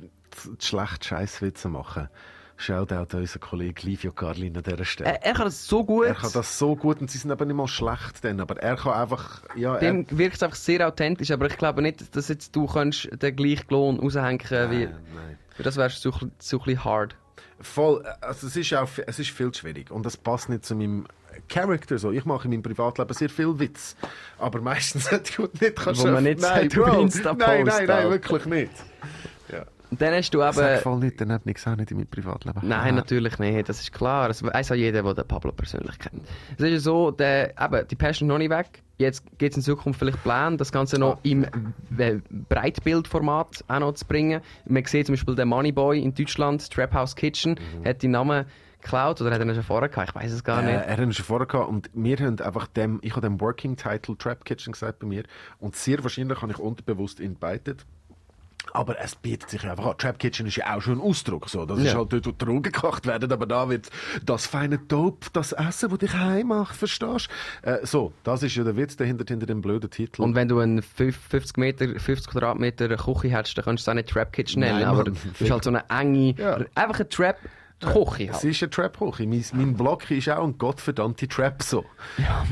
schlecht 0.60 1.04
Scheißwitze 1.04 1.68
machen. 1.68 2.08
Shoutout 2.60 3.16
an 3.16 3.20
unseren 3.20 3.40
Kollegen 3.40 3.86
Livio 3.86 4.12
Carlin 4.12 4.56
an 4.56 4.62
dieser 4.62 4.84
Stelle. 4.84 5.10
Er, 5.10 5.24
er 5.24 5.32
kann 5.34 5.46
das 5.46 5.66
so 5.66 5.84
gut. 5.84 6.06
Er 6.06 6.14
kann 6.14 6.30
das 6.32 6.58
so 6.58 6.76
gut 6.76 7.00
und 7.00 7.10
sie 7.10 7.18
sind 7.18 7.30
aber 7.30 7.44
nicht 7.46 7.56
mal 7.56 7.66
schlecht 7.66 8.22
dann, 8.22 8.38
aber 8.40 8.56
er 8.58 8.76
kann 8.76 8.92
einfach, 8.92 9.42
ja, 9.56 9.76
er, 9.76 9.80
Dem 9.80 10.06
wirkt 10.10 10.36
es 10.36 10.42
einfach 10.42 10.56
sehr 10.56 10.86
authentisch, 10.86 11.30
aber 11.30 11.46
ich 11.46 11.56
glaube 11.56 11.80
nicht, 11.80 12.14
dass 12.14 12.28
jetzt 12.28 12.54
du 12.54 12.66
kannst 12.66 13.08
den 13.22 13.34
gleichen 13.34 13.66
Lohn 13.70 13.98
raushängen 13.98 14.70
wie... 14.70 14.84
Nein, 14.84 14.94
nein. 15.14 15.38
Für 15.54 15.62
das 15.62 15.76
wärst 15.76 16.04
du 16.04 16.10
so, 16.10 16.18
so 16.38 16.58
ein 16.58 16.64
bisschen 16.64 16.84
hard. 16.84 17.16
Voll, 17.60 18.04
also 18.20 18.46
es 18.46 18.56
ist 18.56 18.72
auch, 18.74 18.88
es 19.06 19.18
ist 19.18 19.30
viel 19.30 19.52
zu 19.52 19.60
schwierig 19.60 19.90
und 19.90 20.06
das 20.06 20.16
passt 20.16 20.48
nicht 20.48 20.64
zu 20.64 20.74
meinem 20.74 21.06
Charakter 21.48 21.98
so. 21.98 22.10
Ich 22.10 22.24
mache 22.24 22.44
in 22.44 22.50
meinem 22.50 22.62
Privatleben 22.62 23.12
sehr 23.14 23.28
viel 23.28 23.58
Witz, 23.58 23.96
aber 24.38 24.60
meistens 24.60 25.10
nicht 25.12 25.36
gut 25.36 25.60
nicht 25.60 25.76
kannst 25.76 26.02
Wo 26.02 26.08
man 26.08 26.24
nicht 26.24 26.40
nein, 26.40 26.66
über 26.70 26.84
Bro, 26.86 27.08
nein, 27.36 27.64
nein, 27.64 27.86
nein, 27.86 28.10
wirklich 28.10 28.46
nicht. 28.46 28.72
Und 29.90 30.00
dann 30.00 30.14
hast 30.14 30.30
du 30.30 30.38
Sag 30.38 30.56
eben... 30.56 30.82
voll 30.82 30.98
nicht, 31.00 31.20
dann 31.20 31.32
hat 31.32 31.46
nichts 31.46 31.66
auch 31.66 31.74
nicht 31.74 31.90
in 31.90 31.96
meinem 31.96 32.06
Privatleben. 32.06 32.60
Nein, 32.62 32.94
natürlich 32.94 33.38
nicht, 33.38 33.68
das 33.68 33.80
ist 33.80 33.92
klar. 33.92 34.28
Das 34.28 34.42
weiss 34.42 34.70
auch 34.70 34.76
jeder, 34.76 35.02
der 35.02 35.14
den 35.14 35.26
Pablo 35.26 35.50
persönlich 35.52 35.98
kennt. 35.98 36.22
Es 36.56 36.64
ist 36.64 36.70
ja 36.70 36.78
so, 36.78 37.10
der, 37.10 37.50
eben, 37.60 37.88
die 37.88 37.96
Passion 37.96 38.28
ist 38.28 38.32
noch 38.32 38.38
nicht 38.38 38.50
weg. 38.50 38.82
Jetzt 38.98 39.24
geht 39.38 39.52
es 39.52 39.56
in 39.56 39.62
Zukunft 39.62 39.98
vielleicht 39.98 40.22
Plan, 40.22 40.58
das 40.58 40.70
Ganze 40.72 40.98
noch 40.98 41.18
im 41.22 41.44
äh, 41.98 42.18
Breitbildformat 42.48 43.64
auch 43.68 43.78
noch 43.80 43.92
zu 43.94 44.04
bringen. 44.06 44.40
Man 44.66 44.84
sieht 44.84 45.06
zum 45.06 45.14
Beispiel 45.14 45.34
den 45.34 45.48
Moneyboy 45.48 46.00
in 46.00 46.14
Deutschland, 46.14 46.70
Trap 46.70 46.92
House 46.94 47.16
Kitchen, 47.16 47.56
hat 47.84 48.02
die 48.02 48.08
Namen 48.08 48.44
geklaut 48.82 49.20
oder 49.20 49.30
hat 49.32 49.40
er 49.40 49.46
ihn 49.46 49.54
schon 49.54 49.64
vorher 49.64 49.88
gehabt? 49.88 50.10
Ich 50.10 50.14
weiß 50.14 50.32
es 50.32 50.44
gar 50.44 50.62
Äh, 50.62 50.66
nicht. 50.66 50.86
er 50.86 50.92
hat 50.92 51.00
ihn 51.00 51.12
schon 51.12 51.24
vorher 51.24 51.46
gehabt 51.46 51.68
und 51.68 51.90
wir 51.94 52.16
haben 52.18 52.40
einfach 52.40 52.66
dem, 52.68 52.98
ich 53.02 53.12
habe 53.16 53.22
dem 53.26 53.40
Working 53.40 53.76
Title 53.76 54.16
Trap 54.16 54.44
Kitchen 54.44 54.72
gesagt 54.72 55.00
bei 55.00 55.06
mir 55.06 55.24
und 55.58 55.76
sehr 55.76 56.02
wahrscheinlich 56.02 56.40
habe 56.42 56.52
ich 56.52 56.58
unterbewusst 56.58 57.20
ihn 57.20 57.36
beitet. 57.36 57.86
Aber 58.72 59.00
es 59.00 59.16
bietet 59.16 59.50
sich 59.50 59.64
einfach 59.66 59.84
an. 59.86 59.98
Trap 59.98 60.18
Kitchen 60.18 60.46
ist 60.46 60.56
ja 60.56 60.76
auch 60.76 60.80
schon 60.80 60.98
ein 60.98 61.00
Ausdruck. 61.00 61.48
So. 61.48 61.66
Das 61.66 61.78
ist 61.78 61.86
Ja. 61.86 61.94
halt 61.98 62.12
dort, 62.12 62.26
wo 62.26 62.30
Drogen 62.32 62.62
gekocht 62.62 63.06
werden, 63.06 63.32
aber 63.32 63.46
da 63.46 63.68
wird 63.68 63.88
das 64.24 64.46
feine 64.46 64.78
Dope, 64.78 65.26
das 65.32 65.52
Essen, 65.52 65.88
das 65.90 65.98
dich 65.98 66.14
heim 66.14 66.48
macht, 66.48 66.76
verstehst 66.76 67.28
du? 67.64 67.68
Äh, 67.68 67.84
so, 67.86 68.12
das 68.22 68.42
ist 68.42 68.54
ja 68.54 68.62
der 68.64 68.76
Witz 68.76 68.96
dahinter, 68.96 69.24
hinter 69.26 69.46
dem 69.46 69.60
blöden 69.60 69.90
Titel. 69.90 70.22
Und 70.22 70.34
wenn 70.34 70.46
du 70.48 70.58
einen 70.60 70.82
fünf- 70.82 71.18
50 71.28 71.56
Meter, 71.58 71.86
50 71.98 72.30
Quadratmeter 72.30 72.88
Küche 72.96 73.28
hättest, 73.30 73.58
dann 73.58 73.64
kannst 73.64 73.86
du 73.86 73.90
es 73.90 73.92
auch 73.92 73.94
nicht 73.96 74.08
Trap 74.08 74.32
Kitchen 74.32 74.60
nennen. 74.60 74.80
Nein, 74.80 74.88
aber 74.88 75.04
es 75.08 75.40
ist 75.40 75.50
halt 75.50 75.64
so 75.64 75.70
eine 75.70 75.84
enge, 75.88 76.34
Ja. 76.38 76.54
einfach 76.74 77.00
eine 77.00 77.08
Trap 77.08 77.38
Küche 77.80 78.28
Es 78.30 78.36
halt. 78.36 78.44
ist 78.44 78.62
eine 78.62 78.70
Trap-Küche. 78.70 79.26
Mein, 79.26 79.44
mein 79.54 79.74
Blog 79.74 80.10
ist 80.10 80.28
auch 80.28 80.44
ein 80.44 80.58
gottverdammte 80.58 81.26
Trap 81.26 81.62
so. 81.62 81.84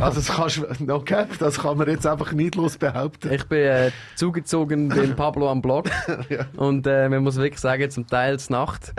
also 0.01 0.21
das 0.21 0.29
kannst 0.29 0.81
no 0.81 1.01
cap, 1.01 1.39
das 1.39 1.61
kann 1.61 1.77
man 1.77 1.89
jetzt 1.89 2.07
einfach 2.07 2.33
neidlos 2.33 2.79
behaupten. 2.79 3.33
Ich 3.33 3.45
bin 3.45 3.59
äh, 3.59 3.91
zugezogen 4.15 4.89
beim 4.89 5.15
Pablo 5.15 5.51
am 5.51 5.63
Blog 5.63 5.91
und 6.57 6.87
äh, 6.87 7.09
man 7.09 7.23
muss 7.23 7.37
wirklich 7.37 7.61
sagen, 7.61 7.91
zum 7.91 8.07
Teil 8.07 8.39
zur 8.39 8.57
Nacht. 8.57 8.93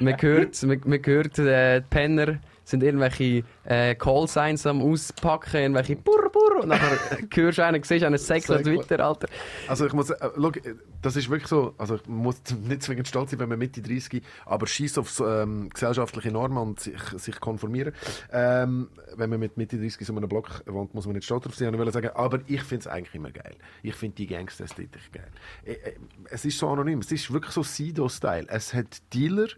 Man 0.00 0.20
hört, 0.20 0.62
man, 0.62 0.80
man 0.84 1.00
hört 1.04 1.38
äh, 1.38 1.80
die 1.80 1.86
Penner 1.90 2.38
sind 2.64 2.82
irgendwelche 2.82 3.44
äh, 3.64 3.94
Call-Signs 3.94 4.66
am 4.66 4.82
Auspacken, 4.82 5.56
irgendwelche 5.56 5.96
Burr, 5.96 6.30
Burr 6.30 6.62
und 6.62 6.68
nachher 6.68 6.98
hörst 7.34 7.58
du 7.58 7.64
einen, 7.64 7.82
siehst 7.82 8.04
einen 8.04 8.18
Säckler 8.18 8.58
Säckler. 8.58 8.78
weiter, 8.78 9.04
Alter. 9.04 9.28
Also 9.68 9.86
ich 9.86 9.92
muss, 9.92 10.10
äh, 10.10 10.14
äh, 10.26 10.74
das 11.02 11.16
ist 11.16 11.28
wirklich 11.28 11.48
so, 11.48 11.74
also 11.78 11.96
ich 11.96 12.06
muss 12.06 12.36
nicht 12.68 12.82
zwingend 12.82 13.08
stolz 13.08 13.30
sein, 13.30 13.40
wenn 13.40 13.48
man 13.48 13.58
Mitte 13.58 13.82
30, 13.82 14.22
aber 14.46 14.66
schießt 14.66 14.98
auf 14.98 15.22
ähm, 15.24 15.68
gesellschaftliche 15.70 16.30
Normen 16.30 16.58
und 16.58 16.80
sich, 16.80 17.00
sich 17.16 17.40
konformieren. 17.40 17.92
Ähm, 18.32 18.88
wenn 19.16 19.30
man 19.30 19.40
mit 19.40 19.56
Mitte 19.56 19.78
30 19.78 20.06
so 20.06 20.16
einem 20.16 20.28
Block 20.28 20.62
wohnt, 20.66 20.94
muss 20.94 21.06
man 21.06 21.14
nicht 21.14 21.24
stolz 21.24 21.44
drauf 21.44 21.54
sein. 21.54 21.74
Ich 21.74 21.92
sagen, 21.92 22.10
aber 22.14 22.40
ich 22.46 22.62
finde 22.62 22.80
es 22.80 22.86
eigentlich 22.86 23.14
immer 23.14 23.30
geil. 23.30 23.54
Ich 23.82 23.94
finde 23.94 24.16
die 24.16 24.26
Gangster-Ästhetik 24.26 25.12
geil. 25.12 25.28
Äh, 25.64 25.72
äh, 25.72 25.94
es 26.30 26.44
ist 26.44 26.58
so 26.58 26.68
anonym, 26.68 27.00
es 27.00 27.12
ist 27.12 27.32
wirklich 27.32 27.52
so 27.52 27.62
Sido-Style. 27.62 28.46
Es 28.48 28.72
hat 28.74 29.02
Dealer, 29.12 29.48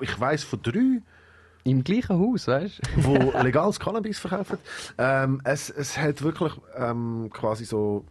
ich 0.00 0.18
weiß 0.20 0.44
von 0.44 0.62
drei, 0.62 1.02
Im 1.64 1.84
gleichen 1.84 2.18
Haus, 2.18 2.48
weißt 2.48 2.80
du? 2.96 3.04
wo 3.04 3.38
legales 3.42 3.78
Cannabis 3.78 4.18
verkaufen. 4.18 4.58
Ähm, 4.98 5.40
es, 5.44 5.70
es 5.70 5.96
hat 5.96 6.22
wirklich 6.22 6.52
ähm, 6.76 7.30
quasi 7.32 7.64
so 7.64 8.04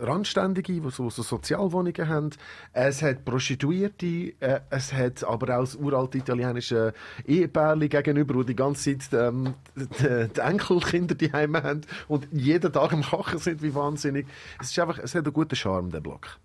Randständige, 0.00 0.72
die 0.72 0.90
so, 0.90 1.10
so 1.10 1.22
Sozialwohnungen 1.22 2.08
haben. 2.08 2.30
Es 2.72 3.02
hat 3.02 3.24
Prostituierte, 3.24 4.34
äh, 4.40 4.60
es 4.70 4.92
hat 4.92 5.24
aber 5.24 5.56
auch 5.56 5.60
das 5.60 5.74
uralte 5.76 6.18
italienische 6.18 6.92
Ehepärchen 7.26 7.88
gegenüber, 7.88 8.34
die 8.34 8.46
die 8.46 8.56
ganze 8.56 8.98
Zeit 8.98 9.20
ähm, 9.20 9.54
die, 9.74 10.28
die 10.34 10.40
Enkelkinder 10.40 11.14
die 11.14 11.32
Heime 11.32 11.62
haben 11.62 11.80
und 12.06 12.28
jeden 12.30 12.72
Tag 12.72 12.92
am 12.92 13.02
Kochen 13.02 13.38
sind 13.38 13.62
wie 13.62 13.74
wahnsinnig. 13.74 14.26
Es, 14.60 14.70
ist 14.70 14.78
einfach, 14.78 14.98
es 14.98 15.14
hat 15.14 15.24
einen 15.24 15.32
guten 15.32 15.56
Charme, 15.56 15.90
der 15.90 16.00
Block. 16.00 16.38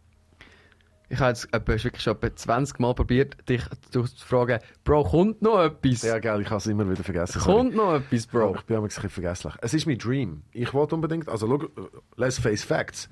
Ich 1.13 1.19
habe 1.19 1.29
jetzt 1.29 1.53
etwa, 1.53 1.73
wirklich 1.73 2.01
schon 2.01 2.15
etwa 2.15 2.35
20 2.35 2.79
Mal 2.79 2.95
probiert, 2.95 3.37
dich 3.47 3.61
zu 3.91 4.03
fragen, 4.17 4.59
Bro, 4.83 5.03
kommt 5.03 5.43
noch 5.43 5.59
etwas? 5.63 6.01
Ja, 6.01 6.17
geil, 6.17 6.41
ich 6.41 6.49
habe 6.49 6.57
es 6.57 6.65
immer 6.65 6.89
wieder 6.89 7.03
vergessen. 7.03 7.39
sorry. 7.39 7.55
kommt 7.55 7.75
noch 7.75 7.93
etwas, 7.93 8.25
Bro. 8.25 8.55
Ich 8.55 8.61
bin 8.63 8.77
immer 8.77 8.85
ein 8.85 8.87
bisschen 8.87 9.11
vergesslich. 9.11 9.53
Es 9.61 9.75
ist 9.75 9.85
mein 9.85 9.99
Dream. 9.99 10.41
Ich 10.53 10.73
wollte 10.73 10.95
unbedingt, 10.95 11.29
also 11.29 11.55
äh, 11.55 11.67
let's 12.15 12.39
face 12.39 12.63
facts. 12.63 13.09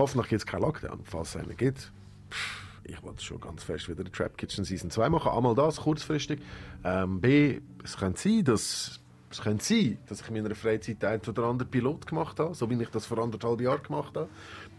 Hoffentlich 0.00 0.30
gibt 0.30 0.40
es 0.40 0.46
keinen 0.46 0.62
Lockdown, 0.62 1.02
falls 1.04 1.36
es 1.36 1.36
einen 1.36 1.56
gibt. 1.56 1.92
Pff, 2.28 2.64
Ich 2.82 3.00
wollte 3.04 3.22
schon 3.22 3.40
ganz 3.40 3.62
fest 3.62 3.88
wieder 3.88 4.02
die 4.02 4.10
Trap 4.10 4.36
Kitchen 4.36 4.64
Season 4.64 4.90
2 4.90 5.08
machen. 5.08 5.30
Einmal 5.30 5.54
das, 5.54 5.76
kurzfristig. 5.76 6.40
Ähm, 6.82 7.20
B, 7.20 7.60
es 7.84 7.96
könnte 7.96 8.20
sein, 8.20 8.42
dass 8.42 8.98
es 9.34 9.42
könnte 9.42 9.64
sein, 9.64 9.98
dass 10.08 10.20
ich 10.20 10.28
in 10.28 10.34
meiner 10.42 10.54
Freizeit 10.54 11.04
ein 11.04 11.20
oder 11.26 11.44
anderen 11.44 11.68
Pilot 11.68 12.06
gemacht 12.06 12.38
habe, 12.38 12.54
so 12.54 12.70
wie 12.70 12.80
ich 12.80 12.88
das 12.90 13.04
vor 13.04 13.18
anderthalb 13.18 13.60
Jahren 13.60 13.82
gemacht 13.82 14.16
habe. 14.16 14.28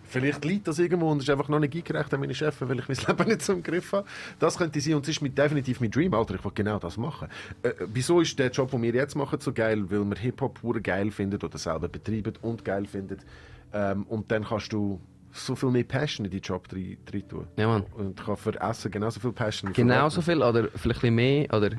Vielleicht 0.07 0.45
liegt 0.45 0.67
das 0.67 0.79
irgendwo 0.79 1.09
und 1.11 1.21
ist 1.21 1.29
einfach 1.29 1.49
noch 1.49 1.59
nicht 1.59 1.75
eingereicht 1.75 2.13
an 2.13 2.19
meine 2.19 2.33
Chefin, 2.35 2.69
weil 2.69 2.79
ich 2.79 2.87
mein 2.87 2.97
Leben 3.17 3.29
nicht 3.29 3.41
so 3.41 3.53
im 3.53 3.63
Griff 3.63 3.91
habe. 3.91 4.07
Das 4.39 4.57
könnte 4.57 4.79
sein 4.81 4.93
und 4.95 5.03
es 5.03 5.09
ist 5.09 5.21
mit, 5.21 5.37
definitiv 5.37 5.81
mein 5.81 5.91
Dream, 5.91 6.13
Alter. 6.13 6.35
Ich 6.35 6.43
will 6.43 6.51
genau 6.53 6.79
das 6.79 6.97
machen. 6.97 7.27
Äh, 7.63 7.73
wieso 7.87 8.21
ist 8.21 8.37
der 8.39 8.49
Job, 8.51 8.71
den 8.71 8.81
wir 8.81 8.93
jetzt 8.93 9.15
machen, 9.15 9.39
so 9.39 9.51
geil? 9.53 9.89
Weil 9.89 10.03
wir 10.05 10.15
Hip-Hop 10.17 10.61
pur 10.61 10.79
geil 10.79 11.11
finden 11.11 11.41
oder 11.41 11.57
selber 11.57 11.87
betreiben 11.87 12.33
und 12.41 12.63
geil 12.65 12.85
finden. 12.85 13.17
Ähm, 13.73 14.03
und 14.03 14.31
dann 14.31 14.43
kannst 14.45 14.71
du 14.73 15.01
so 15.31 15.55
viel 15.55 15.69
mehr 15.69 15.83
Passion 15.83 16.25
in 16.25 16.31
deinen 16.31 16.41
Job 16.41 16.67
rein 16.71 16.97
rein 17.11 17.27
tun. 17.27 17.47
Ja, 17.57 17.67
Mann. 17.67 17.83
Und 17.93 18.23
kann 18.23 18.37
für 18.37 18.59
Essen 18.61 18.89
genauso 18.91 19.19
viel 19.19 19.33
Passion. 19.33 19.73
Genauso 19.73 20.21
viel 20.21 20.41
oder 20.41 20.69
vielleicht 20.75 21.03
ein 21.03 21.13
bisschen 21.13 21.15
mehr? 21.15 21.53
Oder? 21.53 21.71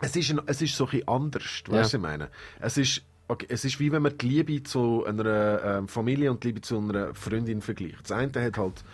Es 0.00 0.16
ist, 0.16 0.30
ein, 0.30 0.40
es 0.46 0.60
ist 0.60 0.76
so 0.76 0.84
ein 0.86 0.90
bisschen 0.90 1.08
anders, 1.08 1.42
weißt 1.44 1.68
du, 1.68 1.72
Ja. 1.72 1.80
was 1.82 1.94
ich 1.94 2.00
meine? 2.00 2.28
Es 2.60 2.76
ist, 2.76 3.02
okay, 3.32 3.46
es 3.48 3.64
ist 3.64 3.80
wie 3.80 3.90
wenn 3.90 4.02
man 4.02 4.16
die 4.16 4.28
Liebe 4.28 4.62
zu 4.62 5.04
einer 5.04 5.62
ähm, 5.64 5.88
Familie 5.88 6.30
und 6.30 6.42
die 6.44 6.48
Liebe 6.48 6.60
zu 6.60 6.78
einer 6.78 7.14
Freundin 7.14 7.60
vergleicht. 7.60 8.02
Das 8.02 8.12
eine 8.12 8.32
hat 8.44 8.58
halt 8.58 8.84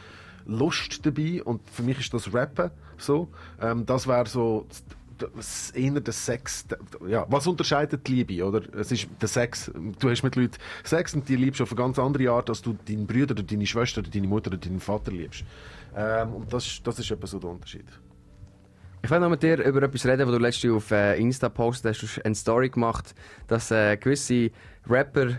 Lust 0.46 1.04
dabei 1.04 1.42
und 1.42 1.60
für 1.70 1.82
mich 1.82 1.98
ist 1.98 2.14
das 2.14 2.32
Rappen 2.32 2.70
so. 2.96 3.28
Ähm, 3.60 3.84
das 3.84 4.06
wäre 4.06 4.26
so 4.26 4.66
das, 5.18 5.70
eher 5.72 6.00
der 6.00 6.12
Sex. 6.12 6.64
Ja, 7.06 7.26
was 7.28 7.46
unterscheidet 7.46 8.06
die 8.06 8.22
Liebe, 8.22 8.44
oder? 8.44 8.62
Es 8.74 8.92
ist 8.92 9.08
der 9.20 9.28
Sex. 9.28 9.70
Du 9.98 10.08
hast 10.08 10.22
mit 10.22 10.36
Leuten 10.36 10.58
Sex 10.84 11.14
und 11.14 11.28
die 11.28 11.36
liebst 11.36 11.60
auf 11.60 11.72
eine 11.72 11.78
ganz 11.78 11.98
andere 11.98 12.30
Art, 12.30 12.48
als 12.48 12.62
du 12.62 12.76
deinen 12.86 13.06
Bruder 13.06 13.32
oder 13.32 13.42
deine 13.42 13.66
Schwester 13.66 14.00
oder 14.00 14.10
deine 14.10 14.28
Mutter 14.28 14.48
oder 14.48 14.58
deinen 14.58 14.80
Vater 14.80 15.10
liebst. 15.10 15.44
Ähm, 15.96 16.34
und 16.34 16.52
das, 16.52 16.80
das 16.82 16.98
ist 16.98 17.10
etwa 17.10 17.26
so 17.26 17.38
der 17.38 17.50
Unterschied. 17.50 17.86
Ich 19.02 19.10
will 19.10 19.20
noch 19.20 19.30
mit 19.30 19.42
dir 19.42 19.62
über 19.64 19.82
etwas 19.82 20.06
reden, 20.06 20.26
was 20.26 20.34
du 20.34 20.40
letztens 20.40 20.74
auf 20.74 20.90
äh, 20.90 21.18
Insta 21.18 21.48
postet 21.48 21.90
hast. 21.90 22.02
Du 22.02 22.06
hast 22.06 22.24
eine 22.24 22.34
Story 22.34 22.68
gemacht, 22.68 23.14
dass 23.46 23.70
äh, 23.70 23.96
gewisse 23.96 24.50
Rapper 24.88 25.38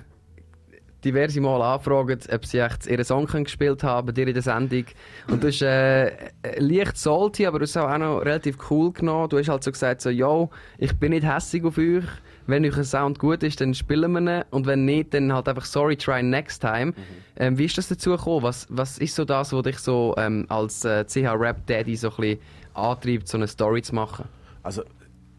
diverse 1.04 1.40
Mal 1.40 1.62
anfragen, 1.62 2.20
ob 2.32 2.46
sie 2.46 2.60
echt 2.60 2.88
ihren 2.88 3.06
Song 3.06 3.26
gespielt 3.26 3.84
haben 3.84 4.14
dir 4.14 4.28
in 4.28 4.34
der 4.34 4.44
Sendung. 4.44 4.86
Und 5.28 5.44
du 5.44 5.48
hast 5.48 5.62
äh, 5.62 6.32
leicht 6.58 6.98
salty, 6.98 7.46
aber 7.46 7.60
du 7.60 7.64
hast 7.64 7.72
es 7.72 7.78
auch 7.78 7.98
noch 7.98 8.20
relativ 8.20 8.58
cool 8.70 8.92
genommen. 8.92 9.30
Du 9.30 9.38
hast 9.38 9.50
halt 9.50 9.64
so 9.64 9.72
gesagt, 9.72 10.02
so, 10.02 10.10
yo, 10.10 10.50
ich 10.78 10.94
bin 10.98 11.12
nicht 11.12 11.26
hässig 11.26 11.64
auf 11.64 11.78
euch. 11.78 12.04
Wenn 12.48 12.66
euch 12.66 12.78
ein 12.78 12.84
Sound 12.84 13.20
gut 13.20 13.44
ist, 13.44 13.62
dann 13.62 13.74
spielen 13.74 14.12
wir 14.12 14.22
ihn. 14.22 14.44
Und 14.50 14.66
wenn 14.66 14.86
nicht, 14.86 15.14
dann 15.14 15.32
halt 15.32 15.48
einfach 15.48 15.66
sorry, 15.66 15.96
try 15.96 16.24
next 16.24 16.62
time. 16.62 16.94
Ähm, 17.38 17.58
wie 17.58 17.66
ist 17.66 17.78
das 17.78 17.88
dazu 17.88 18.12
gekommen? 18.12 18.44
Was, 18.44 18.68
was 18.70 18.98
ist 18.98 19.16
so 19.16 19.24
das, 19.24 19.54
was 19.54 19.64
dich 19.64 19.78
so 19.78 20.16
ähm, 20.18 20.46
als 20.50 20.84
äh, 20.84 21.06
CH-Rap-Daddy 21.06 21.96
so 21.96 22.10
ein 22.10 22.16
bisschen 22.18 22.40
antreibt, 22.74 23.28
so 23.28 23.38
eine 23.38 23.48
Story 23.48 23.82
zu 23.82 23.96
machen? 23.96 24.26
Also, 24.64 24.84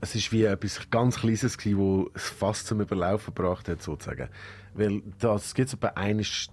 es 0.01 0.15
ist 0.15 0.33
wie 0.33 0.45
etwas 0.45 0.89
ganz 0.91 1.21
Kleines 1.21 1.57
wo 1.77 2.11
es 2.15 2.29
fast 2.29 2.67
zum 2.67 2.81
Überlaufen 2.81 3.35
gebracht 3.35 3.69
hat, 3.69 3.83
sozusagen. 3.83 4.29
Weil 4.75 5.03
das 5.19 5.55
gibt 5.55 5.69
es 5.69 5.77
bei 5.77 5.97
eines, 5.97 6.49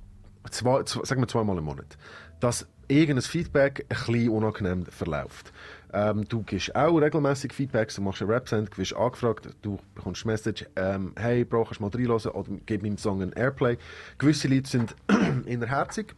zwei, 0.50 0.84
zwei, 0.84 1.06
sagen 1.06 1.22
wir 1.22 1.28
zweimal 1.28 1.58
im 1.58 1.64
Monat, 1.64 1.98
dass 2.40 2.68
irgendein 2.88 3.24
Feedback 3.24 3.86
ein 3.90 3.98
bisschen 3.98 4.30
unangenehm 4.30 4.86
verläuft. 4.86 5.52
Ähm, 5.94 6.28
du 6.28 6.44
gibst 6.44 6.76
auch 6.76 6.98
regelmäßig 6.98 7.54
Feedbacks, 7.54 7.96
du 7.96 8.02
machst 8.02 8.22
einen 8.22 8.32
Rap-Send, 8.32 8.74
du 8.74 8.78
wirst 8.78 8.96
angefragt, 8.96 9.50
du 9.62 9.80
bekommst 9.96 10.24
eine 10.24 10.34
Message, 10.34 10.66
ähm, 10.76 11.14
hey, 11.18 11.46
Bro, 11.46 11.66
kannst 11.66 11.80
du 11.80 11.84
mal 11.84 11.92
reinhören 11.92 12.32
oder 12.32 12.50
gib 12.66 12.84
meinem 12.84 12.98
Song 12.98 13.22
einen 13.22 13.32
Airplay. 13.34 13.78
Gewisse 14.18 14.48
Leute 14.48 14.70
sind 14.70 14.96
innerherzig, 15.46 16.16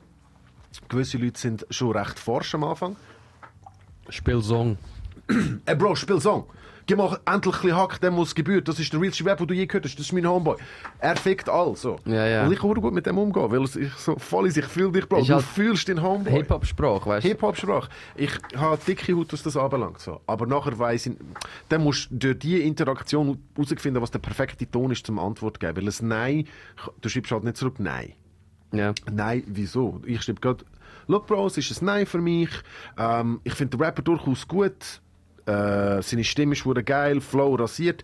gewisse 0.90 1.18
Leute 1.18 1.40
sind 1.40 1.68
schon 1.70 1.96
recht 1.96 2.18
forsch 2.18 2.56
am 2.56 2.64
Anfang. 2.64 2.96
Spiel 4.10 4.42
Song. 4.42 4.78
Ey 5.66 5.76
Bro, 5.76 5.96
spiel 5.96 6.20
Song. 6.20 6.46
Gib 6.90 6.98
mal 6.98 7.20
endlich 7.28 7.64
ein 7.64 7.76
Hack, 7.76 8.02
dem 8.02 8.16
muss 8.16 8.34
gebührt. 8.34 8.68
Das 8.68 8.80
ist 8.80 8.92
der 8.92 9.00
realste 9.00 9.24
Rap, 9.24 9.38
den 9.38 9.46
du 9.46 9.54
je 9.54 9.68
gehört 9.68 9.86
hast. 9.86 9.94
Das 10.00 10.08
ist 10.08 10.12
mein 10.12 10.28
Homeboy. 10.28 10.58
Er 10.98 11.16
fickt 11.16 11.48
all, 11.48 11.76
so. 11.76 11.98
Ja, 12.06 12.26
ja. 12.26 12.44
Und 12.44 12.52
ich 12.52 12.58
kann 12.58 12.72
auch 12.72 12.82
gut 12.82 12.96
mit 12.96 13.06
dem 13.06 13.16
umgehen, 13.20 13.52
weil 13.52 13.64
ich 13.64 13.94
so 13.94 14.16
voll 14.18 14.48
in 14.48 14.52
sich 14.52 14.66
fühle 14.66 14.92
dich, 14.92 15.08
Bro. 15.08 15.20
Ist 15.20 15.30
du 15.30 15.36
halt 15.36 15.46
fühlst 15.46 15.88
den 15.88 16.02
Homeboy. 16.02 16.34
Hip-Hop-Sprache, 16.34 17.08
weißt 17.08 17.24
du? 17.24 17.30
Hip-Hop-Sprache. 17.30 17.90
Ich 18.16 18.32
habe 18.56 18.80
dicke 18.88 19.16
Haut, 19.16 19.32
was 19.32 19.44
das 19.44 19.56
anbelangt. 19.56 20.00
So. 20.00 20.20
Aber 20.26 20.48
nachher 20.48 20.80
weiss 20.80 21.06
ich, 21.06 21.14
dann 21.68 21.84
musst 21.84 22.10
du 22.10 22.16
durch 22.16 22.40
diese 22.40 22.64
Interaktion 22.64 23.38
herausfinden, 23.56 24.02
was 24.02 24.10
der 24.10 24.18
perfekte 24.18 24.66
Ton 24.66 24.90
ist 24.90 25.06
zum 25.06 25.20
Antwort 25.20 25.60
geben. 25.60 25.78
Weil 25.78 25.88
ein 25.88 26.08
Nein, 26.08 26.48
du 27.02 27.08
schreibst 27.10 27.32
halt 27.32 27.44
nicht 27.44 27.58
zurück 27.58 27.76
Nein. 27.78 28.14
Ja. 28.72 28.94
Nein, 29.12 29.44
wieso? 29.46 30.02
Ich 30.08 30.24
schreibe 30.24 30.42
gerade, 30.42 30.66
look 31.10 31.28
Bro, 31.28 31.48
es 31.48 31.58
ist 31.58 31.82
ein 31.82 31.86
Nein 31.86 32.06
für 32.06 32.20
mich. 32.20 32.50
Ähm, 32.98 33.42
ich 33.44 33.54
finde 33.54 33.76
den 33.76 33.84
Rapper 33.84 34.02
durchaus 34.02 34.48
gut. 34.48 35.02
Äh, 35.46 36.02
seine 36.02 36.24
Stimme 36.24 36.54
ist 36.54 36.66
wurde 36.66 36.84
geil, 36.84 37.20
Flow 37.20 37.56
rasiert. 37.56 38.04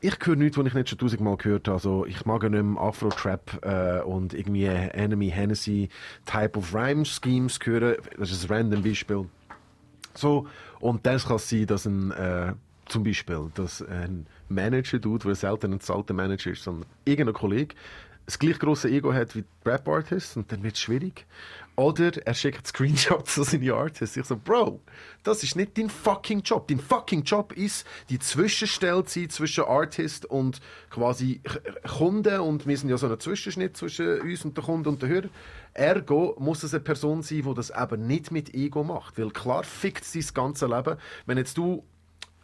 Ich 0.00 0.16
höre 0.22 0.36
nichts, 0.36 0.56
was 0.56 0.66
ich 0.66 0.74
nicht 0.74 0.88
schon 0.88 0.98
tausendmal 0.98 1.36
gehört 1.36 1.66
habe. 1.66 1.76
Also, 1.76 2.06
ich 2.06 2.24
mag 2.26 2.42
ja 2.42 2.48
nicht 2.50 2.62
mehr 2.62 2.80
Afro-Trap 2.80 3.58
äh, 3.62 4.00
und 4.02 4.34
irgendwie 4.34 4.66
Enemy 4.66 5.30
Hennessy 5.30 5.88
Type 6.26 6.58
of 6.58 6.74
Rhyme 6.74 7.04
Schemes 7.04 7.58
hören. 7.64 7.96
Das 8.18 8.30
ist 8.30 8.50
ein 8.50 8.56
random 8.56 8.82
Beispiel. 8.82 9.26
So, 10.14 10.46
und 10.78 11.04
das 11.06 11.26
kann 11.26 11.38
sein, 11.38 11.66
dass 11.66 11.86
ein, 11.86 12.12
äh, 12.12 12.52
zum 12.86 13.02
Beispiel, 13.02 13.50
dass 13.54 13.82
ein 13.82 14.26
Manager 14.48 15.00
tut, 15.00 15.24
der 15.24 15.34
selten 15.34 15.72
ein 15.72 15.80
zahlter 15.80 16.14
Manager 16.14 16.50
ist, 16.50 16.62
sondern 16.62 16.86
irgendein 17.06 17.34
Kollege, 17.34 17.74
das 18.26 18.38
gleich 18.38 18.58
grosse 18.58 18.88
Ego 18.88 19.12
hat 19.12 19.34
wie 19.34 19.42
die 19.42 19.68
Rap-Artists 19.68 20.36
und 20.36 20.50
dann 20.50 20.62
wird 20.62 20.74
es 20.74 20.80
schwierig. 20.80 21.26
Oder 21.76 22.24
er 22.24 22.34
schickt 22.34 22.66
Screenshots 22.66 23.38
an 23.38 23.44
seine 23.44 23.74
Artists. 23.74 24.16
Ich 24.16 24.24
so, 24.24 24.36
Bro, 24.36 24.80
das 25.24 25.42
ist 25.42 25.56
nicht 25.56 25.76
dein 25.76 25.90
fucking 25.90 26.42
Job. 26.42 26.68
Dein 26.68 26.78
fucking 26.78 27.22
Job 27.22 27.52
ist, 27.52 27.84
die 28.10 28.18
Zwischenstelle 28.18 29.04
zu 29.04 29.20
sein 29.20 29.30
zwischen 29.30 29.64
Artist 29.64 30.26
und 30.26 30.60
quasi 30.90 31.40
Kunden. 31.96 32.40
Und 32.40 32.66
wir 32.66 32.76
sind 32.76 32.90
ja 32.90 32.96
so 32.96 33.08
ein 33.08 33.18
Zwischenschnitt 33.18 33.76
zwischen 33.76 34.20
uns 34.20 34.44
und 34.44 34.56
der 34.56 34.64
Kunde 34.64 34.88
und 34.88 35.02
der 35.02 35.08
Hörer. 35.08 35.28
Ergo 35.72 36.36
muss 36.38 36.62
es 36.62 36.72
eine 36.72 36.84
Person 36.84 37.22
sein, 37.22 37.42
die 37.42 37.54
das 37.54 37.70
eben 37.70 38.06
nicht 38.06 38.30
mit 38.30 38.54
Ego 38.54 38.84
macht. 38.84 39.18
Weil 39.18 39.30
klar 39.30 39.64
fickt 39.64 40.04
sein 40.04 40.24
ganze 40.32 40.66
Leben. 40.66 40.96
Wenn 41.26 41.38
jetzt 41.38 41.58
du 41.58 41.84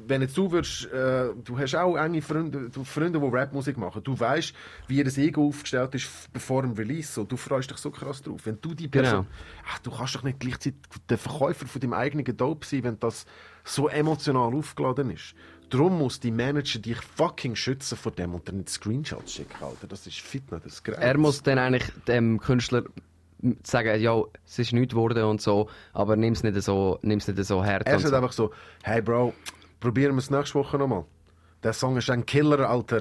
wenn 0.06 0.22
jetzt 0.22 0.36
du 0.36 0.50
würdest, 0.50 0.86
äh, 0.92 1.30
du 1.44 1.58
hast 1.58 1.74
auch 1.74 1.96
enge 1.96 2.22
Freunde, 2.22 2.70
du 2.70 2.84
Freunde, 2.84 3.20
die 3.20 3.26
Rapmusik 3.26 3.76
machen, 3.76 4.02
du 4.02 4.18
weißt, 4.18 4.54
wie 4.88 4.98
ihr 4.98 5.04
das 5.04 5.18
Ego 5.18 5.48
aufgestellt 5.48 5.94
ist 5.94 6.32
bevor 6.32 6.62
dem 6.62 6.72
Release. 6.72 7.12
So, 7.12 7.24
du 7.24 7.36
freust 7.36 7.70
dich 7.70 7.78
so 7.78 7.90
krass 7.90 8.22
drauf. 8.22 8.40
Wenn 8.44 8.60
du 8.60 8.74
die 8.74 8.88
Person, 8.88 9.26
ach, 9.68 9.78
du 9.80 9.90
kannst 9.90 10.14
doch 10.14 10.22
nicht 10.22 10.40
gleichzeitig 10.40 10.80
der 11.08 11.18
Verkäufer 11.18 11.66
von 11.66 11.80
deinem 11.80 11.94
eigenen 11.94 12.36
Dope 12.36 12.66
sein, 12.66 12.84
wenn 12.84 12.98
das 12.98 13.26
so 13.64 13.88
emotional 13.88 14.54
aufgeladen 14.54 15.10
ist. 15.10 15.34
Darum 15.68 15.98
muss 15.98 16.18
die 16.18 16.32
Manager 16.32 16.80
dich 16.80 17.00
fucking 17.00 17.54
schützen 17.54 17.96
vor 17.96 18.10
dem 18.10 18.34
und 18.34 18.48
dann 18.48 18.56
nicht 18.56 18.70
Screenshots 18.70 19.34
schicken, 19.34 19.62
Alter. 19.62 19.86
Das 19.86 20.06
ist 20.06 20.20
Fitness, 20.20 20.62
das 20.64 20.82
Graus. 20.82 20.98
Er 20.98 21.16
muss 21.16 21.42
dann 21.42 21.58
eigentlich 21.58 21.84
dem 22.08 22.40
Künstler 22.40 22.82
sagen, 23.62 24.00
ja, 24.00 24.22
es 24.44 24.58
ist 24.58 24.72
nichts 24.72 24.90
geworden 24.90 25.24
und 25.24 25.40
so, 25.40 25.68
aber 25.92 26.16
nimm 26.16 26.32
es 26.32 26.42
nicht 26.42 26.60
so, 26.62 26.98
nimm's 27.02 27.28
nicht 27.28 27.42
so 27.44 27.64
hart. 27.64 27.86
Er 27.86 27.96
und 27.96 28.00
sagt 28.00 28.10
so. 28.10 28.16
einfach 28.16 28.32
so, 28.32 28.50
hey 28.82 29.00
Bro, 29.00 29.32
probieren 29.81 30.12
wir 30.14 30.19
es 30.19 30.31
nächste 30.31 30.55
Woche 30.59 30.79
nochmal. 30.79 31.05
Der 31.62 31.73
Song 31.73 31.97
ist 31.97 32.09
ein 32.11 32.25
Killer, 32.27 32.69
Alter. 32.69 33.01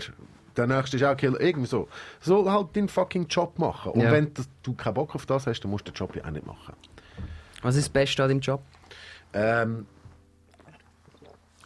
Der 0.57 0.67
nächste 0.67 0.97
ist 0.97 1.03
auch 1.03 1.15
Killer. 1.15 1.39
Irgendwie 1.39 1.67
so. 1.67 1.87
So 2.19 2.51
halt 2.51 2.75
deinen 2.75 2.89
fucking 2.89 3.27
Job 3.27 3.57
machen. 3.59 3.91
Und 3.93 4.01
Ja. 4.01 4.11
wenn 4.11 4.33
das- 4.33 4.49
du 4.63 4.73
keinen 4.73 4.95
Bock 4.95 5.15
auf 5.15 5.25
das 5.25 5.47
hast, 5.47 5.61
dann 5.61 5.71
musst 5.71 5.87
du 5.87 5.91
den 5.91 5.95
Job 5.97 6.15
ja 6.15 6.25
auch 6.25 6.31
nicht 6.31 6.45
machen. 6.45 6.73
Was 7.61 7.75
ist 7.75 7.85
das 7.87 7.89
Beste 7.93 8.23
an 8.23 8.29
deinem 8.29 8.39
Job? 8.41 8.61
Ähm, 9.33 9.85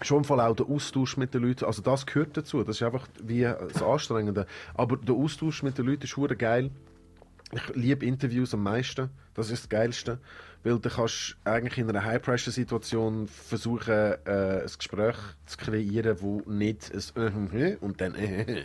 schon 0.02 0.24
Fall 0.24 0.40
auch 0.42 0.56
der 0.56 0.68
Austausch 0.68 1.18
mit 1.18 1.34
den 1.34 1.44
Leuten. 1.44 1.66
Also 1.66 1.82
das 1.82 2.06
gehört 2.06 2.36
dazu. 2.36 2.64
Das 2.64 2.76
ist 2.78 2.84
einfach 2.84 3.08
wie 3.24 3.42
das 3.44 3.82
Anstrengende. 3.82 4.46
Aber 4.74 4.98
der 4.98 5.16
Austausch 5.16 5.64
mit 5.64 5.78
den 5.78 5.86
Leuten 5.86 6.04
ist 6.04 6.16
geil. 6.38 6.72
Ich 7.54 7.76
liebe 7.76 8.06
Interviews 8.06 8.54
am 8.54 8.64
meisten. 8.64 9.10
Das 9.36 9.50
ist 9.50 9.64
das 9.64 9.70
Geilste. 9.70 10.20
Weil 10.64 10.80
du 10.80 10.90
kannst 10.90 11.38
eigentlich 11.44 11.78
in 11.78 11.90
einer 11.90 12.04
High-Pressure-Situation 12.04 13.28
versuchen, 13.28 13.92
äh, 14.26 14.62
ein 14.62 14.72
Gespräch 14.78 15.18
zu 15.46 15.58
kreieren, 15.58 16.18
wo 16.22 16.42
nicht 16.46 16.92
ein 17.16 17.54
äh, 17.54 17.76
und 17.82 18.00
dann 18.00 18.16
äh, 18.16 18.64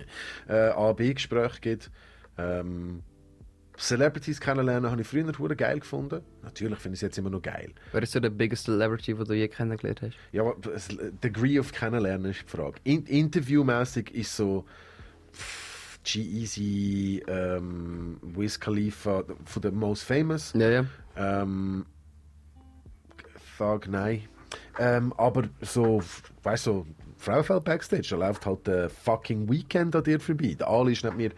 äh, 0.49 0.69
A-B-Gespräch 0.71 1.61
gibt. 1.61 1.91
Ähm, 2.37 3.03
Celebrities 3.79 4.41
kennenlernen 4.41 4.91
habe 4.91 5.01
ich 5.01 5.07
früher 5.07 5.33
hure 5.39 5.55
geil 5.55 5.79
gefunden. 5.79 6.23
Natürlich 6.43 6.79
finde 6.79 6.95
ich 6.95 6.99
es 6.99 7.03
jetzt 7.03 7.19
immer 7.19 7.31
noch 7.31 7.43
geil. 7.43 7.73
Wer 7.93 8.03
ist 8.03 8.13
so 8.13 8.19
der 8.19 8.31
biggest 8.31 8.65
Celebrity, 8.65 9.15
den 9.15 9.25
du 9.25 9.35
je 9.35 9.47
kennengelernt 9.47 10.03
hast? 10.03 10.17
Ja, 10.33 10.43
aber 10.43 10.57
das 10.73 10.89
Degree 11.23 11.61
of 11.61 11.73
Kennenlernen 11.73 12.33
ist 12.33 12.43
die 12.43 12.57
Frage. 12.57 12.81
In 12.83 13.07
Interviewmäßig 13.07 14.13
ist 14.15 14.37
so 14.37 14.65
pff, 15.33 16.01
G-Eazy, 16.03 17.23
ähm, 17.29 18.19
Wiz 18.23 18.59
Khalifa, 18.59 19.25
von 19.45 19.63
den 19.63 19.77
most 19.77 20.05
famous. 20.05 20.53
Ja, 20.57 20.71
ja. 20.71 20.85
Ähm, 21.19 21.87
Thug, 23.59 23.89
nein. 23.89 24.23
Ähm, 24.79 25.13
aber 25.17 25.45
so, 25.61 26.01
weißt 26.43 26.67
du, 26.67 26.71
so, 26.71 26.87
Frauenfeld 27.19 27.65
Backstage, 27.65 28.07
da 28.11 28.17
läuft 28.17 28.47
halt 28.47 28.67
der 28.67 28.89
fucking 28.89 29.51
Weekend 29.51 29.95
an 29.97 30.05
dir 30.05 30.21
vorbei. 30.21 30.55
Der 30.59 30.69
Ali 30.69 30.93
ist 30.93 31.05
nicht 31.05 31.17
mehr 31.17 31.31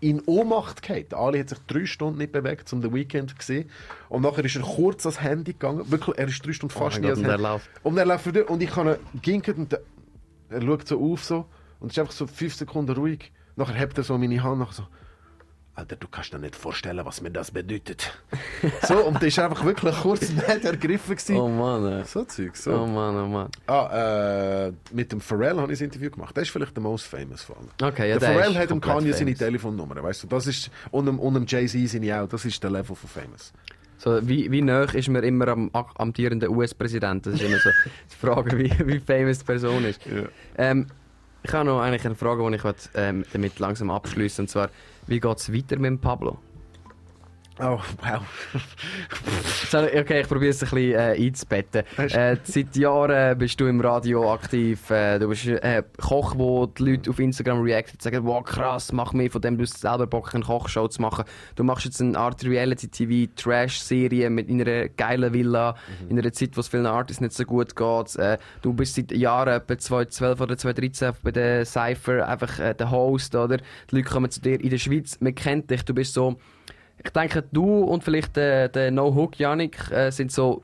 in 0.00 0.22
Ohnmacht 0.26 0.82
gefallen. 0.82 1.06
Der 1.10 1.18
Ali 1.18 1.40
hat 1.40 1.48
sich 1.48 1.58
drei 1.66 1.86
Stunden 1.86 2.18
nicht 2.18 2.32
bewegt, 2.32 2.72
um 2.72 2.80
den 2.80 2.94
Weekend 2.94 3.30
zu 3.30 3.36
sehen. 3.40 3.70
Und 4.08 4.22
nachher 4.22 4.44
ist 4.44 4.54
er 4.54 4.62
kurz 4.62 5.04
ans 5.04 5.20
Handy 5.20 5.52
gegangen. 5.52 5.90
Wirklich, 5.90 6.16
er 6.16 6.28
ist 6.28 6.46
drei 6.46 6.52
Stunden 6.52 6.74
fast 6.74 7.00
mein 7.00 7.02
nie 7.02 7.08
Gott, 7.08 7.16
ans 7.16 7.18
und 7.18 7.24
er 7.26 7.32
Handy. 7.32 7.42
läuft. 7.42 7.70
Und 7.82 7.98
er 7.98 8.06
läuft 8.06 8.24
vor 8.24 8.32
dir 8.32 8.48
und 8.48 8.62
ich 8.62 8.70
kann 8.70 8.86
ihn 8.86 8.96
ginken 9.22 9.54
und 9.54 9.78
er 10.50 10.62
schaut 10.62 10.86
so 10.86 11.12
auf 11.12 11.24
so 11.24 11.46
und 11.80 11.90
ist 11.90 11.98
einfach 11.98 12.12
so 12.12 12.26
fünf 12.26 12.54
Sekunden 12.54 12.92
ruhig. 12.92 13.32
Nachher 13.56 13.74
hebt 13.74 13.98
er 13.98 14.04
so 14.04 14.16
meine 14.16 14.42
Hand 14.42 14.60
nachher 14.60 14.74
so 14.74 14.86
Alter, 15.76 15.96
du 15.96 16.06
kannst 16.06 16.32
dir 16.32 16.38
nicht 16.38 16.54
vorstellen, 16.54 17.04
was 17.04 17.20
mir 17.20 17.32
das 17.32 17.50
bedeutet. 17.50 18.16
so, 18.86 18.94
und 19.04 19.16
das 19.16 19.24
ist 19.24 19.38
einfach 19.40 19.64
wirklich 19.64 19.96
kurz 19.96 20.30
nicht 20.30 20.64
ergriffen 20.64 21.16
gewesen. 21.16 21.36
Oh 21.36 21.48
Mann, 21.48 21.84
ey. 21.84 22.04
So 22.04 22.24
Zeug, 22.24 22.56
so. 22.56 22.72
Oh 22.74 22.86
Mann, 22.86 23.16
oh 23.16 23.26
Mann. 23.26 23.48
Ah, 23.66 24.68
äh, 24.68 24.72
mit 24.92 25.10
dem 25.10 25.20
Pharrell 25.20 25.56
habe 25.56 25.72
ich 25.72 25.80
ein 25.80 25.86
Interview 25.86 26.10
gemacht. 26.10 26.36
Der 26.36 26.44
ist 26.44 26.50
vielleicht 26.50 26.76
der 26.76 26.82
most 26.82 27.06
famous 27.06 27.42
von 27.42 27.56
allen. 27.56 27.92
Okay, 27.92 28.08
ja, 28.08 28.18
der 28.18 28.28
der 28.28 28.38
Pharrell 28.38 28.54
hat 28.56 28.70
dem 28.70 28.80
Kanye 28.80 29.12
seine 29.12 29.32
famous. 29.32 29.38
Telefonnummer, 29.38 30.00
weißt 30.00 30.22
du. 30.22 30.26
Das 30.28 30.46
ist, 30.46 30.70
und 30.92 31.06
dem, 31.06 31.18
und 31.18 31.34
dem 31.34 31.44
Jay-Z 31.46 31.88
seine 31.88 32.22
auch. 32.22 32.28
Das 32.28 32.44
ist 32.44 32.62
der 32.62 32.70
Level 32.70 32.94
von 32.94 33.10
famous. 33.10 33.52
So, 33.98 34.20
wie, 34.28 34.50
wie 34.52 34.62
nah 34.62 34.84
ist 34.84 35.08
man 35.08 35.24
immer 35.24 35.48
am 35.48 35.70
amtierenden 35.72 36.50
US-Präsidenten? 36.50 37.32
Das 37.32 37.40
ist 37.40 37.46
immer 37.46 37.58
so 37.58 37.70
die 38.12 38.26
Frage, 38.26 38.58
wie, 38.58 38.72
wie 38.86 39.00
famous 39.00 39.38
die 39.38 39.44
Person 39.44 39.84
ist. 39.84 40.00
Ja. 40.06 40.22
Ähm, 40.56 40.86
ich 41.44 41.52
habe 41.52 41.66
noch 41.66 41.80
eigentlich 41.80 42.04
eine 42.06 42.14
Frage, 42.14 42.48
die 42.50 42.56
ich 42.56 42.64
ähm, 42.94 43.24
damit 43.32 43.58
langsam 43.58 43.90
abschließen 43.90 44.44
Und 44.44 44.48
zwar, 44.48 44.70
wie 45.06 45.20
geht 45.20 45.38
es 45.38 45.52
weiter 45.52 45.78
mit 45.78 46.00
Pablo? 46.00 46.38
Oh, 47.60 47.78
wow. 48.02 48.22
Okay, 49.72 50.20
ich 50.20 50.28
probiere 50.28 50.50
es 50.50 50.62
ein 50.62 50.70
bisschen 50.70 50.92
äh, 50.92 51.16
einzubetten. 51.18 51.82
Äh, 51.96 52.36
seit 52.44 52.76
Jahren 52.76 53.36
bist 53.38 53.58
du 53.58 53.66
im 53.66 53.80
Radio 53.80 54.32
aktiv. 54.32 54.88
Äh, 54.90 55.18
du 55.18 55.28
bist 55.28 55.46
äh, 55.46 55.82
Koch, 56.00 56.34
wo 56.36 56.66
die 56.66 56.90
Leute 56.90 57.10
auf 57.10 57.18
Instagram 57.18 57.62
reacten 57.62 57.94
und 57.94 58.02
sagen, 58.02 58.24
wow 58.24 58.44
krass, 58.44 58.92
mach 58.92 59.12
mehr 59.12 59.30
von 59.30 59.40
dem, 59.40 59.56
du 59.56 59.62
hast 59.62 59.80
selber 59.80 60.06
Bock, 60.06 60.32
eine 60.32 60.44
Kochshow 60.44 60.86
zu 60.86 61.02
machen. 61.02 61.24
Du 61.56 61.64
machst 61.64 61.86
jetzt 61.86 62.00
eine 62.00 62.16
Art 62.16 62.44
Reality-TV-Trash-Serie 62.44 64.30
mit 64.30 64.48
in 64.48 64.60
einer 64.60 64.88
geilen 64.88 65.32
Villa, 65.32 65.74
in 66.08 66.18
einer 66.18 66.32
Zeit, 66.32 66.56
wo 66.56 66.60
es 66.60 66.68
vielen 66.68 66.86
Artists 66.86 67.20
nicht 67.20 67.34
so 67.34 67.44
gut 67.44 67.74
geht. 67.74 68.16
Äh, 68.16 68.38
du 68.62 68.72
bist 68.72 68.94
seit 68.94 69.10
Jahren, 69.10 69.54
etwa 69.54 69.76
2012 69.76 70.40
oder 70.40 70.56
2013, 70.56 71.12
bei 71.22 71.32
der 71.32 71.64
Cypher 71.64 72.28
einfach 72.28 72.58
äh, 72.60 72.74
der 72.74 72.90
Host, 72.92 73.34
oder? 73.34 73.56
Die 73.56 73.96
Leute 73.96 74.08
kommen 74.08 74.30
zu 74.30 74.40
dir 74.40 74.60
in 74.60 74.70
der 74.70 74.78
Schweiz, 74.78 75.18
man 75.20 75.34
kennt 75.34 75.70
dich, 75.70 75.84
du 75.84 75.94
bist 75.94 76.14
so... 76.14 76.36
Ich 77.04 77.10
denke, 77.10 77.44
du 77.52 77.84
und 77.84 78.02
vielleicht 78.02 78.36
der, 78.36 78.68
der 78.68 78.90
No 78.90 79.14
Hook 79.14 79.38
Yannick 79.38 79.90
äh, 79.90 80.10
sind 80.10 80.32
so 80.32 80.62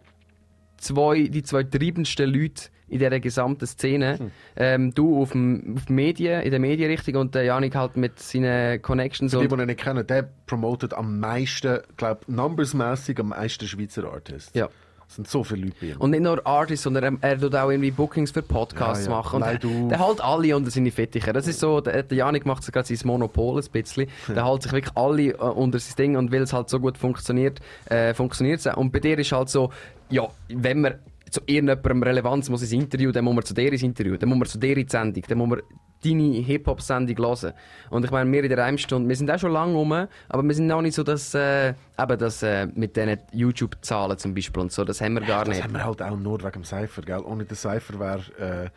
zwei, 0.78 1.28
die 1.28 1.42
zwei 1.42 1.62
treibendsten 1.62 2.32
Leute 2.32 2.70
in 2.88 2.98
dieser 2.98 3.20
gesamten 3.20 3.66
Szene. 3.66 4.32
Ähm, 4.56 4.92
du 4.92 5.22
auf, 5.22 5.32
dem, 5.32 5.76
auf 5.76 5.88
Medien, 5.88 6.42
in 6.42 6.50
der 6.50 6.58
Medienrichtung 6.58 7.16
und 7.16 7.34
der 7.34 7.44
Janik 7.44 7.76
halt 7.76 7.96
mit 7.96 8.18
seinen 8.18 8.82
Connections. 8.82 9.32
Die, 9.32 9.46
die 9.46 9.54
ihn 9.54 9.66
nicht 9.66 9.80
kennen, 9.80 10.04
der 10.06 10.28
promotet 10.46 10.94
am 10.94 11.20
meisten, 11.20 11.78
glaube 11.96 12.20
numbersmäßig 12.26 13.20
am 13.20 13.28
meisten 13.28 13.66
Schweizer 13.66 14.12
Artists. 14.12 14.50
Ja. 14.54 14.68
Es 15.10 15.16
sind 15.16 15.26
so 15.26 15.42
viele 15.42 15.62
Leute 15.66 15.74
bei 15.80 15.86
ihm. 15.88 15.96
und 15.98 16.10
nicht 16.12 16.22
nur 16.22 16.46
Artists, 16.46 16.84
sondern 16.84 17.18
er, 17.20 17.30
er 17.32 17.40
tut 17.40 17.52
auch 17.56 17.68
irgendwie 17.68 17.90
Bookings 17.90 18.30
für 18.30 18.42
Podcasts 18.42 19.06
Ja, 19.06 19.10
ja. 19.10 19.16
machen. 19.18 19.36
Und 19.36 19.40
Leid 19.40 19.64
der, 19.64 19.70
der 19.88 20.06
hält 20.06 20.20
alle 20.20 20.56
unter 20.56 20.70
seine 20.70 20.92
Fittiche. 20.92 21.32
Das 21.32 21.48
ist 21.48 21.58
so, 21.58 21.80
der, 21.80 22.04
der 22.04 22.16
Janik 22.16 22.46
macht 22.46 22.62
so 22.62 22.70
gerade 22.70 22.86
sein 22.86 22.98
Monopol 23.08 23.60
ein 23.60 23.66
bisschen. 23.72 24.06
Der 24.28 24.46
hält 24.48 24.62
sich 24.62 24.72
wirklich 24.72 24.96
alle 24.96 25.30
äh, 25.30 25.36
unter 25.36 25.80
sein 25.80 25.96
Ding 25.98 26.16
und 26.16 26.30
weil 26.30 26.42
es 26.42 26.52
halt 26.52 26.68
so 26.68 26.78
gut 26.78 26.96
funktioniert, 26.96 27.58
äh, 27.86 28.14
funktioniert 28.14 28.60
es. 28.64 28.66
Und 28.76 28.92
bei 28.92 29.00
dir 29.00 29.18
ist 29.18 29.32
halt 29.32 29.48
so, 29.48 29.70
ja, 30.10 30.28
wenn 30.48 30.80
man 30.80 30.94
zu 31.28 31.40
irgendjemandem 31.44 32.02
Relevanz 32.04 32.48
muss 32.48 32.62
ins 32.62 32.70
Interview, 32.72 33.10
dann 33.10 33.24
muss 33.24 33.34
man 33.34 33.44
zu 33.44 33.52
dir 33.54 33.72
ins 33.72 33.82
Interview, 33.82 34.16
dann 34.16 34.28
muss 34.28 34.38
man 34.38 34.46
zu 34.48 34.58
dir 34.58 34.76
in 34.76 34.86
die 34.86 34.90
Sendung, 34.90 35.24
dann 35.26 35.38
muss 35.38 35.48
man 35.48 35.60
deine 36.04 36.38
Hip-Hop-Sendung 36.38 37.16
hören. 37.18 37.52
Und 37.90 38.04
ich 38.04 38.10
meine, 38.10 38.30
wir 38.30 38.42
in 38.42 38.48
der 38.48 38.58
Reimstunde, 38.58 39.08
wir 39.08 39.16
sind 39.16 39.30
auch 39.30 39.38
schon 39.38 39.52
lange 39.52 39.74
rum, 39.74 39.92
aber 39.92 40.42
wir 40.42 40.54
sind 40.54 40.66
noch 40.66 40.82
nicht 40.82 40.94
so, 40.94 41.02
dass, 41.02 41.34
äh, 41.34 41.70
eben 41.70 42.18
das 42.18 42.42
äh, 42.42 42.66
mit 42.74 42.96
diesen 42.96 43.18
YouTube-Zahlen 43.32 44.18
zum 44.18 44.34
Beispiel 44.34 44.62
und 44.62 44.72
so, 44.72 44.84
das 44.84 45.00
haben 45.00 45.14
wir 45.14 45.22
gar 45.22 45.44
das 45.44 45.56
nicht. 45.56 45.64
haben 45.64 45.74
wir 45.74 45.84
halt 45.84 46.02
auch 46.02 46.16
nur 46.16 46.40
wegen 46.40 46.52
dem 46.52 46.64
Cypher, 46.64 47.02
gell? 47.02 47.20
Ohne 47.20 47.44
den 47.44 47.56
Cypher 47.56 47.98
wäre 48.00 48.64
äh, 48.66 48.70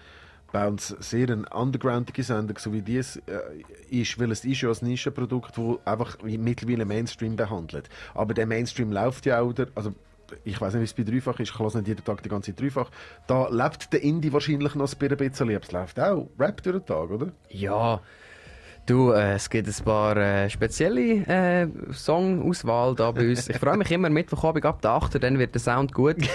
bei 0.51 0.67
uns 0.67 0.89
sehr 0.99 1.29
eine 1.29 1.45
undergroundige 1.49 2.23
Sendung, 2.23 2.57
so 2.59 2.71
wie 2.71 2.81
dies 2.81 3.17
äh, 3.17 3.39
ist, 3.89 4.19
weil 4.19 4.31
es 4.31 4.45
ist 4.45 4.61
ja 4.61 4.69
ein 4.69 4.77
Nischenprodukt, 4.81 5.57
das 5.57 5.87
einfach 5.87 6.17
mittlerweile 6.21 6.85
Mainstream 6.85 7.35
behandelt. 7.35 7.89
Aber 8.13 8.33
der 8.33 8.45
Mainstream 8.45 8.91
läuft 8.91 9.25
ja 9.25 9.41
auch, 9.41 9.51
der, 9.51 9.67
also 9.75 9.93
ich 10.43 10.59
weiß 10.59 10.73
nicht, 10.73 10.81
wie 10.81 11.01
es 11.01 11.07
bei 11.07 11.11
Dreifach 11.11 11.39
ist, 11.39 11.51
ich 11.51 11.59
lasse 11.59 11.77
nicht 11.77 11.87
jeden 11.87 12.03
Tag 12.03 12.21
die 12.23 12.29
ganze 12.29 12.51
Zeit 12.51 12.61
Dreifach. 12.61 12.89
Da 13.27 13.47
lebt 13.49 13.91
der 13.93 14.03
Indie 14.03 14.31
wahrscheinlich 14.33 14.75
noch 14.75 14.91
ein 14.91 14.97
bisschen, 14.97 15.43
aber 15.45 15.61
es 15.61 15.71
läuft 15.71 15.99
auch 15.99 16.27
Rap 16.39 16.61
durch 16.63 16.77
den 16.77 16.85
Tag, 16.85 17.09
oder? 17.09 17.31
Ja, 17.49 18.01
du, 18.85 19.11
äh, 19.11 19.33
es 19.35 19.49
gibt 19.49 19.67
ein 19.67 19.85
paar 19.85 20.17
äh, 20.17 20.49
spezielle 20.49 21.25
äh, 21.27 21.67
Songauswahl 21.91 22.95
da 22.95 23.11
bei 23.11 23.29
uns. 23.29 23.49
Ich 23.49 23.57
freue 23.57 23.77
mich 23.77 23.91
immer 23.91 24.09
Mittwochabend 24.09 24.65
ab 24.65 24.81
der 24.81 24.91
8. 24.91 25.23
dann 25.23 25.39
wird 25.39 25.53
der 25.53 25.61
Sound 25.61 25.93
gut. 25.93 26.17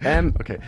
Ähm, 0.00 0.32
Okay. 0.40 0.58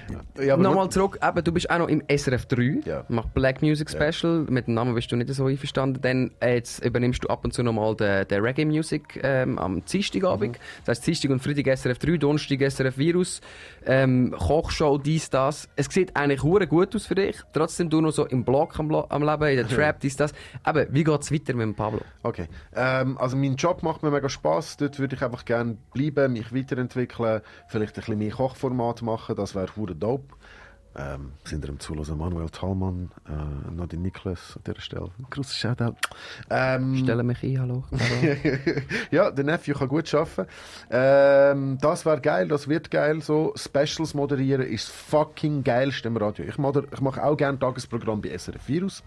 Ja, 0.41 0.57
Nochmal 0.57 0.89
zurück, 0.91 1.19
eben, 1.23 1.43
du 1.45 1.53
bist 1.53 1.71
auch 1.71 1.79
noch 1.79 1.89
im 1.89 2.03
SRF 2.09 2.47
3, 2.47 2.81
Ja. 2.85 3.05
macht 3.09 3.35
Black 3.35 3.63
Music 3.63 3.91
Special, 3.91 4.45
mit 4.49 4.67
dem 4.67 4.75
Namen 4.75 4.95
bist 4.95 5.11
du 5.11 5.17
nicht 5.17 5.29
so 5.33 5.47
einverstanden, 5.47 6.01
dann 6.03 6.31
äh, 6.41 6.55
jetzt 6.57 6.85
übernimmst 6.85 7.25
du 7.25 7.29
ab 7.29 7.45
und 7.45 7.53
zu 7.53 7.63
nochmal 7.63 7.95
den, 7.97 8.27
den 8.29 8.41
Reggae 8.43 8.65
Music 8.65 9.19
ähm, 9.23 9.59
am 9.59 9.85
Dienstagabend, 9.85 10.57
Mhm. 10.57 10.61
das 10.85 10.99
heißt 10.99 11.07
Dienstag 11.07 11.31
und 11.31 11.41
Freitag 11.41 11.77
SRF 11.79 11.99
3, 11.99 12.17
Donnerstag 12.19 12.61
SRF 12.71 12.99
Virus, 12.99 13.41
ähm, 13.87 14.35
Kochshow, 14.39 14.99
dies, 14.99 15.31
das. 15.31 15.69
Es 15.77 15.87
sieht 15.87 16.15
eigentlich 16.17 16.43
hure 16.43 16.67
gut 16.67 16.95
aus 16.95 17.07
für 17.07 17.15
dich, 17.15 17.37
trotzdem 17.53 17.91
du 17.91 18.01
noch 18.01 18.13
so 18.13 18.27
im 18.27 18.45
Blog 18.45 18.79
am, 18.79 18.93
am 18.95 19.23
Leben, 19.23 19.49
in 19.49 19.57
der 19.57 19.69
Trap, 19.77 20.01
dies, 20.01 20.17
das. 20.17 20.33
Aber 20.63 20.87
wie 20.93 21.05
geht's 21.05 21.33
weiter 21.33 21.55
mit 21.55 21.63
dem 21.63 21.75
Pablo? 21.75 22.01
Okay. 22.23 22.47
Ähm, 22.75 23.17
also 23.19 23.37
mein 23.37 23.57
Job 23.57 23.83
macht 23.83 24.03
mir 24.03 24.11
mega 24.11 24.29
Spaß. 24.29 24.77
Dort 24.79 24.99
würde 24.99 25.17
ich 25.17 25.23
einfach 25.23 25.45
gerne 25.45 25.77
bleiben, 25.93 26.33
mich 26.35 26.55
weiterentwickeln, 26.55 27.41
vielleicht 27.69 27.93
ein 27.95 28.01
bisschen 28.01 28.19
mehr 28.19 28.31
Kochformat 28.33 29.03
machen. 29.03 29.14
Das 29.37 29.55
wäre 29.55 29.69
hure 29.77 29.95
dope. 29.95 30.35
Ähm, 30.97 31.33
sind 31.43 31.65
ihr 31.65 31.71
im 31.71 31.81
Zuhören 31.81 32.17
Manuel 32.17 32.49
Thalmann, 32.51 33.11
äh, 33.29 33.73
Nadine 33.75 34.03
Niklas 34.03 34.57
an 34.57 34.63
dieser 34.65 34.81
Stelle. 34.81 35.11
Grosses 35.29 35.57
Shoutout. 35.57 35.97
Ähm, 36.51 36.97
Stelle 36.99 37.25
mich 37.25 37.43
ein, 37.43 37.61
hallo. 37.61 37.83
ja, 39.11 39.33
der 39.33 39.45
Nephew 39.45 39.75
kann 39.77 39.89
gut 39.89 40.15
arbeiten. 40.15 40.47
Ähm, 40.91 41.79
das 41.81 42.07
wäre 42.07 42.21
geil, 42.21 42.47
das 42.47 42.69
wird 42.69 42.93
geil. 42.93 43.21
So 43.23 43.53
Specials 43.57 44.15
moderieren 44.15 44.63
ist 44.63 44.87
das 44.89 44.95
fucking 44.95 45.65
geilste 45.65 46.07
im 46.07 46.17
Radio. 46.17 46.45
Ich, 46.45 46.59
moder 46.59 46.85
ich 46.93 47.01
mache 47.01 47.25
auch 47.25 47.37
gerne 47.37 47.59
Tagesprogramm 47.59 48.21
bei 48.23 48.29
SRF 48.39 48.69
Virus. 48.69 49.03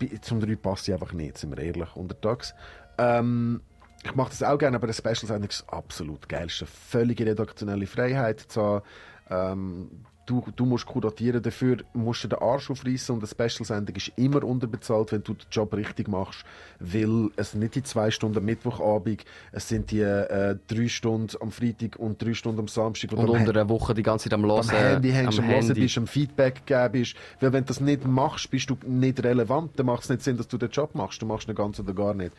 Bei- 0.00 0.18
Zum 0.20 0.40
3 0.40 0.56
passt 0.56 0.86
sie 0.86 0.94
einfach 0.94 1.12
nicht, 1.12 1.38
sind 1.38 1.56
wir 1.56 1.62
ehrlich, 1.62 1.94
untertags. 1.94 2.54
Ähm, 2.98 3.60
ich 4.04 4.14
mache 4.14 4.30
das 4.30 4.42
auch 4.42 4.58
gerne, 4.58 4.76
aber 4.76 4.84
eine 4.84 4.94
Special-Sendung 4.94 5.48
ist 5.48 5.60
das 5.62 5.68
absolut 5.68 6.28
geilste. 6.28 6.66
Völlige 6.66 7.26
redaktionelle 7.26 7.86
Freiheit 7.86 8.40
zu 8.40 8.62
haben. 8.62 8.82
Ähm, 9.30 9.90
du, 10.26 10.44
du 10.54 10.64
musst 10.64 10.86
kuratieren, 10.86 11.42
dafür 11.42 11.78
musst 11.92 12.24
du 12.24 12.28
den 12.28 12.38
Arsch 12.38 12.70
aufreißen 12.70 13.14
und 13.14 13.20
eine 13.20 13.28
Special-Sendung 13.28 13.96
ist 13.96 14.12
immer 14.16 14.42
unterbezahlt, 14.44 15.12
wenn 15.12 15.22
du 15.22 15.34
den 15.34 15.46
Job 15.50 15.74
richtig 15.74 16.08
machst, 16.08 16.44
weil 16.78 17.30
es 17.36 17.52
sind 17.52 17.60
nicht 17.60 17.74
die 17.74 17.82
zwei 17.82 18.10
Stunden 18.10 18.38
am 18.38 18.44
Mittwochabend, 18.44 19.24
es 19.52 19.68
sind 19.68 19.90
die 19.90 20.00
äh, 20.00 20.56
drei 20.66 20.88
Stunden 20.88 21.36
am 21.40 21.50
Freitag 21.50 21.96
und 21.96 22.22
drei 22.22 22.34
Stunden 22.34 22.60
am 22.60 22.68
Samstag. 22.68 23.12
Und 23.12 23.20
am 23.20 23.30
unter 23.30 23.52
der 23.52 23.68
Woche 23.68 23.94
die 23.94 24.02
ganze 24.02 24.28
Zeit 24.28 24.34
am 24.34 24.44
Hören. 24.44 24.68
am 24.68 24.76
Handy 24.76 25.10
hängst, 25.10 25.38
am 25.38 25.44
am 25.44 25.50
Hören 25.50 25.66
Handy. 25.66 25.80
bist, 25.80 25.98
am 25.98 26.06
Feedback 26.06 26.66
geben 26.66 26.92
bist. 26.92 27.14
Weil 27.40 27.52
wenn 27.52 27.64
du 27.64 27.68
das 27.68 27.80
nicht 27.80 28.06
machst, 28.06 28.50
bist 28.50 28.70
du 28.70 28.76
nicht 28.86 29.22
relevant. 29.22 29.78
Dann 29.78 29.86
macht 29.86 30.04
es 30.04 30.08
nicht 30.10 30.22
Sinn, 30.22 30.36
dass 30.36 30.48
du 30.48 30.58
den 30.58 30.70
Job 30.70 30.94
machst. 30.94 31.20
Du 31.20 31.26
machst 31.26 31.48
ihn 31.48 31.54
ganz 31.54 31.78
oder 31.80 31.92
gar 31.92 32.14
nicht. 32.14 32.32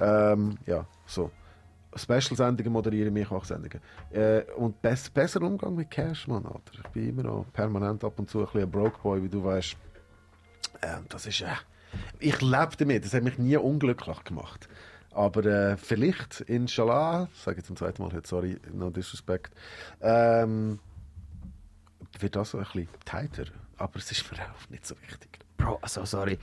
Ähm, 0.00 0.56
ja, 0.66 0.86
so. 1.06 1.30
Special-Sendungen 1.98 2.72
moderieren, 2.72 3.12
Mehrkochsendungen. 3.12 3.80
Äh, 4.10 4.42
und 4.56 4.80
bess 4.82 5.10
besser 5.10 5.42
Umgang 5.42 5.74
mit 5.74 5.90
Cash, 5.90 6.28
Mann, 6.28 6.46
Alter. 6.46 6.72
Ich 6.84 6.90
bin 6.90 7.08
immer 7.08 7.22
noch 7.24 7.46
permanent 7.52 8.04
ab 8.04 8.18
und 8.18 8.30
zu 8.30 8.40
ein 8.40 8.44
bisschen 8.46 8.62
ein 8.62 8.70
Broke 8.70 8.98
Boy, 9.02 9.22
wie 9.22 9.28
du 9.28 9.42
weißt. 9.42 9.76
Ähm, 10.82 11.04
das 11.08 11.26
ist, 11.26 11.40
äh, 11.40 11.46
ich 12.18 12.40
lebe 12.40 12.70
damit. 12.78 13.04
Das 13.04 13.14
hat 13.14 13.22
mich 13.22 13.38
nie 13.38 13.56
unglücklich 13.56 14.24
gemacht. 14.24 14.68
Aber 15.12 15.44
äh, 15.46 15.76
vielleicht, 15.78 16.42
inshallah, 16.42 17.28
sage 17.32 17.60
ich 17.60 17.64
zum 17.64 17.76
zweiten 17.76 18.02
Mal 18.02 18.12
heute, 18.12 18.28
sorry, 18.28 18.60
no 18.72 18.90
disrespect, 18.90 19.54
ähm, 20.02 20.78
wird 22.18 22.36
das 22.36 22.50
so 22.50 22.58
ein 22.58 22.64
bisschen 22.64 22.88
tighter. 23.04 23.46
Aber 23.78 23.96
es 23.96 24.10
ist 24.12 24.30
mir 24.30 24.38
auch 24.42 24.70
nicht 24.70 24.86
so 24.86 24.94
wichtig. 25.02 25.38
Bro, 25.56 25.78
also 25.80 26.04
sorry. 26.04 26.38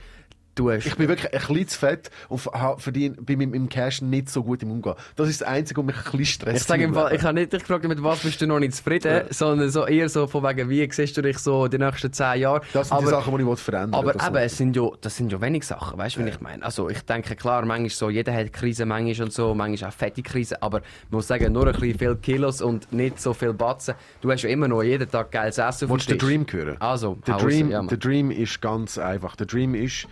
Du 0.54 0.70
hast... 0.70 0.86
Ich 0.86 0.96
bin 0.96 1.08
wirklich 1.08 1.32
ein 1.32 1.40
bisschen 1.40 1.68
zu 1.68 1.78
fett 1.78 2.10
und 2.28 2.40
verdiene 2.78 3.16
bei 3.20 3.36
meinem 3.36 3.68
Cash 3.68 4.02
nicht 4.02 4.28
so 4.28 4.42
gut 4.44 4.62
im 4.62 4.70
Umgehen. 4.70 4.94
Das 5.16 5.28
ist 5.28 5.40
das 5.40 5.48
Einzige, 5.48 5.80
was 5.80 5.86
mich 5.86 5.96
ein 5.96 6.02
bisschen 6.04 6.26
stresst. 6.26 6.56
Ich 6.56 6.62
sage 6.64 6.84
im 6.84 6.94
Fall, 6.94 7.14
ich 7.14 7.22
habe 7.22 7.34
nicht 7.34 7.52
dich 7.52 7.60
gefragt, 7.60 7.84
mit 7.84 8.02
was 8.02 8.20
bist 8.20 8.40
du 8.40 8.46
noch 8.46 8.60
nicht 8.60 8.74
zufrieden, 8.74 9.24
sondern 9.30 9.70
so 9.70 9.86
eher 9.86 10.08
so 10.08 10.26
von 10.26 10.44
wegen, 10.44 10.68
wie 10.68 10.88
siehst 10.90 11.16
du 11.16 11.22
dich 11.22 11.38
so 11.38 11.66
die 11.66 11.78
nächsten 11.78 12.12
zehn 12.12 12.40
Jahre. 12.40 12.60
das 12.72 12.88
sind 12.88 12.96
aber, 12.96 13.06
die 13.06 13.10
Sachen, 13.10 13.38
die 13.38 13.52
ich 13.52 13.58
verändern 13.58 13.94
aber 13.94 14.12
das 14.12 14.26
eben, 14.28 14.36
es 14.36 14.56
sind 14.56 14.76
ja, 14.76 14.88
das 15.00 15.16
sind 15.16 15.32
ja 15.32 15.40
wenig 15.40 15.64
Sachen, 15.64 15.98
weißt 15.98 16.16
du, 16.16 16.24
wie 16.24 16.28
ich 16.28 16.40
meine? 16.40 16.64
Also 16.64 16.88
ich 16.88 17.00
denke, 17.02 17.34
klar, 17.34 17.64
manchmal 17.64 17.90
so, 17.90 18.10
jeder 18.10 18.32
hat 18.32 18.52
Krisen, 18.52 18.88
manchmal 18.88 19.26
und 19.26 19.32
so, 19.32 19.54
manchmal 19.54 19.90
auch 19.90 19.94
fette 19.94 20.22
Krisen, 20.22 20.58
aber 20.60 20.80
man 21.10 21.18
muss 21.18 21.26
sagen, 21.26 21.52
nur 21.52 21.66
ein 21.66 21.72
bisschen 21.72 21.98
viel 21.98 22.16
Kilos 22.16 22.62
und 22.62 22.92
nicht 22.92 23.20
so 23.20 23.34
viel 23.34 23.52
Batzen. 23.52 23.94
Du 24.20 24.30
hast 24.30 24.42
ja 24.42 24.50
immer 24.50 24.68
noch 24.68 24.82
jeden 24.82 25.10
Tag 25.10 25.32
geiles 25.32 25.58
Essen 25.58 25.90
auf 25.90 26.04
dem 26.04 26.18
den. 26.18 26.18
Dream 26.18 26.46
hören? 26.50 26.76
Also, 26.80 27.18
der 27.26 27.36
Dream, 27.38 27.70
ja, 27.70 27.82
der 27.82 27.98
Dream 27.98 28.30
ist 28.30 28.60
ganz 28.60 28.98
einfach. 28.98 29.36
Der 29.36 29.46
Dream 29.46 29.74
ist 29.74 30.06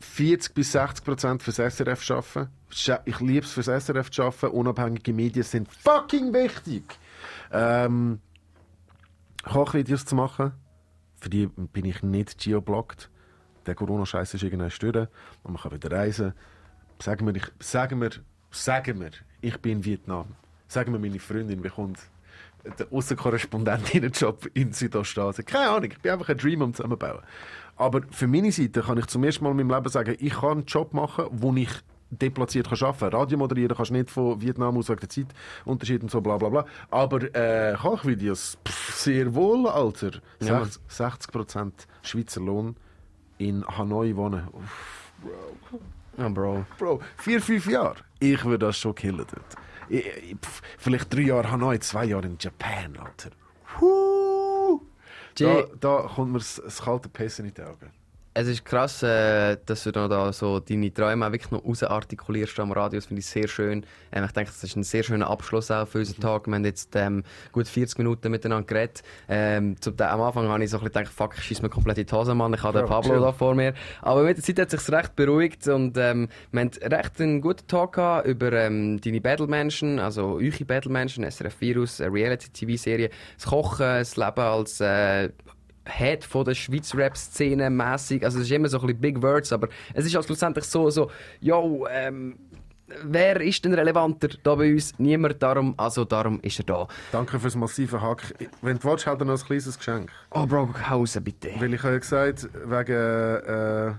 40 0.00 0.54
bis 0.54 0.72
60 0.72 1.04
Prozent 1.04 1.42
fürs 1.42 1.56
SRF 1.56 2.10
arbeiten. 2.10 2.50
Ich 3.04 3.20
liebe 3.20 3.46
es 3.46 3.52
fürs 3.52 3.66
SRF 3.66 4.10
zu 4.10 4.22
arbeiten. 4.22 4.56
Unabhängige 4.56 5.12
Medien 5.12 5.44
sind 5.44 5.72
fucking 5.72 6.32
wichtig. 6.32 6.84
Ähm, 7.52 8.20
Kochvideos 9.44 10.04
zu 10.04 10.14
machen. 10.14 10.52
Für 11.16 11.30
die 11.30 11.46
bin 11.46 11.84
ich 11.84 12.02
nicht 12.02 12.42
geoblockt. 12.42 13.10
Der 13.66 13.74
Corona-Scheiß 13.74 14.34
ist 14.34 14.42
irgendwann 14.42 14.70
stört 14.70 15.08
und 15.42 15.52
man 15.52 15.62
kann 15.62 15.72
wieder 15.72 15.90
reisen. 15.90 16.34
Sagen 17.00 17.26
wir, 17.26 17.34
ich, 17.34 17.46
sagen 17.60 18.00
wir, 18.00 18.10
sagen 18.50 19.00
wir, 19.00 19.10
ich 19.40 19.58
bin 19.58 19.78
in 19.78 19.84
Vietnam. 19.84 20.36
Sagen 20.68 20.92
wir, 20.92 20.98
meine 20.98 21.18
Freundin 21.18 21.62
bekommt 21.62 21.98
den 22.64 22.90
Außenkorrespondentinnenjob 22.90 24.50
in 24.54 24.72
Südostasien. 24.72 25.44
Keine 25.44 25.70
Ahnung, 25.70 25.90
ich 25.90 26.00
bin 26.00 26.12
einfach 26.12 26.28
ein 26.28 26.38
Dream 26.38 26.62
am 26.62 26.74
Zusammenbauen. 26.74 27.20
Aber 27.76 28.02
für 28.10 28.26
meine 28.26 28.52
Seite 28.52 28.82
kann 28.82 28.98
ich 28.98 29.06
zum 29.06 29.24
ersten 29.24 29.44
Mal 29.44 29.50
in 29.50 29.56
meinem 29.56 29.70
Leben 29.70 29.88
sagen, 29.88 30.16
ich 30.18 30.34
kann 30.34 30.50
einen 30.50 30.64
Job 30.66 30.94
machen, 30.94 31.26
wo 31.30 31.52
ich 31.54 31.70
deplatziert 32.10 32.68
kann 32.68 32.78
arbeiten 32.80 33.10
kann. 33.10 33.20
Radio 33.20 33.38
moderieren 33.38 33.76
kannst 33.76 33.90
du 33.90 33.94
nicht 33.94 34.10
von 34.10 34.40
Vietnam 34.40 34.76
aus 34.76 34.88
wegen 34.88 35.00
der 35.00 35.08
Zeitunterschied 35.08 36.02
und 36.02 36.10
so 36.10 36.20
bla 36.20 36.36
bla 36.36 36.48
bla. 36.48 36.66
Aber 36.90 37.34
äh, 37.34 37.74
Kochvideos, 37.74 38.58
pff, 38.66 38.94
sehr 38.94 39.34
wohl, 39.34 39.66
Alter. 39.66 40.12
Ja, 40.40 40.64
60, 40.64 41.30
60% 41.32 41.72
Schweizer 42.02 42.40
Lohn 42.40 42.76
in 43.38 43.64
Hanoi 43.66 44.14
wohnen. 44.14 44.46
Uff, 44.52 45.00
Ja, 46.16 46.28
Bro. 46.28 46.64
Bro, 46.78 47.00
vier, 47.16 47.40
fünf 47.40 47.66
Jahre. 47.66 47.96
Ich 48.20 48.44
würde 48.44 48.66
das 48.66 48.78
schon 48.78 48.94
killen 48.94 49.18
dort. 49.18 49.56
Ich, 49.88 50.06
ich, 50.06 50.36
pff, 50.36 50.62
vielleicht 50.78 51.12
drei 51.12 51.22
Jahre 51.22 51.50
Hanoi, 51.50 51.78
zwei 51.80 52.04
Jahre 52.04 52.26
in 52.26 52.36
Japan, 52.38 52.96
Alter. 52.96 53.30
Huh. 53.80 54.13
Da, 55.34 55.64
da 55.80 56.10
kommt 56.14 56.32
mir 56.32 56.38
das, 56.38 56.60
das 56.64 56.82
kalte 56.82 57.08
Pissen 57.08 57.46
in 57.46 57.54
die 57.54 57.62
Augen. 57.62 57.90
Es 58.36 58.48
ist 58.48 58.64
krass, 58.64 59.00
äh, 59.04 59.56
dass 59.64 59.84
du 59.84 59.92
da 59.92 60.32
so 60.32 60.58
deine 60.58 60.92
Träume 60.92 61.24
auch 61.24 61.30
wirklich 61.30 61.52
noch 61.52 61.64
rausartikulierst 61.64 62.58
am 62.58 62.72
Radio. 62.72 62.98
Das 62.98 63.06
finde 63.06 63.20
ich 63.20 63.26
sehr 63.26 63.46
schön. 63.46 63.86
Ähm, 64.10 64.24
ich 64.24 64.32
denke, 64.32 64.50
das 64.50 64.64
ist 64.64 64.74
ein 64.74 64.82
sehr 64.82 65.04
schöner 65.04 65.30
Abschluss 65.30 65.70
auch 65.70 65.86
für 65.86 65.98
unseren 65.98 66.20
Tag. 66.20 66.48
Wir 66.48 66.54
haben 66.56 66.64
jetzt 66.64 66.96
ähm, 66.96 67.22
gut 67.52 67.68
40 67.68 67.96
Minuten 67.98 68.32
miteinander 68.32 68.66
geredet. 68.66 69.04
Ähm, 69.28 69.80
zum, 69.80 69.94
am 70.00 70.20
Anfang 70.20 70.48
habe 70.48 70.64
ich 70.64 70.70
so 70.70 70.78
ein 70.78 70.82
bisschen 70.82 70.94
gedacht, 70.94 71.14
fuck, 71.14 71.34
ich 71.38 71.44
schieße 71.44 71.62
mir 71.62 71.68
komplett 71.68 71.98
in 71.98 72.06
die 72.06 72.12
Hose, 72.12 72.34
Mann. 72.34 72.52
Ich 72.54 72.62
habe 72.64 72.80
den 72.80 72.88
Pablo 72.88 73.20
da 73.20 73.30
vor 73.30 73.54
mir. 73.54 73.72
Aber 74.02 74.24
mit 74.24 74.36
der 74.36 74.42
Zeit 74.42 74.58
hat 74.58 74.72
es 74.74 74.84
sich 74.84 74.92
recht 74.92 75.14
beruhigt 75.14 75.68
und 75.68 75.96
ähm, 75.96 76.26
wir 76.50 76.62
haben 76.62 76.70
recht 76.82 77.20
einen 77.20 77.40
guten 77.40 77.68
Talk 77.68 77.92
gehabt 77.92 78.26
über 78.26 78.52
ähm, 78.52 79.00
deine 79.00 79.20
Battle-Menschen, 79.20 80.00
also 80.00 80.40
eure 80.40 80.64
Battle-Menschen, 80.64 81.22
SRF 81.22 81.60
Virus, 81.60 82.00
eine 82.00 82.12
Reality-TV-Serie, 82.12 83.10
das 83.36 83.46
Kochen, 83.46 83.78
das 83.78 84.16
Leben 84.16 84.40
als 84.40 84.80
äh, 84.80 85.28
Head 85.86 86.24
von 86.24 86.44
der 86.44 86.54
Schweiz 86.54 86.94
Rap-Szene 86.94 87.70
mäßig. 87.70 88.24
Also 88.24 88.38
es 88.38 88.44
ist 88.44 88.52
immer 88.52 88.68
so 88.68 88.78
ein 88.78 88.86
bisschen 88.86 89.00
Big 89.00 89.22
Words, 89.22 89.52
aber 89.52 89.68
es 89.92 90.06
ist 90.06 90.14
halt 90.14 90.24
schlussendlich 90.24 90.64
so, 90.64 90.90
so, 90.90 91.10
yo, 91.40 91.86
ähm, 91.90 92.38
wer 93.04 93.40
ist 93.40 93.64
denn 93.64 93.74
relevanter 93.74 94.28
da 94.42 94.54
bei 94.54 94.72
uns? 94.72 94.98
Niemand, 94.98 95.42
darum, 95.42 95.74
also 95.76 96.04
darum 96.04 96.40
ist 96.40 96.58
er 96.60 96.64
da. 96.64 96.88
Danke 97.12 97.38
fürs 97.38 97.56
massive 97.56 98.00
Hack. 98.00 98.34
Wenn 98.62 98.78
du 98.78 98.84
willst, 98.84 99.06
halt 99.06 99.20
noch 99.20 99.28
ein 99.28 99.46
kleines 99.46 99.78
Geschenk. 99.78 100.10
Oh 100.30 100.46
Bro, 100.46 100.70
Hause 100.88 101.20
bitte. 101.20 101.50
Weil 101.58 101.74
ich 101.74 101.82
habe 101.82 101.94
ja 101.94 101.98
gesagt, 101.98 102.48
wegen, 102.64 102.92
äh, 102.92 103.94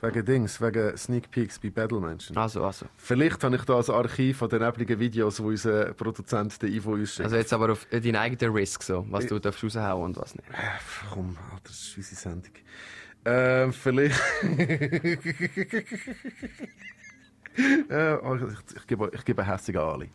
wegen 0.00 0.24
Dings, 0.24 0.60
wegen 0.60 0.96
Sneak 0.96 1.30
Peeks 1.30 1.58
bei 1.58 1.70
Battlemenschen. 1.70 2.36
Also, 2.36 2.64
also. 2.64 2.86
Vielleicht 2.96 3.42
habe 3.42 3.56
ich 3.56 3.62
da 3.62 3.78
ein 3.78 3.90
Archiv 3.90 4.38
von 4.38 4.48
den 4.48 4.60
nebligen 4.60 4.98
Videos, 4.98 5.36
die 5.36 5.42
unser 5.42 5.92
Produzent 5.94 6.60
der 6.62 6.68
Ivo 6.68 6.92
uns 6.92 7.14
schickt. 7.14 7.24
Also 7.24 7.36
jetzt 7.36 7.52
aber 7.52 7.72
auf 7.72 7.84
deinen 7.86 8.16
eigenen 8.16 8.54
Risk, 8.54 8.82
so, 8.82 9.04
was 9.10 9.26
du 9.26 9.38
darfst 9.38 9.62
raushauen 9.64 10.04
und 10.04 10.16
was 10.16 10.34
nicht. 10.34 10.48
Äh, 10.50 10.54
Komm, 11.12 11.36
Alter, 11.50 11.62
das 11.64 11.72
ist 11.72 11.96
unsere 11.96 12.16
Sendung. 12.16 12.52
Ähm, 13.24 13.72
vielleicht. 13.72 14.20
äh, 17.88 18.14
oh, 18.22 18.36
ich, 18.36 18.42
ich, 18.76 18.86
gebe, 18.86 19.10
ich 19.12 19.24
gebe 19.24 19.42
einen 19.42 19.50
hässigen 19.50 19.80
Ali. 19.80 20.10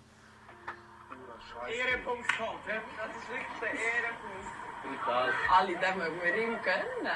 Ehrenpunkt 1.74 2.28
kommt? 2.38 2.60
Das 2.68 3.10
ist 3.16 3.30
wirklich 3.30 3.60
der 3.62 3.70
Ehrenpunkt. 3.70 4.24
Alle, 5.50 5.74
das 5.80 5.96
mögen 5.96 6.22
wir 6.22 6.36
ihm 6.36 6.58
gönnen. 6.64 7.08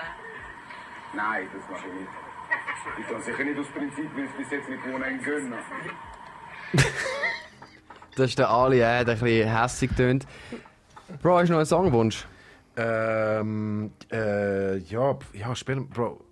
Nein, 1.13 1.47
das 1.53 1.69
mache 1.69 1.87
ich 1.87 1.93
nicht. 1.93 2.26
Ich 2.99 3.07
kann 3.07 3.21
sicher 3.21 3.43
nicht 3.43 3.59
aus 3.59 3.67
Prinzip, 3.67 4.09
weil 4.15 4.25
es 4.25 4.31
bis 4.37 4.51
jetzt 4.51 4.69
nicht 4.69 4.83
gewonnen 4.83 5.21
gönnen. 5.23 5.53
Das 8.15 8.29
ist 8.31 8.39
der 8.39 8.49
Ali, 8.49 8.77
äh, 8.77 9.05
der 9.05 9.13
ein 9.13 9.19
bisschen 9.19 9.47
hässig 9.47 9.91
tönt. 9.95 10.25
Bro, 11.21 11.37
hast 11.37 11.49
du 11.49 11.51
noch 11.51 11.59
einen 11.59 11.67
Songwunsch? 11.67 12.25
Ähm, 12.75 13.91
äh, 14.11 14.77
ja, 14.77 15.19
ja, 15.33 15.55
spielen, 15.55 15.87
Bro, 15.87 16.25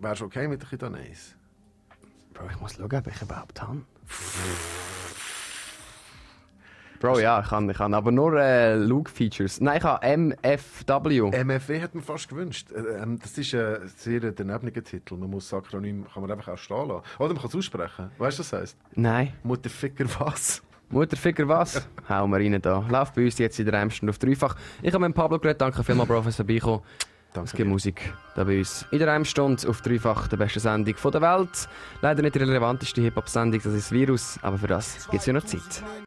wärst 0.00 0.20
du 0.20 0.26
okay 0.26 0.46
mit 0.46 0.62
der 0.62 0.68
Chitanese? 0.68 1.34
Bro, 2.32 2.44
ich 2.50 2.60
muss 2.60 2.74
schauen, 2.74 2.84
ob 2.84 3.06
ich 3.08 3.20
überhaupt 3.20 3.60
habe. 3.60 3.82
Bro, 7.04 7.18
ja, 7.18 7.40
ich 7.40 7.48
kann, 7.48 7.68
ich 7.68 7.76
kann. 7.76 7.92
Aber 7.92 8.10
nur 8.10 8.32
äh, 8.40 8.76
Look-Features. 8.76 9.60
Nein, 9.60 9.76
ich 9.76 9.84
habe 9.84 10.06
MFW. 10.16 11.44
MFW 11.44 11.82
hat 11.82 11.94
man 11.94 12.02
fast 12.02 12.30
gewünscht. 12.30 12.68
Äh, 12.72 13.02
ähm, 13.02 13.18
Das 13.18 13.36
ist 13.36 13.54
ein 13.54 13.76
sehr 13.94 14.20
danebeniger 14.20 14.82
Titel. 14.82 15.16
Man 15.18 15.28
muss 15.28 15.50
das 15.50 15.58
Akronym 15.58 16.06
kann 16.10 16.22
man 16.22 16.32
einfach 16.32 16.54
auch 16.54 16.56
stehen 16.56 16.88
lassen. 16.88 17.02
Oder 17.18 17.34
man 17.34 17.42
kann 17.42 17.50
es 17.50 17.56
aussprechen. 17.56 18.10
Weißt 18.16 18.38
du, 18.38 18.40
was 18.42 18.50
das 18.50 18.52
heisst? 18.58 18.78
Nein. 18.94 19.34
Mutterficker 19.42 20.06
was? 20.18 20.62
Mutterficker 20.88 21.46
was? 21.46 21.86
Hauen 22.08 22.30
wir 22.30 22.38
rein 22.38 22.58
da. 22.62 22.82
Läuft 22.88 23.16
bei 23.16 23.24
uns 23.26 23.36
jetzt 23.36 23.58
in 23.58 23.66
der 23.66 23.74
Ärmsten 23.74 24.08
auf 24.08 24.16
dreifach. 24.18 24.56
Ich 24.80 24.94
habe 24.94 25.06
mit 25.06 25.14
Pablo 25.14 25.38
geredet. 25.38 25.60
Danke 25.60 25.84
vielmals, 25.84 26.08
Bro, 26.08 26.22
fürs 26.22 26.36
Vorbeikommen. 26.36 26.80
Danke 27.34 27.48
Es 27.50 27.52
gibt. 27.56 27.68
Musik 27.68 28.14
da 28.36 28.44
bei 28.44 28.60
uns. 28.60 28.86
In 28.92 29.00
der 29.00 29.08
Ärmstunde 29.08 29.68
auf 29.68 29.82
dreifach, 29.82 30.28
der 30.28 30.36
beste 30.36 30.60
Sendung 30.60 30.94
der 31.12 31.20
Welt. 31.20 31.68
Leider 32.00 32.22
nicht 32.22 32.36
die 32.36 32.38
relevanteste 32.38 33.02
Hip-Hop-Sendung, 33.02 33.60
das 33.60 33.74
ist 33.74 33.86
das 33.86 33.92
Virus. 33.92 34.38
Aber 34.40 34.56
für 34.56 34.68
das 34.68 35.08
gibt 35.10 35.20
es 35.20 35.26
ja 35.26 35.32
noch 35.32 35.44
Zeit. 35.44 35.82